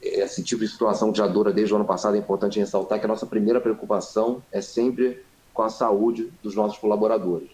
esse 0.00 0.42
tipo 0.42 0.62
de 0.62 0.68
situação 0.68 1.12
que 1.12 1.18
já 1.18 1.26
dura 1.26 1.52
desde 1.52 1.72
o 1.72 1.76
ano 1.76 1.84
passado, 1.84 2.16
é 2.16 2.18
importante 2.18 2.58
ressaltar 2.58 2.98
que 2.98 3.04
a 3.04 3.08
nossa 3.08 3.26
primeira 3.26 3.60
preocupação 3.60 4.42
é 4.50 4.60
sempre 4.60 5.22
com 5.52 5.62
a 5.62 5.68
saúde 5.68 6.32
dos 6.42 6.54
nossos 6.54 6.78
colaboradores. 6.78 7.50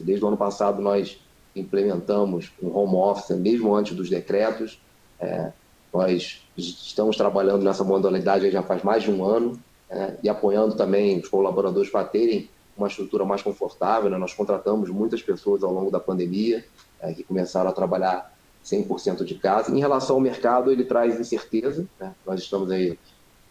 Desde 0.00 0.24
o 0.24 0.28
ano 0.28 0.36
passado 0.36 0.82
nós 0.82 1.20
implementamos 1.54 2.50
um 2.62 2.74
home 2.76 2.96
office, 2.96 3.36
mesmo 3.36 3.74
antes 3.74 3.94
dos 3.94 4.08
decretos, 4.08 4.80
é, 5.20 5.52
nós 5.92 6.42
estamos 6.56 7.16
trabalhando 7.16 7.62
nessa 7.62 7.84
modalidade 7.84 8.50
já 8.50 8.62
faz 8.62 8.82
mais 8.82 9.02
de 9.02 9.10
um 9.10 9.24
ano 9.24 9.58
é, 9.90 10.14
e 10.22 10.28
apoiando 10.28 10.74
também 10.74 11.18
os 11.18 11.28
colaboradores 11.28 11.90
para 11.90 12.04
terem 12.04 12.48
uma 12.76 12.88
estrutura 12.88 13.24
mais 13.24 13.42
confortável. 13.42 14.08
Né? 14.08 14.16
Nós 14.16 14.32
contratamos 14.32 14.88
muitas 14.88 15.22
pessoas 15.22 15.62
ao 15.62 15.72
longo 15.72 15.90
da 15.90 16.00
pandemia 16.00 16.64
é, 17.00 17.12
que 17.12 17.22
começaram 17.22 17.68
a 17.68 17.72
trabalhar 17.72 18.32
100% 18.64 19.24
de 19.24 19.34
casa. 19.34 19.74
Em 19.74 19.80
relação 19.80 20.16
ao 20.16 20.20
mercado, 20.20 20.70
ele 20.70 20.84
traz 20.84 21.18
incerteza. 21.20 21.86
Né? 22.00 22.14
Nós 22.26 22.40
estamos 22.40 22.70
aí, 22.70 22.98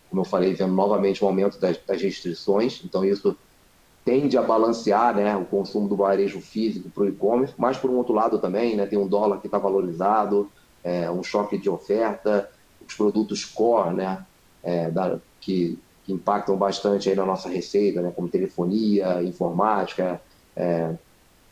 como 0.10 0.22
eu 0.22 0.26
falei, 0.26 0.54
vendo 0.54 0.74
novamente 0.74 1.24
um 1.24 1.28
aumento 1.28 1.60
das, 1.60 1.78
das 1.86 2.02
restrições, 2.02 2.82
então 2.84 3.06
isso 3.06 3.36
tende 4.04 4.36
a 4.36 4.42
balancear 4.42 5.16
né, 5.16 5.36
o 5.38 5.46
consumo 5.46 5.88
do 5.88 5.96
varejo 5.96 6.42
físico 6.42 6.90
para 6.90 7.04
o 7.04 7.08
e-commerce, 7.08 7.54
mas 7.56 7.78
por 7.78 7.92
um 7.92 7.98
outro 7.98 8.14
lado 8.14 8.40
também, 8.40 8.76
né, 8.76 8.88
tem 8.88 8.98
um 8.98 9.08
dólar 9.08 9.40
que 9.40 9.48
está 9.48 9.60
valorizado, 9.60 10.50
é, 10.84 11.10
um 11.10 11.24
choque 11.24 11.58
de 11.58 11.70
oferta, 11.70 12.50
os 12.88 12.94
produtos 12.96 13.46
core, 13.46 13.96
né, 13.96 14.26
é, 14.64 14.90
da, 14.90 15.20
que, 15.40 15.78
que, 16.04 16.14
impactam 16.14 16.58
bastante 16.58 17.10
aí 17.10 17.16
na 17.16 17.26
nossa 17.26 17.50
receita, 17.50 18.02
né, 18.02 18.12
como 18.16 18.28
telefonia, 18.28 19.22
informática, 19.24 20.22
é, 20.56 20.94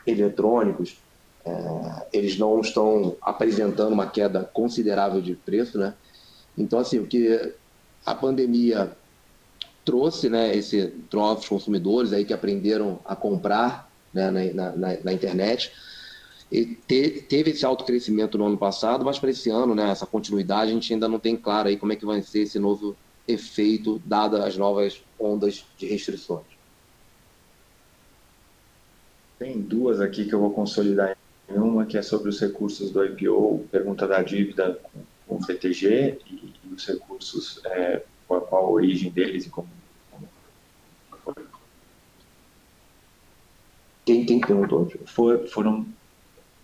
eletrônicos, 0.05 0.97
é, 1.45 2.07
eles 2.13 2.37
não 2.37 2.59
estão 2.59 3.15
apresentando 3.21 3.93
uma 3.93 4.07
queda 4.07 4.43
considerável 4.43 5.21
de 5.21 5.35
preço, 5.35 5.77
né? 5.77 5.93
Então, 6.57 6.79
assim, 6.79 6.99
o 6.99 7.07
que 7.07 7.53
a 8.05 8.13
pandemia 8.13 8.91
trouxe, 9.85 10.29
né, 10.29 10.55
esse 10.55 10.93
novos 11.11 11.47
consumidores 11.47 12.13
aí 12.13 12.25
que 12.25 12.33
aprenderam 12.33 12.99
a 13.05 13.15
comprar 13.15 13.89
né, 14.13 14.29
na, 14.29 14.71
na, 14.71 14.97
na 15.03 15.13
internet, 15.13 15.71
te, 16.49 17.21
teve 17.27 17.51
esse 17.51 17.65
alto 17.65 17.83
crescimento 17.83 18.37
no 18.37 18.47
ano 18.47 18.57
passado, 18.57 19.05
mas 19.05 19.19
para 19.19 19.29
esse 19.29 19.49
ano, 19.49 19.75
né, 19.75 19.89
essa 19.89 20.05
continuidade, 20.05 20.71
a 20.71 20.73
gente 20.73 20.93
ainda 20.93 21.07
não 21.07 21.19
tem 21.19 21.37
claro 21.37 21.69
aí 21.69 21.77
como 21.77 21.93
é 21.93 21.95
que 21.95 22.05
vai 22.05 22.21
ser 22.21 22.41
esse 22.41 22.57
novo 22.57 22.95
efeito, 23.27 24.01
dadas 24.03 24.41
as 24.41 24.57
novas 24.57 25.03
ondas 25.19 25.65
de 25.77 25.85
restrições. 25.85 26.45
Tem 29.37 29.61
duas 29.61 30.01
aqui 30.01 30.25
que 30.25 30.33
eu 30.33 30.39
vou 30.39 30.51
consolidar 30.51 31.15
uma 31.47 31.85
que 31.85 31.97
é 31.97 32.01
sobre 32.01 32.29
os 32.29 32.39
recursos 32.39 32.91
do 32.91 33.03
IPO, 33.03 33.67
pergunta 33.71 34.07
da 34.07 34.21
dívida 34.21 34.79
com 35.27 35.35
o 35.35 35.43
FTG 35.43 36.19
e, 36.27 36.53
e 36.63 36.73
os 36.73 36.85
recursos, 36.85 37.61
é, 37.65 38.03
qual, 38.27 38.41
qual, 38.41 38.65
a 38.65 38.69
origem 38.69 39.11
deles 39.11 39.45
e 39.45 39.49
como. 39.49 39.67
Quem, 44.05 44.25
quem 44.25 44.39
perguntou? 44.39 44.91
For, 45.05 45.47
foram 45.47 45.85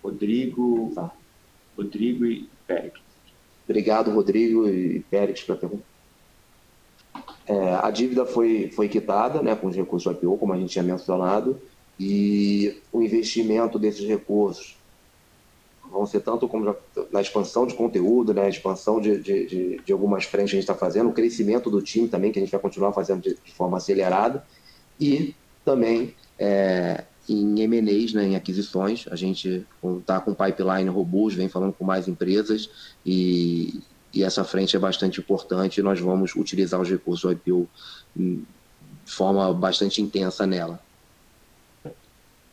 Rodrigo, 0.05 0.91
tá. 0.93 1.11
Rodrigo 1.75 2.25
e 2.25 2.47
Pérez. 2.67 2.93
Obrigado, 3.67 4.11
Rodrigo 4.11 4.69
e 4.69 4.99
Pérez, 5.09 5.41
pela 5.41 5.57
pergunta. 5.57 5.83
É, 7.47 7.75
a 7.81 7.89
dívida 7.89 8.25
foi, 8.25 8.71
foi 8.75 8.87
quitada 8.87 9.41
né, 9.41 9.55
com 9.55 9.67
os 9.67 9.75
recursos 9.75 10.11
do 10.11 10.17
IPO, 10.17 10.37
como 10.37 10.53
a 10.53 10.57
gente 10.57 10.71
tinha 10.71 10.83
mencionado, 10.83 11.59
e 11.99 12.81
o 12.91 13.01
investimento 13.01 13.79
desses 13.79 14.07
recursos 14.07 14.77
vão 15.89 16.05
ser 16.05 16.19
tanto 16.19 16.47
como 16.47 16.65
já, 16.65 16.75
na 17.11 17.21
expansão 17.21 17.65
de 17.65 17.73
conteúdo, 17.73 18.33
né, 18.33 18.49
expansão 18.49 18.99
de, 18.99 19.19
de, 19.21 19.45
de, 19.45 19.81
de, 19.83 19.93
algumas 19.93 20.25
frentes 20.25 20.51
que 20.51 20.57
a 20.57 20.59
gente 20.59 20.69
está 20.69 20.75
fazendo, 20.75 21.09
o 21.09 21.13
crescimento 21.13 21.69
do 21.69 21.81
time 21.81 22.07
também, 22.07 22.31
que 22.31 22.39
a 22.39 22.41
gente 22.41 22.51
vai 22.51 22.59
continuar 22.59 22.91
fazendo 22.93 23.21
de, 23.21 23.37
de 23.43 23.53
forma 23.53 23.77
acelerada, 23.77 24.45
e 24.99 25.33
também 25.63 26.13
é, 26.37 27.05
em 27.27 27.61
M&As, 27.61 28.13
né, 28.13 28.27
em 28.27 28.35
aquisições, 28.35 29.05
a 29.09 29.15
gente 29.15 29.65
está 29.99 30.19
com 30.19 30.33
pipeline 30.33 30.89
robusto, 30.89 31.37
vem 31.37 31.49
falando 31.49 31.73
com 31.73 31.83
mais 31.83 32.07
empresas, 32.07 32.69
e, 33.05 33.81
e 34.13 34.23
essa 34.23 34.43
frente 34.43 34.75
é 34.75 34.79
bastante 34.79 35.19
importante, 35.19 35.81
nós 35.81 35.99
vamos 35.99 36.35
utilizar 36.35 36.79
os 36.79 36.89
recursos 36.89 37.21
do 37.21 37.31
IPO 37.31 37.69
de 38.15 38.43
forma 39.05 39.53
bastante 39.53 40.01
intensa 40.01 40.45
nela. 40.45 40.79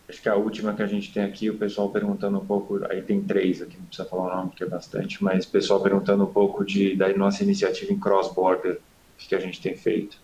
Acho 0.08 0.20
que 0.20 0.28
a 0.28 0.36
última 0.36 0.74
que 0.74 0.82
a 0.82 0.86
gente 0.86 1.10
tem 1.10 1.22
aqui, 1.22 1.48
o 1.48 1.56
pessoal 1.56 1.88
perguntando 1.88 2.38
um 2.38 2.44
pouco, 2.44 2.84
aí 2.90 3.00
tem 3.00 3.22
três 3.22 3.62
aqui, 3.62 3.78
não 3.78 3.86
precisa 3.86 4.06
falar 4.06 4.26
o 4.26 4.36
nome 4.36 4.50
porque 4.50 4.64
é 4.64 4.68
bastante, 4.68 5.24
mas 5.24 5.46
o 5.46 5.48
pessoal 5.48 5.80
perguntando 5.80 6.24
um 6.24 6.32
pouco 6.32 6.64
de, 6.66 6.94
da 6.94 7.08
nossa 7.16 7.42
iniciativa 7.42 7.90
em 7.92 7.98
cross-border, 7.98 8.74
o 8.74 9.28
que 9.28 9.34
a 9.34 9.40
gente 9.40 9.60
tem 9.62 9.74
feito. 9.74 10.18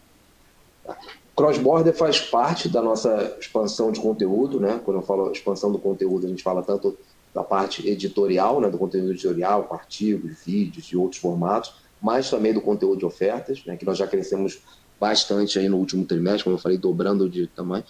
Cross-border 1.39 1.95
faz 1.95 2.21
parte 2.21 2.69
da 2.69 2.83
nossa 2.83 3.37
expansão 3.41 3.93
de 3.93 4.01
conteúdo, 4.01 4.59
né? 4.59 4.81
Quando 4.85 4.99
eu 4.99 5.03
falo 5.03 5.31
expansão 5.31 5.71
do 5.71 5.79
conteúdo, 5.79 6.27
a 6.27 6.29
gente 6.29 6.43
fala 6.43 6.63
tanto 6.63 6.99
da 7.33 7.45
parte 7.45 7.89
editorial, 7.89 8.61
né, 8.61 8.69
do 8.69 8.79
conteúdo 8.79 9.11
editorial, 9.13 9.65
com 9.65 9.75
artigos, 9.75 10.39
vídeos 10.45 10.87
e 10.87 10.97
outros 10.97 11.21
formatos, 11.21 11.75
mas 12.03 12.29
também 12.29 12.53
do 12.53 12.61
conteúdo 12.61 12.99
de 12.99 13.05
ofertas, 13.05 13.63
né, 13.65 13.77
que 13.77 13.85
nós 13.85 13.99
já 13.99 14.07
crescemos 14.07 14.59
bastante 14.99 15.59
aí 15.59 15.69
no 15.69 15.77
último 15.77 16.05
trimestre, 16.05 16.45
como 16.45 16.57
eu 16.57 16.61
falei, 16.61 16.79
dobrando 16.79 17.29
de 17.29 17.47
tamanho 17.47 17.85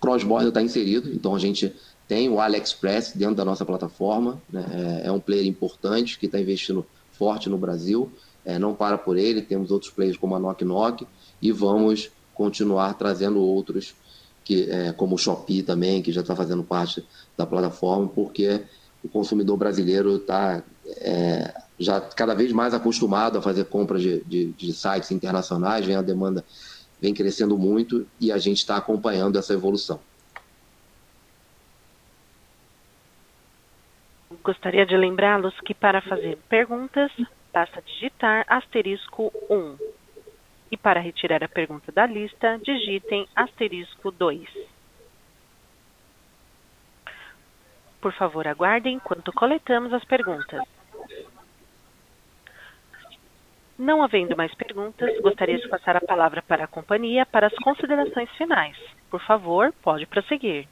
cross-border 0.00 0.48
está 0.48 0.62
inserido, 0.62 1.10
então 1.12 1.34
a 1.34 1.38
gente 1.38 1.74
tem 2.06 2.28
o 2.28 2.40
AliExpress 2.40 3.12
dentro 3.14 3.34
da 3.34 3.44
nossa 3.44 3.64
plataforma, 3.64 4.40
né? 4.48 5.02
é, 5.02 5.08
é 5.08 5.12
um 5.12 5.18
player 5.18 5.46
importante 5.46 6.18
que 6.18 6.26
está 6.26 6.38
investindo 6.38 6.86
forte 7.12 7.48
no 7.48 7.58
Brasil, 7.58 8.10
é, 8.44 8.58
não 8.58 8.74
para 8.74 8.96
por 8.96 9.16
ele, 9.16 9.42
temos 9.42 9.70
outros 9.70 9.90
players 9.90 10.16
como 10.16 10.36
a 10.36 10.38
Knock 10.38 10.64
Knock 10.64 11.06
e 11.42 11.50
vamos 11.50 12.10
continuar 12.36 12.94
trazendo 12.94 13.40
outros, 13.40 13.94
que, 14.44 14.70
é, 14.70 14.92
como 14.92 15.14
o 15.14 15.18
Shopee 15.18 15.62
também, 15.62 16.02
que 16.02 16.12
já 16.12 16.20
está 16.20 16.36
fazendo 16.36 16.62
parte 16.62 17.04
da 17.36 17.46
plataforma, 17.46 18.06
porque 18.08 18.62
o 19.02 19.08
consumidor 19.08 19.56
brasileiro 19.56 20.16
está 20.16 20.62
é, 20.98 21.52
já 21.78 22.00
cada 22.00 22.34
vez 22.34 22.52
mais 22.52 22.74
acostumado 22.74 23.38
a 23.38 23.42
fazer 23.42 23.64
compras 23.66 24.02
de, 24.02 24.22
de, 24.24 24.52
de 24.52 24.72
sites 24.72 25.10
internacionais, 25.10 25.84
vem 25.84 25.96
a 25.96 26.02
demanda 26.02 26.44
vem 27.00 27.12
crescendo 27.12 27.58
muito 27.58 28.06
e 28.20 28.32
a 28.32 28.38
gente 28.38 28.58
está 28.58 28.76
acompanhando 28.76 29.38
essa 29.38 29.52
evolução. 29.52 30.00
Gostaria 34.42 34.86
de 34.86 34.96
lembrá-los 34.96 35.54
que 35.60 35.74
para 35.74 36.00
fazer 36.00 36.38
perguntas, 36.48 37.10
basta 37.52 37.82
digitar 37.82 38.44
asterisco 38.48 39.32
1. 39.50 39.76
E 40.76 40.78
para 40.78 41.00
retirar 41.00 41.42
a 41.42 41.48
pergunta 41.48 41.90
da 41.90 42.04
lista, 42.04 42.58
digitem 42.58 43.26
asterisco 43.34 44.10
2. 44.10 44.46
Por 47.98 48.12
favor, 48.12 48.46
aguardem 48.46 48.96
enquanto 48.96 49.32
coletamos 49.32 49.90
as 49.94 50.04
perguntas. 50.04 50.62
Não 53.78 54.02
havendo 54.02 54.36
mais 54.36 54.54
perguntas, 54.54 55.18
gostaria 55.22 55.56
de 55.56 55.66
passar 55.66 55.96
a 55.96 56.00
palavra 56.02 56.42
para 56.42 56.64
a 56.64 56.68
companhia 56.68 57.24
para 57.24 57.46
as 57.46 57.54
considerações 57.54 58.28
finais. 58.36 58.76
Por 59.10 59.22
favor, 59.22 59.72
pode 59.82 60.04
prosseguir. 60.04 60.68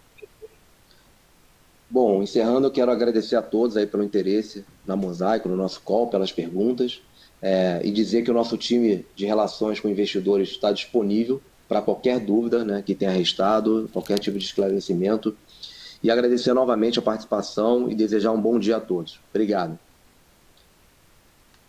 Bom, 1.89 2.23
encerrando, 2.23 2.67
eu 2.67 2.73
quero 2.73 2.91
agradecer 2.91 3.37
a 3.37 3.43
todos 3.43 3.75
aí 3.75 3.87
pelo 3.87 4.05
interesse 4.05 4.67
na 4.85 4.97
Mosaico, 4.97 5.49
no 5.49 5.57
nosso 5.57 5.81
call, 5.81 6.09
pelas 6.11 6.31
perguntas, 6.31 7.01
é, 7.45 7.83
e 7.85 7.91
dizer 7.91 8.23
que 8.23 8.31
o 8.31 8.35
nosso 8.35 8.57
time 8.57 9.05
de 9.15 9.27
relações 9.27 9.79
com 9.79 9.87
investidores 9.87 10.49
está 10.49 10.73
disponível 10.73 11.43
para 11.69 11.83
qualquer 11.83 12.19
dúvida 12.19 12.65
né, 12.65 12.83
que 12.85 12.95
tenha 12.95 13.11
restado, 13.11 13.87
qualquer 13.93 14.19
tipo 14.19 14.39
de 14.39 14.47
esclarecimento. 14.47 15.37
E 16.03 16.11
agradecer 16.11 16.55
novamente 16.55 16.99
a 16.99 17.03
participação 17.03 17.91
e 17.91 17.95
desejar 17.95 18.33
um 18.33 18.41
bom 18.41 18.59
dia 18.59 18.79
a 18.79 18.81
todos. 18.81 19.21
Obrigado. 19.31 19.79